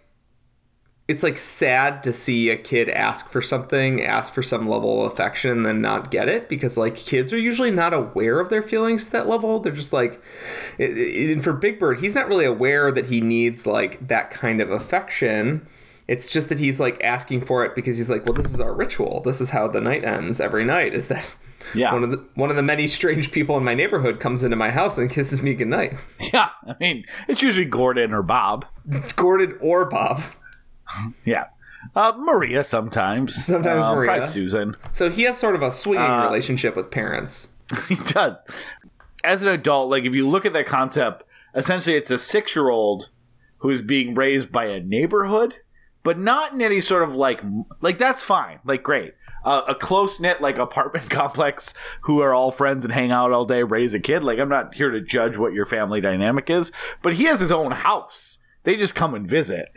[1.08, 5.12] it's like sad to see a kid ask for something, ask for some level of
[5.12, 8.62] affection, and then not get it because like kids are usually not aware of their
[8.62, 9.60] feelings to that level.
[9.60, 10.20] They're just like,
[10.78, 14.70] and for Big Bird, he's not really aware that he needs like that kind of
[14.70, 15.66] affection.
[16.08, 18.72] It's just that he's like asking for it because he's like, well, this is our
[18.72, 19.20] ritual.
[19.22, 20.94] This is how the night ends every night.
[20.94, 21.34] Is that
[21.74, 21.92] Yeah.
[21.92, 24.70] one of the one of the many strange people in my neighborhood comes into my
[24.70, 25.94] house and kisses me goodnight.
[26.32, 28.66] Yeah, I mean, it's usually Gordon or Bob.
[29.16, 30.22] Gordon or Bob.
[31.24, 31.46] Yeah.
[31.94, 33.34] Uh, Maria sometimes.
[33.44, 34.10] Sometimes Uh, Maria.
[34.12, 34.76] Probably Susan.
[34.92, 37.50] So he has sort of a swinging Uh, relationship with parents.
[37.88, 38.36] he does.
[39.22, 41.22] As an adult, like if you look at that concept,
[41.54, 43.10] essentially it's a six year old
[43.58, 45.54] who is being raised by a neighborhood,
[46.02, 47.40] but not in any sort of like
[47.80, 49.14] like that's fine, like great.
[49.44, 51.72] Uh, a close knit like apartment complex
[52.02, 54.24] who are all friends and hang out all day, raise a kid.
[54.24, 56.72] Like I'm not here to judge what your family dynamic is,
[57.02, 58.38] but he has his own house.
[58.64, 59.68] They just come and visit.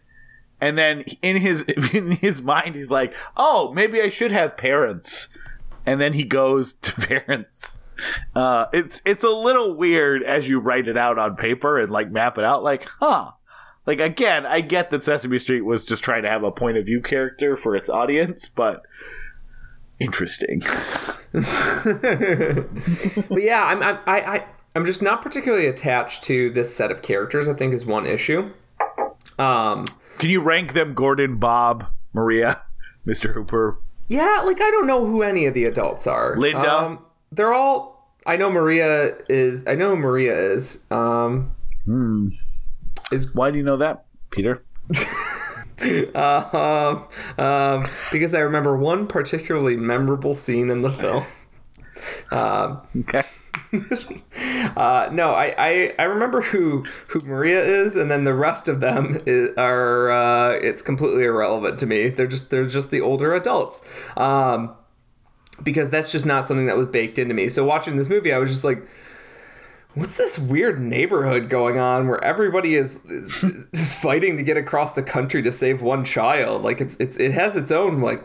[0.61, 1.61] And then in his
[1.93, 5.29] in his mind, he's like, "Oh, maybe I should have parents."
[5.85, 7.93] And then he goes to parents.
[8.35, 12.11] Uh, it's it's a little weird as you write it out on paper and like
[12.11, 12.63] map it out.
[12.63, 13.31] Like, huh?
[13.85, 16.85] Like again, I get that Sesame Street was just trying to have a point of
[16.85, 18.83] view character for its audience, but
[19.99, 20.61] interesting.
[23.29, 24.45] But yeah, I'm I, I
[24.75, 27.47] I'm just not particularly attached to this set of characters.
[27.47, 28.51] I think is one issue.
[29.39, 29.85] Um,
[30.17, 30.93] Can you rank them?
[30.93, 32.61] Gordon, Bob, Maria,
[33.07, 33.33] Mr.
[33.33, 33.79] Hooper.
[34.07, 36.35] yeah, like I don't know who any of the adults are.
[36.37, 36.71] Linda?
[36.71, 38.13] Um, they're all.
[38.25, 39.65] I know Maria is.
[39.67, 40.85] I know who Maria is.
[40.91, 41.55] Um,
[41.85, 42.29] hmm.
[43.11, 44.63] Is Why do you know that, Peter?
[46.13, 47.07] um,
[47.37, 51.23] um, because I remember one particularly memorable scene in the film.
[52.31, 53.23] Um, okay.
[54.77, 58.79] Uh, no, I, I, I remember who who Maria is, and then the rest of
[58.79, 62.09] them i are uh, it's completely irrelevant to me.
[62.09, 63.85] They're just they're just the older adults,
[64.15, 64.75] um,
[65.63, 67.49] because that's just not something that was baked into me.
[67.49, 68.87] So watching this movie, I was just like,
[69.95, 73.31] what's this weird neighborhood going on where everybody is, is
[73.75, 76.63] just fighting to get across the country to save one child?
[76.63, 78.23] Like it's it's it has its own like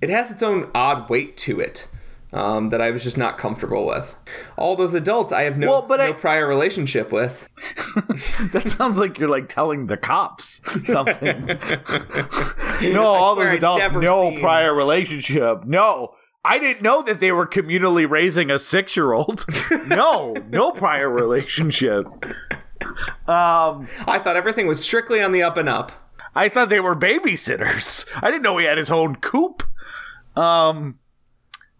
[0.00, 1.88] it has its own odd weight to it.
[2.30, 4.14] Um, that I was just not comfortable with.
[4.58, 7.48] All those adults I have no, Well, but no I- prior relationship with.
[8.52, 11.46] That sounds like you're like telling the cops something.
[12.92, 15.64] no, all those adults, no seen- prior relationship.
[15.64, 16.14] No,
[16.44, 19.44] I didn't know that they were communally raising a six year old.
[19.86, 22.06] no, no prior relationship.
[23.26, 25.92] Um, I thought everything was strictly on the up and up.
[26.34, 28.06] I thought they were babysitters.
[28.22, 29.62] I didn't know he had his own coop.
[30.36, 30.98] Um,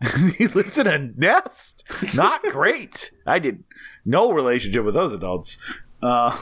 [0.37, 1.85] he lives in a nest.
[2.15, 3.11] Not great.
[3.27, 3.65] I did
[4.05, 5.59] no relationship with those adults.
[6.03, 6.41] Uh,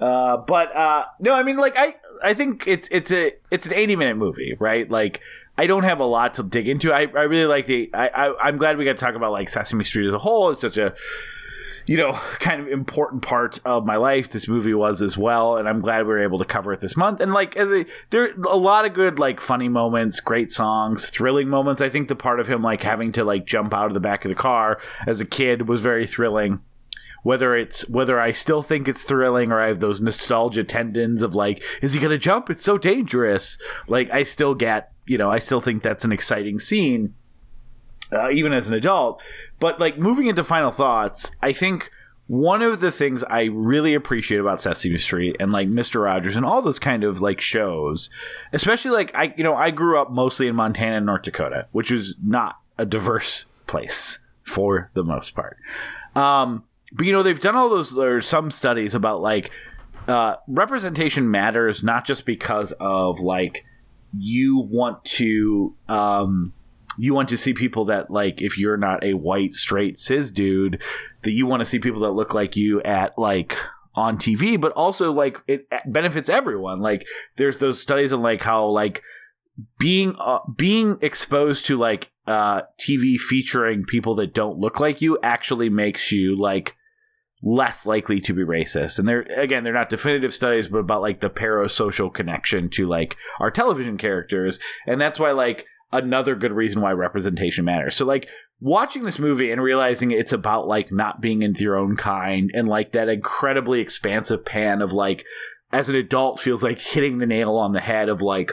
[0.00, 3.74] uh, but uh, no, I mean, like I, I think it's it's a it's an
[3.74, 4.90] eighty minute movie, right?
[4.90, 5.20] Like
[5.56, 6.92] I don't have a lot to dig into.
[6.92, 7.90] I, I really like the.
[7.94, 10.50] I, I I'm glad we got to talk about like Sesame Street as a whole.
[10.50, 10.94] It's such a
[11.86, 14.30] you know, kind of important part of my life.
[14.30, 16.96] This movie was as well, and I'm glad we were able to cover it this
[16.96, 17.20] month.
[17.20, 21.48] And like, as a there a lot of good like funny moments, great songs, thrilling
[21.48, 21.80] moments.
[21.80, 24.24] I think the part of him like having to like jump out of the back
[24.24, 26.60] of the car as a kid was very thrilling.
[27.22, 31.34] Whether it's whether I still think it's thrilling or I have those nostalgia tendons of
[31.34, 32.50] like, is he gonna jump?
[32.50, 33.58] It's so dangerous.
[33.86, 37.14] Like I still get, you know, I still think that's an exciting scene
[38.12, 39.22] uh, even as an adult.
[39.58, 41.90] But like moving into final thoughts, I think
[42.26, 46.02] one of the things I really appreciate about Sesame Street and like Mr.
[46.02, 48.10] Rogers and all those kind of like shows,
[48.52, 51.90] especially like I you know I grew up mostly in Montana and North Dakota, which
[51.90, 55.56] is not a diverse place for the most part.
[56.14, 59.50] Um, but you know they've done all those there's some studies about like
[60.08, 63.64] uh, representation matters not just because of like
[64.16, 66.52] you want to um,
[66.98, 70.82] you want to see people that like if you're not a white straight cis dude
[71.22, 73.56] that you want to see people that look like you at like
[73.94, 77.06] on TV but also like it benefits everyone like
[77.36, 79.02] there's those studies on like how like
[79.78, 85.18] being uh, being exposed to like uh TV featuring people that don't look like you
[85.22, 86.74] actually makes you like
[87.42, 88.98] less likely to be racist.
[88.98, 93.16] And they're again, they're not definitive studies, but about like the parasocial connection to like
[93.40, 94.60] our television characters.
[94.86, 97.94] And that's why like another good reason why representation matters.
[97.94, 98.28] So like
[98.60, 102.68] watching this movie and realizing it's about like not being into your own kind and
[102.68, 105.24] like that incredibly expansive pan of like
[105.72, 108.52] as an adult feels like hitting the nail on the head of like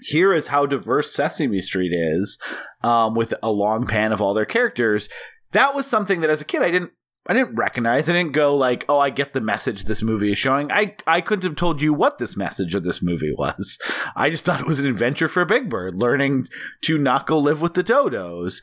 [0.00, 2.38] here is how diverse Sesame Street is,
[2.82, 5.08] um, with a long pan of all their characters.
[5.52, 6.92] That was something that as a kid I didn't
[7.26, 8.08] I didn't recognize.
[8.08, 10.72] I didn't go like, oh, I get the message this movie is showing.
[10.72, 13.78] I I couldn't have told you what this message of this movie was.
[14.16, 16.46] I just thought it was an adventure for Big Bird, learning
[16.82, 18.60] to not go live with the dodos.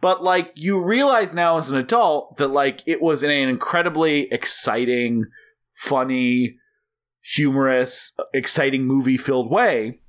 [0.00, 4.30] But like you realize now as an adult that like it was in an incredibly
[4.32, 5.24] exciting,
[5.74, 6.56] funny,
[7.22, 10.00] humorous, exciting movie filled way.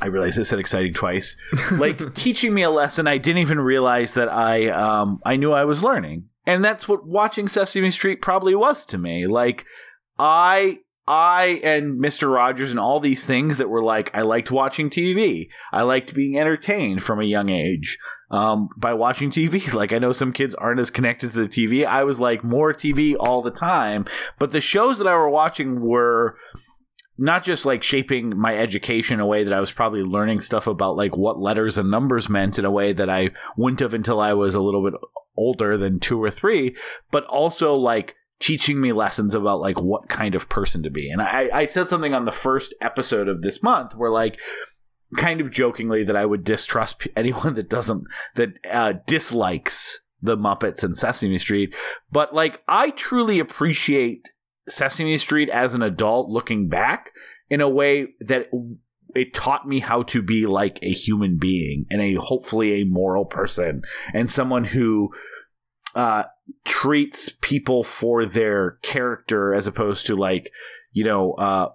[0.00, 1.36] I realized I said exciting twice.
[1.72, 5.64] Like teaching me a lesson I didn't even realize that I um I knew I
[5.64, 6.30] was learning.
[6.46, 9.26] And that's what watching Sesame Street probably was to me.
[9.26, 9.64] Like
[10.18, 12.32] I I and Mr.
[12.32, 15.48] Rogers and all these things that were like I liked watching TV.
[15.72, 17.98] I liked being entertained from a young age
[18.30, 19.72] um, by watching TV.
[19.74, 21.84] Like I know some kids aren't as connected to the TV.
[21.84, 24.06] I was like more TV all the time,
[24.38, 26.36] but the shows that I were watching were
[27.18, 30.66] not just like shaping my education in a way that I was probably learning stuff
[30.66, 34.20] about like what letters and numbers meant in a way that I wouldn't have until
[34.20, 34.94] I was a little bit
[35.36, 36.76] older than two or three,
[37.10, 41.10] but also like teaching me lessons about like what kind of person to be.
[41.10, 44.38] And I, I said something on the first episode of this month where like
[45.16, 48.04] kind of jokingly that I would distrust anyone that doesn't
[48.34, 51.74] that uh, dislikes the Muppets and Sesame Street,
[52.10, 54.30] but like I truly appreciate
[54.68, 57.10] Sesame Street as an adult looking back
[57.50, 58.48] in a way that
[59.14, 63.24] it taught me how to be like a human being and a hopefully a moral
[63.24, 63.82] person
[64.12, 65.10] and someone who
[65.94, 66.24] uh,
[66.64, 70.50] treats people for their character as opposed to like
[70.92, 71.68] you know uh,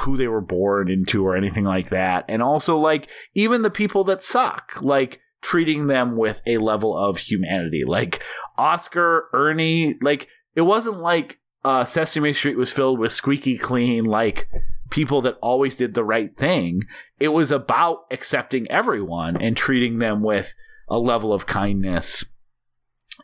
[0.00, 2.24] who they were born into or anything like that.
[2.28, 7.18] And also like even the people that suck like treating them with a level of
[7.18, 7.84] humanity.
[7.86, 8.22] Like
[8.58, 14.48] oscar ernie like it wasn't like uh, sesame street was filled with squeaky clean like
[14.90, 16.82] people that always did the right thing
[17.18, 20.54] it was about accepting everyone and treating them with
[20.88, 22.24] a level of kindness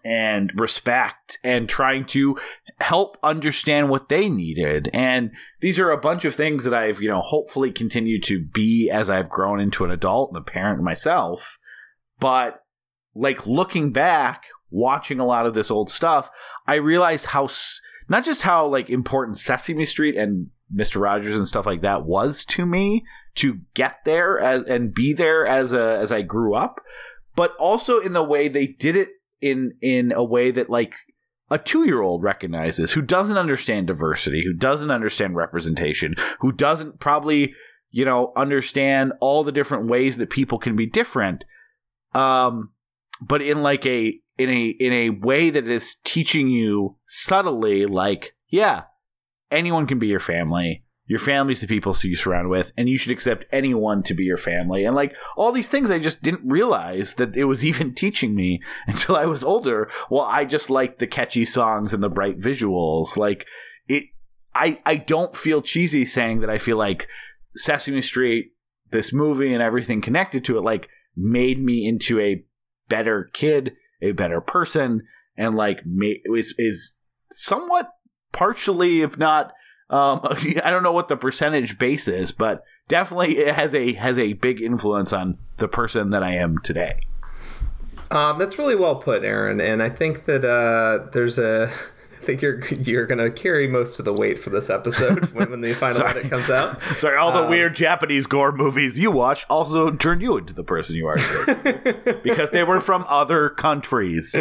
[0.05, 2.39] and respect and trying to
[2.81, 4.89] help understand what they needed.
[4.93, 5.31] And
[5.61, 9.11] these are a bunch of things that I've, you know, hopefully continued to be as
[9.11, 11.59] I've grown into an adult and a parent myself.
[12.19, 12.63] But
[13.15, 16.31] like looking back, watching a lot of this old stuff,
[16.67, 17.51] I realized how
[18.09, 21.01] not just how like important Sesame Street and Mr.
[21.01, 23.05] Rogers and stuff like that was to me
[23.35, 26.81] to get there as, and be there as a as I grew up,
[27.35, 29.09] but also in the way they did it
[29.41, 30.95] in in a way that like
[31.51, 37.01] a two year old recognizes who doesn't understand diversity, who doesn't understand representation, who doesn't
[37.01, 37.55] probably
[37.91, 41.45] you know understand all the different ways that people can be different,
[42.15, 42.71] um,
[43.21, 48.35] but in like a in a in a way that is teaching you subtly, like
[48.49, 48.85] yeah,
[49.53, 50.85] anyone can be your family.
[51.07, 54.37] Your family's the people you surround with, and you should accept anyone to be your
[54.37, 54.85] family.
[54.85, 58.63] And like all these things, I just didn't realize that it was even teaching me
[58.87, 59.91] until I was older.
[60.11, 63.17] Well, I just liked the catchy songs and the bright visuals.
[63.17, 63.47] Like
[63.89, 64.05] it,
[64.55, 67.09] I I don't feel cheesy saying that I feel like
[67.57, 68.53] Sesame Street,
[68.91, 72.45] this movie, and everything connected to it, like made me into a
[72.89, 75.03] better kid, a better person,
[75.37, 75.81] and like
[76.35, 76.97] is is
[77.31, 77.91] somewhat
[78.33, 79.53] partially, if not,
[79.91, 80.21] um,
[80.65, 84.33] I don't know what the percentage base is, but definitely it has a has a
[84.35, 87.01] big influence on the person that I am today.
[88.11, 89.61] Um, that's really well put, Aaron.
[89.61, 91.71] And I think that uh, there's a.
[92.13, 95.61] I think you're you're gonna carry most of the weight for this episode when, when
[95.61, 96.81] the final edit comes out.
[96.97, 100.95] Sorry, all the weird Japanese gore movies you watch also turned you into the person
[100.95, 101.17] you are
[102.23, 104.37] because they were from other countries.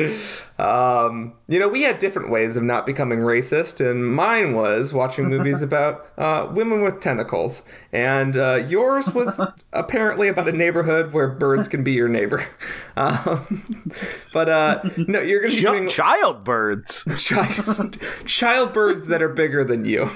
[0.61, 5.27] Um, you know, we had different ways of not becoming racist, and mine was watching
[5.27, 9.41] movies about uh, women with tentacles, and uh, yours was
[9.73, 12.45] apparently about a neighborhood where birds can be your neighbor.
[12.97, 13.89] Um,
[14.33, 17.05] but uh, no, you're going to be Ch- doing child birds.
[17.17, 20.09] child, child birds that are bigger than you.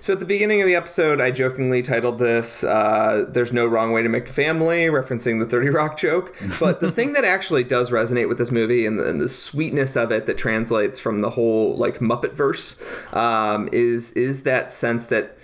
[0.00, 3.92] So at the beginning of the episode, I jokingly titled this uh, "There's no wrong
[3.92, 6.34] way to make a family," referencing the Thirty Rock joke.
[6.58, 9.94] But the thing that actually does resonate with this movie and the, and the sweetness
[9.94, 12.82] of it that translates from the whole like Muppet verse
[13.12, 15.36] um, is is that sense that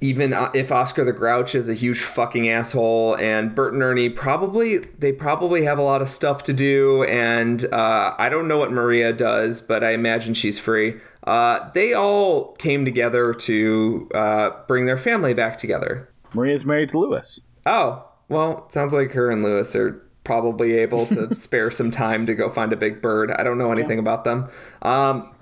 [0.00, 4.08] even uh, if Oscar the Grouch is a huge fucking asshole, and Bert and Ernie
[4.08, 8.58] probably they probably have a lot of stuff to do, and uh, I don't know
[8.58, 10.96] what Maria does, but I imagine she's free.
[11.24, 16.10] Uh, they all came together to uh, bring their family back together.
[16.34, 17.40] Maria's married to Lewis.
[17.64, 22.34] Oh, well, sounds like her and Lewis are probably able to spare some time to
[22.34, 23.30] go find a big bird.
[23.30, 24.48] I don't know anything about them.
[24.82, 25.34] Um,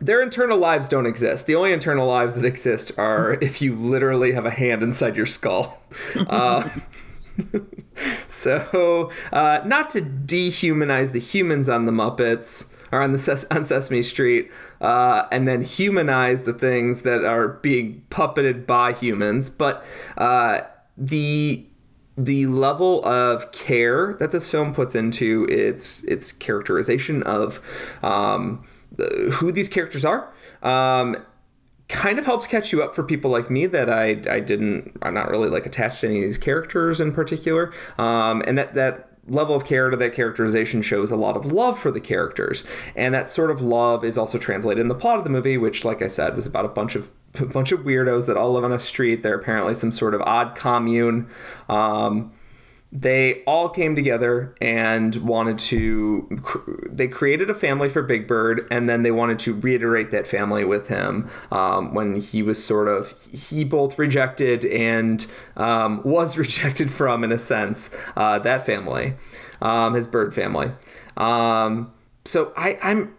[0.00, 1.46] their internal lives don't exist.
[1.46, 5.26] The only internal lives that exist are if you literally have a hand inside your
[5.26, 5.80] skull.
[6.28, 6.68] Uh,
[8.28, 14.02] so, uh, not to dehumanize the humans on the Muppets on the Ses- on Sesame
[14.02, 14.50] Street,
[14.80, 19.84] uh, and then humanize the things that are being puppeted by humans, but
[20.16, 20.60] uh,
[20.96, 21.66] the
[22.16, 27.60] the level of care that this film puts into its its characterization of
[28.02, 28.64] um,
[29.32, 31.16] who these characters are um,
[31.88, 35.14] kind of helps catch you up for people like me that I, I didn't I'm
[35.14, 37.72] not really like attached to any of these characters in particular.
[37.98, 41.78] Um, and that that level of care to that characterization shows a lot of love
[41.78, 42.64] for the characters.
[42.94, 45.84] And that sort of love is also translated in the plot of the movie which
[45.84, 48.64] like I said was about a bunch of a bunch of weirdos that all live
[48.64, 49.22] on a street.
[49.22, 51.28] They're apparently some sort of odd commune.
[51.68, 52.32] Um,
[52.96, 56.28] they all came together and wanted to
[56.88, 60.64] they created a family for big bird and then they wanted to reiterate that family
[60.64, 65.26] with him um, when he was sort of he both rejected and
[65.56, 69.14] um, was rejected from in a sense uh, that family
[69.60, 70.70] um, his bird family.
[71.16, 71.92] Um,
[72.24, 73.14] so I, i'm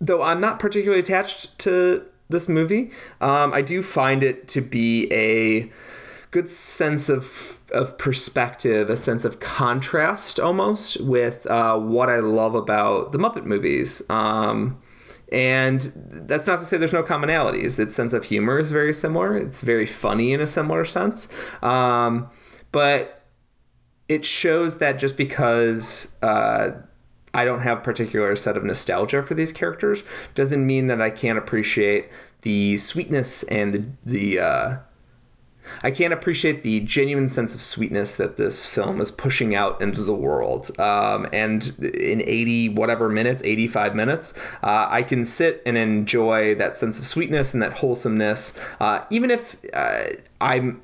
[0.00, 2.90] though i'm not particularly attached to this movie
[3.20, 5.70] um, i do find it to be a
[6.36, 12.54] good sense of of perspective, a sense of contrast almost with uh, what I love
[12.54, 14.02] about the Muppet movies.
[14.10, 14.78] Um,
[15.32, 15.80] and
[16.28, 17.80] that's not to say there's no commonalities.
[17.80, 19.34] Its sense of humor is very similar.
[19.34, 21.26] It's very funny in a similar sense.
[21.62, 22.28] Um,
[22.70, 23.22] but
[24.08, 26.72] it shows that just because uh,
[27.32, 30.04] I don't have a particular set of nostalgia for these characters
[30.34, 32.10] doesn't mean that I can't appreciate
[32.42, 34.76] the sweetness and the the uh,
[35.82, 40.02] I can't appreciate the genuine sense of sweetness that this film is pushing out into
[40.02, 40.78] the world.
[40.78, 46.76] Um, and in 80 whatever minutes, 85 minutes, uh, I can sit and enjoy that
[46.76, 50.04] sense of sweetness and that wholesomeness, uh, even if uh,
[50.40, 50.82] I'm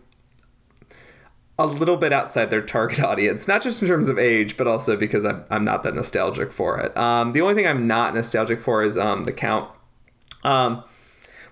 [1.58, 4.96] a little bit outside their target audience, not just in terms of age, but also
[4.96, 6.96] because I'm, I'm not that nostalgic for it.
[6.96, 9.70] Um, the only thing I'm not nostalgic for is um, the count.
[10.44, 10.82] Um,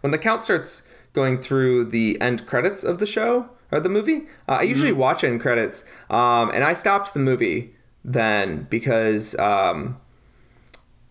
[0.01, 4.23] when the count starts going through the end credits of the show or the movie.
[4.49, 7.75] Uh, I usually watch end credits, um, and I stopped the movie
[8.05, 9.99] then because um,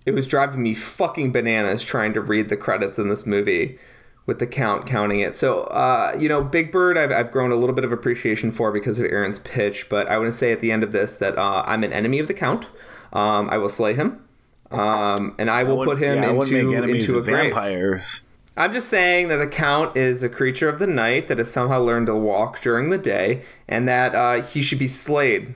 [0.05, 3.77] it was driving me fucking bananas trying to read the credits in this movie
[4.25, 5.35] with the count counting it.
[5.35, 8.71] So, uh, you know, Big Bird, I've, I've grown a little bit of appreciation for
[8.71, 11.37] because of Aaron's pitch, but I want to say at the end of this that
[11.37, 12.69] uh, I'm an enemy of the count.
[13.11, 14.23] Um, I will slay him.
[14.71, 18.21] Um, and I will put him yeah, into into a of grave.
[18.59, 21.79] I'm just saying that the Count is a creature of the night that has somehow
[21.79, 25.55] learned to walk during the day, and that uh, he should be slayed.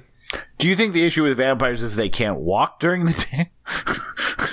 [0.57, 3.51] Do you think the issue with vampires is they can't walk during the day?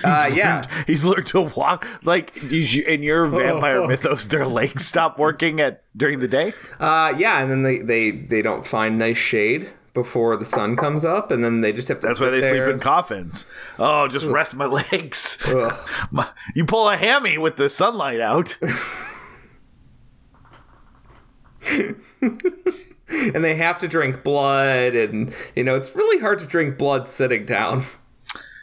[0.03, 0.65] Uh, yeah.
[0.87, 4.25] He's learned to walk like in your vampire mythos.
[4.25, 6.55] Their legs stop working at during the day.
[6.79, 11.05] Uh, yeah, and then they, they, they don't find nice shade before the sun comes
[11.05, 12.65] up, and then they just have to That's why they there.
[12.65, 13.47] sleep in coffins.
[13.79, 15.39] Oh, just rest my legs.
[16.11, 18.59] My- you pull a hammy with the sunlight out.
[21.71, 27.07] and they have to drink blood, and, you know, it's really hard to drink blood
[27.07, 27.85] sitting down.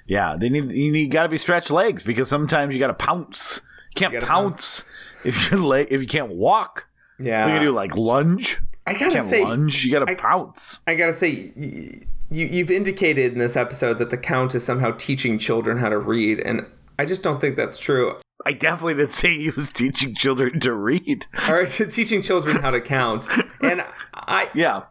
[0.05, 2.93] Yeah, they need you need got to be stretched legs because sometimes you got to
[2.93, 3.59] pounce.
[3.91, 4.85] You can't gotta pounce,
[5.25, 6.87] if your leg if you can't walk.
[7.19, 7.53] Yeah.
[7.53, 8.59] You do like lunge?
[8.87, 9.83] I gotta say, lunge.
[9.85, 10.79] You got to I- pounce.
[10.87, 15.37] I gotta say, you, you've indicated in this episode that the Count is somehow teaching
[15.39, 16.65] children how to read, and
[16.99, 18.17] I just don't think that's true.
[18.45, 21.25] I definitely didn't say he was teaching children to read.
[21.49, 23.27] Or teaching children how to count,
[23.61, 23.83] and
[24.13, 24.83] I, Yeah.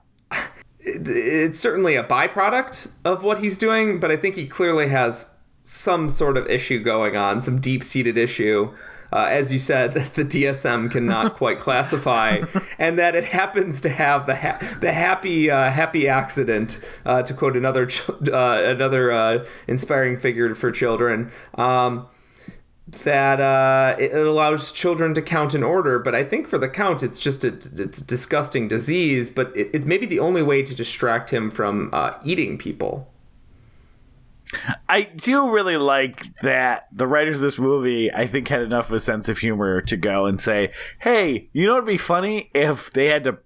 [0.81, 5.33] it's certainly a byproduct of what he's doing, but I think he clearly has
[5.63, 8.73] some sort of issue going on, some deep seated issue.
[9.13, 12.43] Uh, as you said, that the DSM cannot quite classify,
[12.79, 17.35] and that it happens to have the ha- the happy uh, happy accident, uh, to
[17.35, 21.31] quote another ch- uh, another uh, inspiring figure for children.
[21.55, 22.07] Um,
[22.89, 25.99] that uh, it allows children to count in order.
[25.99, 29.29] But I think for the count, it's just a it's a disgusting disease.
[29.31, 33.13] But it, it's maybe the only way to distract him from uh, eating people.
[34.89, 38.95] I do really like that the writers of this movie, I think, had enough of
[38.95, 42.91] a sense of humor to go and say, "Hey, you know what'd be funny if
[42.91, 43.39] they had to."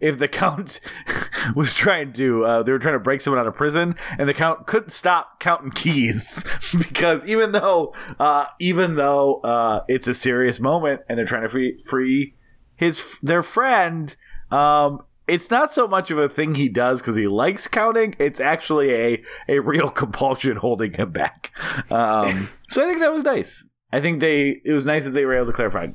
[0.00, 0.80] If the count
[1.56, 4.34] was trying to, uh, they were trying to break someone out of prison, and the
[4.34, 6.44] count couldn't stop counting keys
[6.78, 11.48] because even though, uh, even though uh, it's a serious moment and they're trying to
[11.48, 12.34] free, free
[12.76, 14.14] his their friend,
[14.52, 18.14] um, it's not so much of a thing he does because he likes counting.
[18.18, 21.52] It's actually a a real compulsion holding him back.
[21.90, 23.64] Um, so I think that was nice.
[23.92, 25.88] I think they it was nice that they were able to clarify.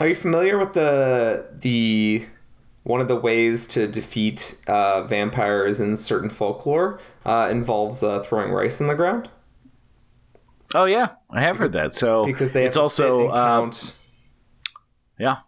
[0.00, 2.26] Are you familiar with the the
[2.82, 8.50] one of the ways to defeat uh, vampires in certain folklore uh, involves uh, throwing
[8.50, 9.28] rice in the ground
[10.74, 11.94] Oh yeah, I have heard that.
[11.94, 13.94] So because they have it's to also uh, count.
[15.18, 15.38] yeah.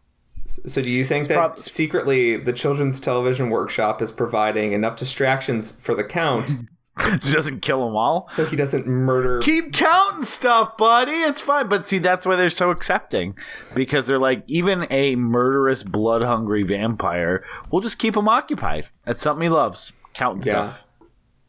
[0.47, 5.79] So do you think that prob- secretly the Children's Television Workshop is providing enough distractions
[5.81, 6.51] for the count
[6.99, 8.29] It doesn't kill them all.
[8.29, 9.39] so he doesn't murder?
[9.41, 11.13] Keep counting stuff, buddy.
[11.13, 11.67] It's fine.
[11.69, 13.35] But see, that's why they're so accepting
[13.75, 18.89] because they're like, even a murderous, blood hungry vampire, we'll just keep him occupied.
[19.07, 19.95] That's something he loves.
[20.13, 20.73] Counting Yeah.
[20.73, 20.85] stuff.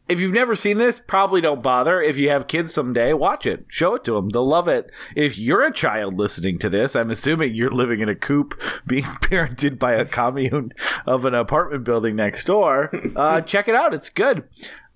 [0.06, 2.00] If you've never seen this, probably don't bother.
[2.00, 3.64] If you have kids someday, watch it.
[3.68, 4.28] Show it to them.
[4.28, 4.90] They'll love it.
[5.16, 9.04] If you're a child listening to this, I'm assuming you're living in a coop being
[9.04, 10.72] parented by a commune
[11.06, 12.90] of an apartment building next door.
[13.14, 13.94] Uh, check it out.
[13.94, 14.44] It's good.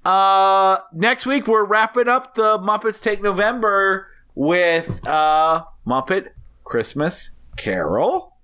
[0.05, 6.31] Uh, next week, we're wrapping up the Muppets Take November with uh, Muppet
[6.65, 8.35] Christmas Carol.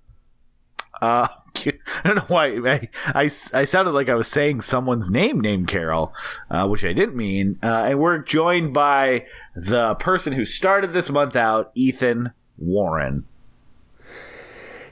[1.05, 1.27] Uh,
[1.65, 1.73] I
[2.03, 6.13] don't know why I, I, I sounded like I was saying someone's name named Carol,
[6.49, 7.59] uh, which I didn't mean.
[7.63, 9.25] Uh, and we're joined by
[9.55, 13.25] the person who started this month out, Ethan Warren.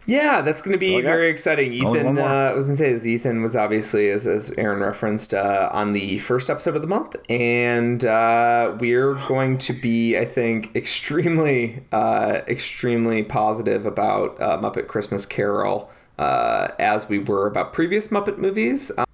[0.05, 1.71] Yeah, that's going to be very exciting.
[1.71, 3.05] Ethan, uh, I was going to say this.
[3.05, 7.15] Ethan was obviously, as, as Aaron referenced, uh, on the first episode of the month,
[7.29, 14.87] and uh, we're going to be, I think, extremely, uh, extremely positive about uh, Muppet
[14.87, 18.91] Christmas Carol, uh, as we were about previous Muppet movies.
[18.97, 19.05] Uh,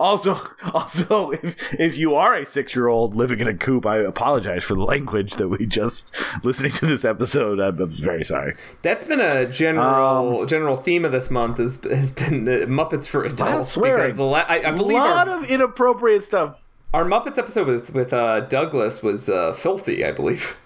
[0.00, 0.38] Also,
[0.72, 4.62] also, if if you are a six year old living in a coop, I apologize
[4.62, 7.58] for the language that we just listening to this episode.
[7.58, 8.54] I'm, I'm very sorry.
[8.82, 13.08] that's been a general Um, general theme of this month has, has been uh, Muppets
[13.08, 14.02] for adults swearing.
[14.04, 16.62] because the la- I, I A believe a lot our, of inappropriate stuff.
[16.94, 20.04] our Muppets episode with with uh, Douglas was uh, filthy.
[20.04, 20.56] I believe.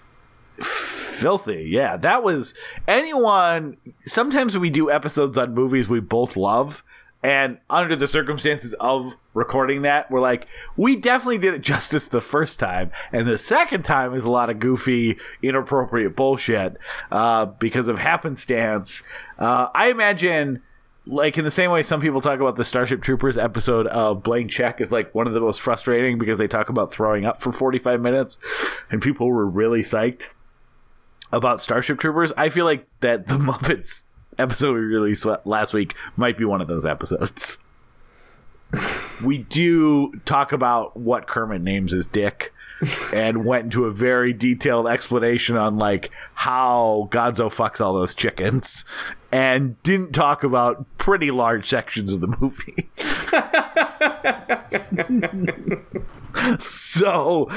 [0.59, 1.69] Filthy.
[1.71, 2.53] Yeah, that was
[2.87, 3.77] anyone.
[4.05, 6.83] Sometimes we do episodes on movies we both love,
[7.23, 12.21] and under the circumstances of recording that, we're like, we definitely did it justice the
[12.21, 16.77] first time, and the second time is a lot of goofy, inappropriate bullshit
[17.11, 19.03] uh, because of happenstance.
[19.39, 20.61] Uh, I imagine.
[21.05, 24.49] Like in the same way some people talk about the Starship Troopers episode of Blank
[24.49, 27.51] Check is like one of the most frustrating because they talk about throwing up for
[27.51, 28.37] 45 minutes
[28.89, 30.29] and people were really psyched
[31.33, 34.05] about Starship Troopers, I feel like that the Muppets
[34.37, 37.57] episode we released last week might be one of those episodes.
[39.23, 42.53] we do talk about what Kermit names his dick
[43.13, 48.83] and went into a very detailed explanation on like how Gonzo fucks all those chickens
[49.31, 52.89] and didn't talk about pretty large sections of the movie.
[56.59, 57.49] so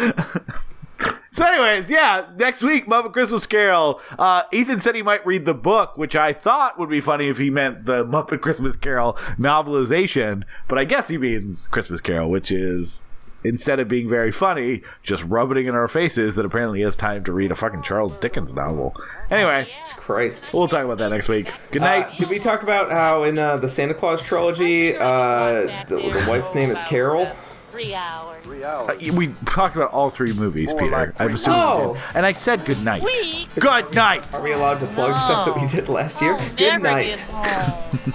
[1.37, 4.01] so, anyways, yeah, next week, Muppet Christmas Carol.
[4.19, 7.39] Uh, Ethan said he might read the book, which I thought would be funny if
[7.39, 12.51] he meant the Muppet Christmas Carol novelization, but I guess he means Christmas Carol, which
[12.51, 13.11] is
[13.45, 16.97] instead of being very funny, just rubbing it in our faces that apparently he has
[16.97, 18.93] time to read a fucking Charles Dickens novel.
[19.31, 19.65] Anyway,
[19.97, 20.53] Christ.
[20.53, 21.53] we'll talk about that next week.
[21.71, 22.17] Good Uh, night.
[22.19, 26.57] did we talk about how in uh, the Santa Claus trilogy, uh, the, the wife's
[26.57, 27.29] name is Carol?
[27.77, 28.43] Three hours.
[28.47, 31.13] three Uh, we talked about all three movies, Peter.
[31.19, 31.61] I'm assuming.
[31.61, 31.93] Oh.
[31.93, 32.03] we did.
[32.15, 33.03] And I said good night.
[33.03, 33.49] Week.
[33.59, 34.33] Good night.
[34.33, 36.39] Are we allowed to plug stuff that we did last year?
[36.57, 37.29] Good night.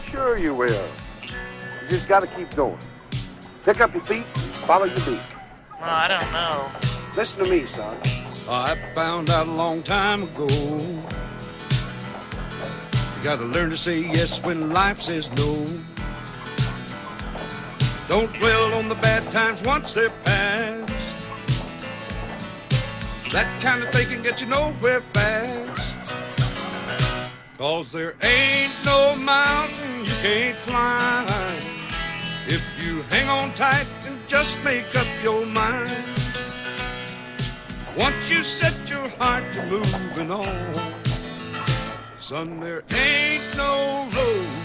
[0.06, 0.88] Sure you will.
[1.22, 2.78] You just gotta keep going.
[3.64, 4.26] Pick up your feet,
[4.66, 5.20] follow your beat.
[5.74, 6.66] Oh, I don't know.
[7.16, 7.96] Listen to me, son.
[8.50, 10.48] I found out a long time ago.
[10.48, 11.02] You
[13.24, 15.66] gotta learn to say yes when life says no.
[18.12, 21.26] Don't dwell on the bad times once they're past.
[23.32, 25.98] That kind of thinking gets you nowhere fast.
[27.58, 31.26] Cause there ain't no mountain you can't climb.
[32.48, 35.90] If you hang on tight and just make up your mind.
[37.98, 40.74] Once you set your heart to moving on,
[42.18, 44.61] son, there ain't no road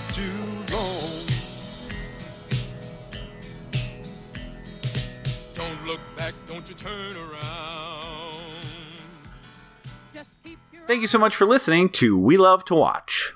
[6.56, 8.40] don't you turn around.
[10.86, 13.35] Thank you so much for listening to We Love to Watch.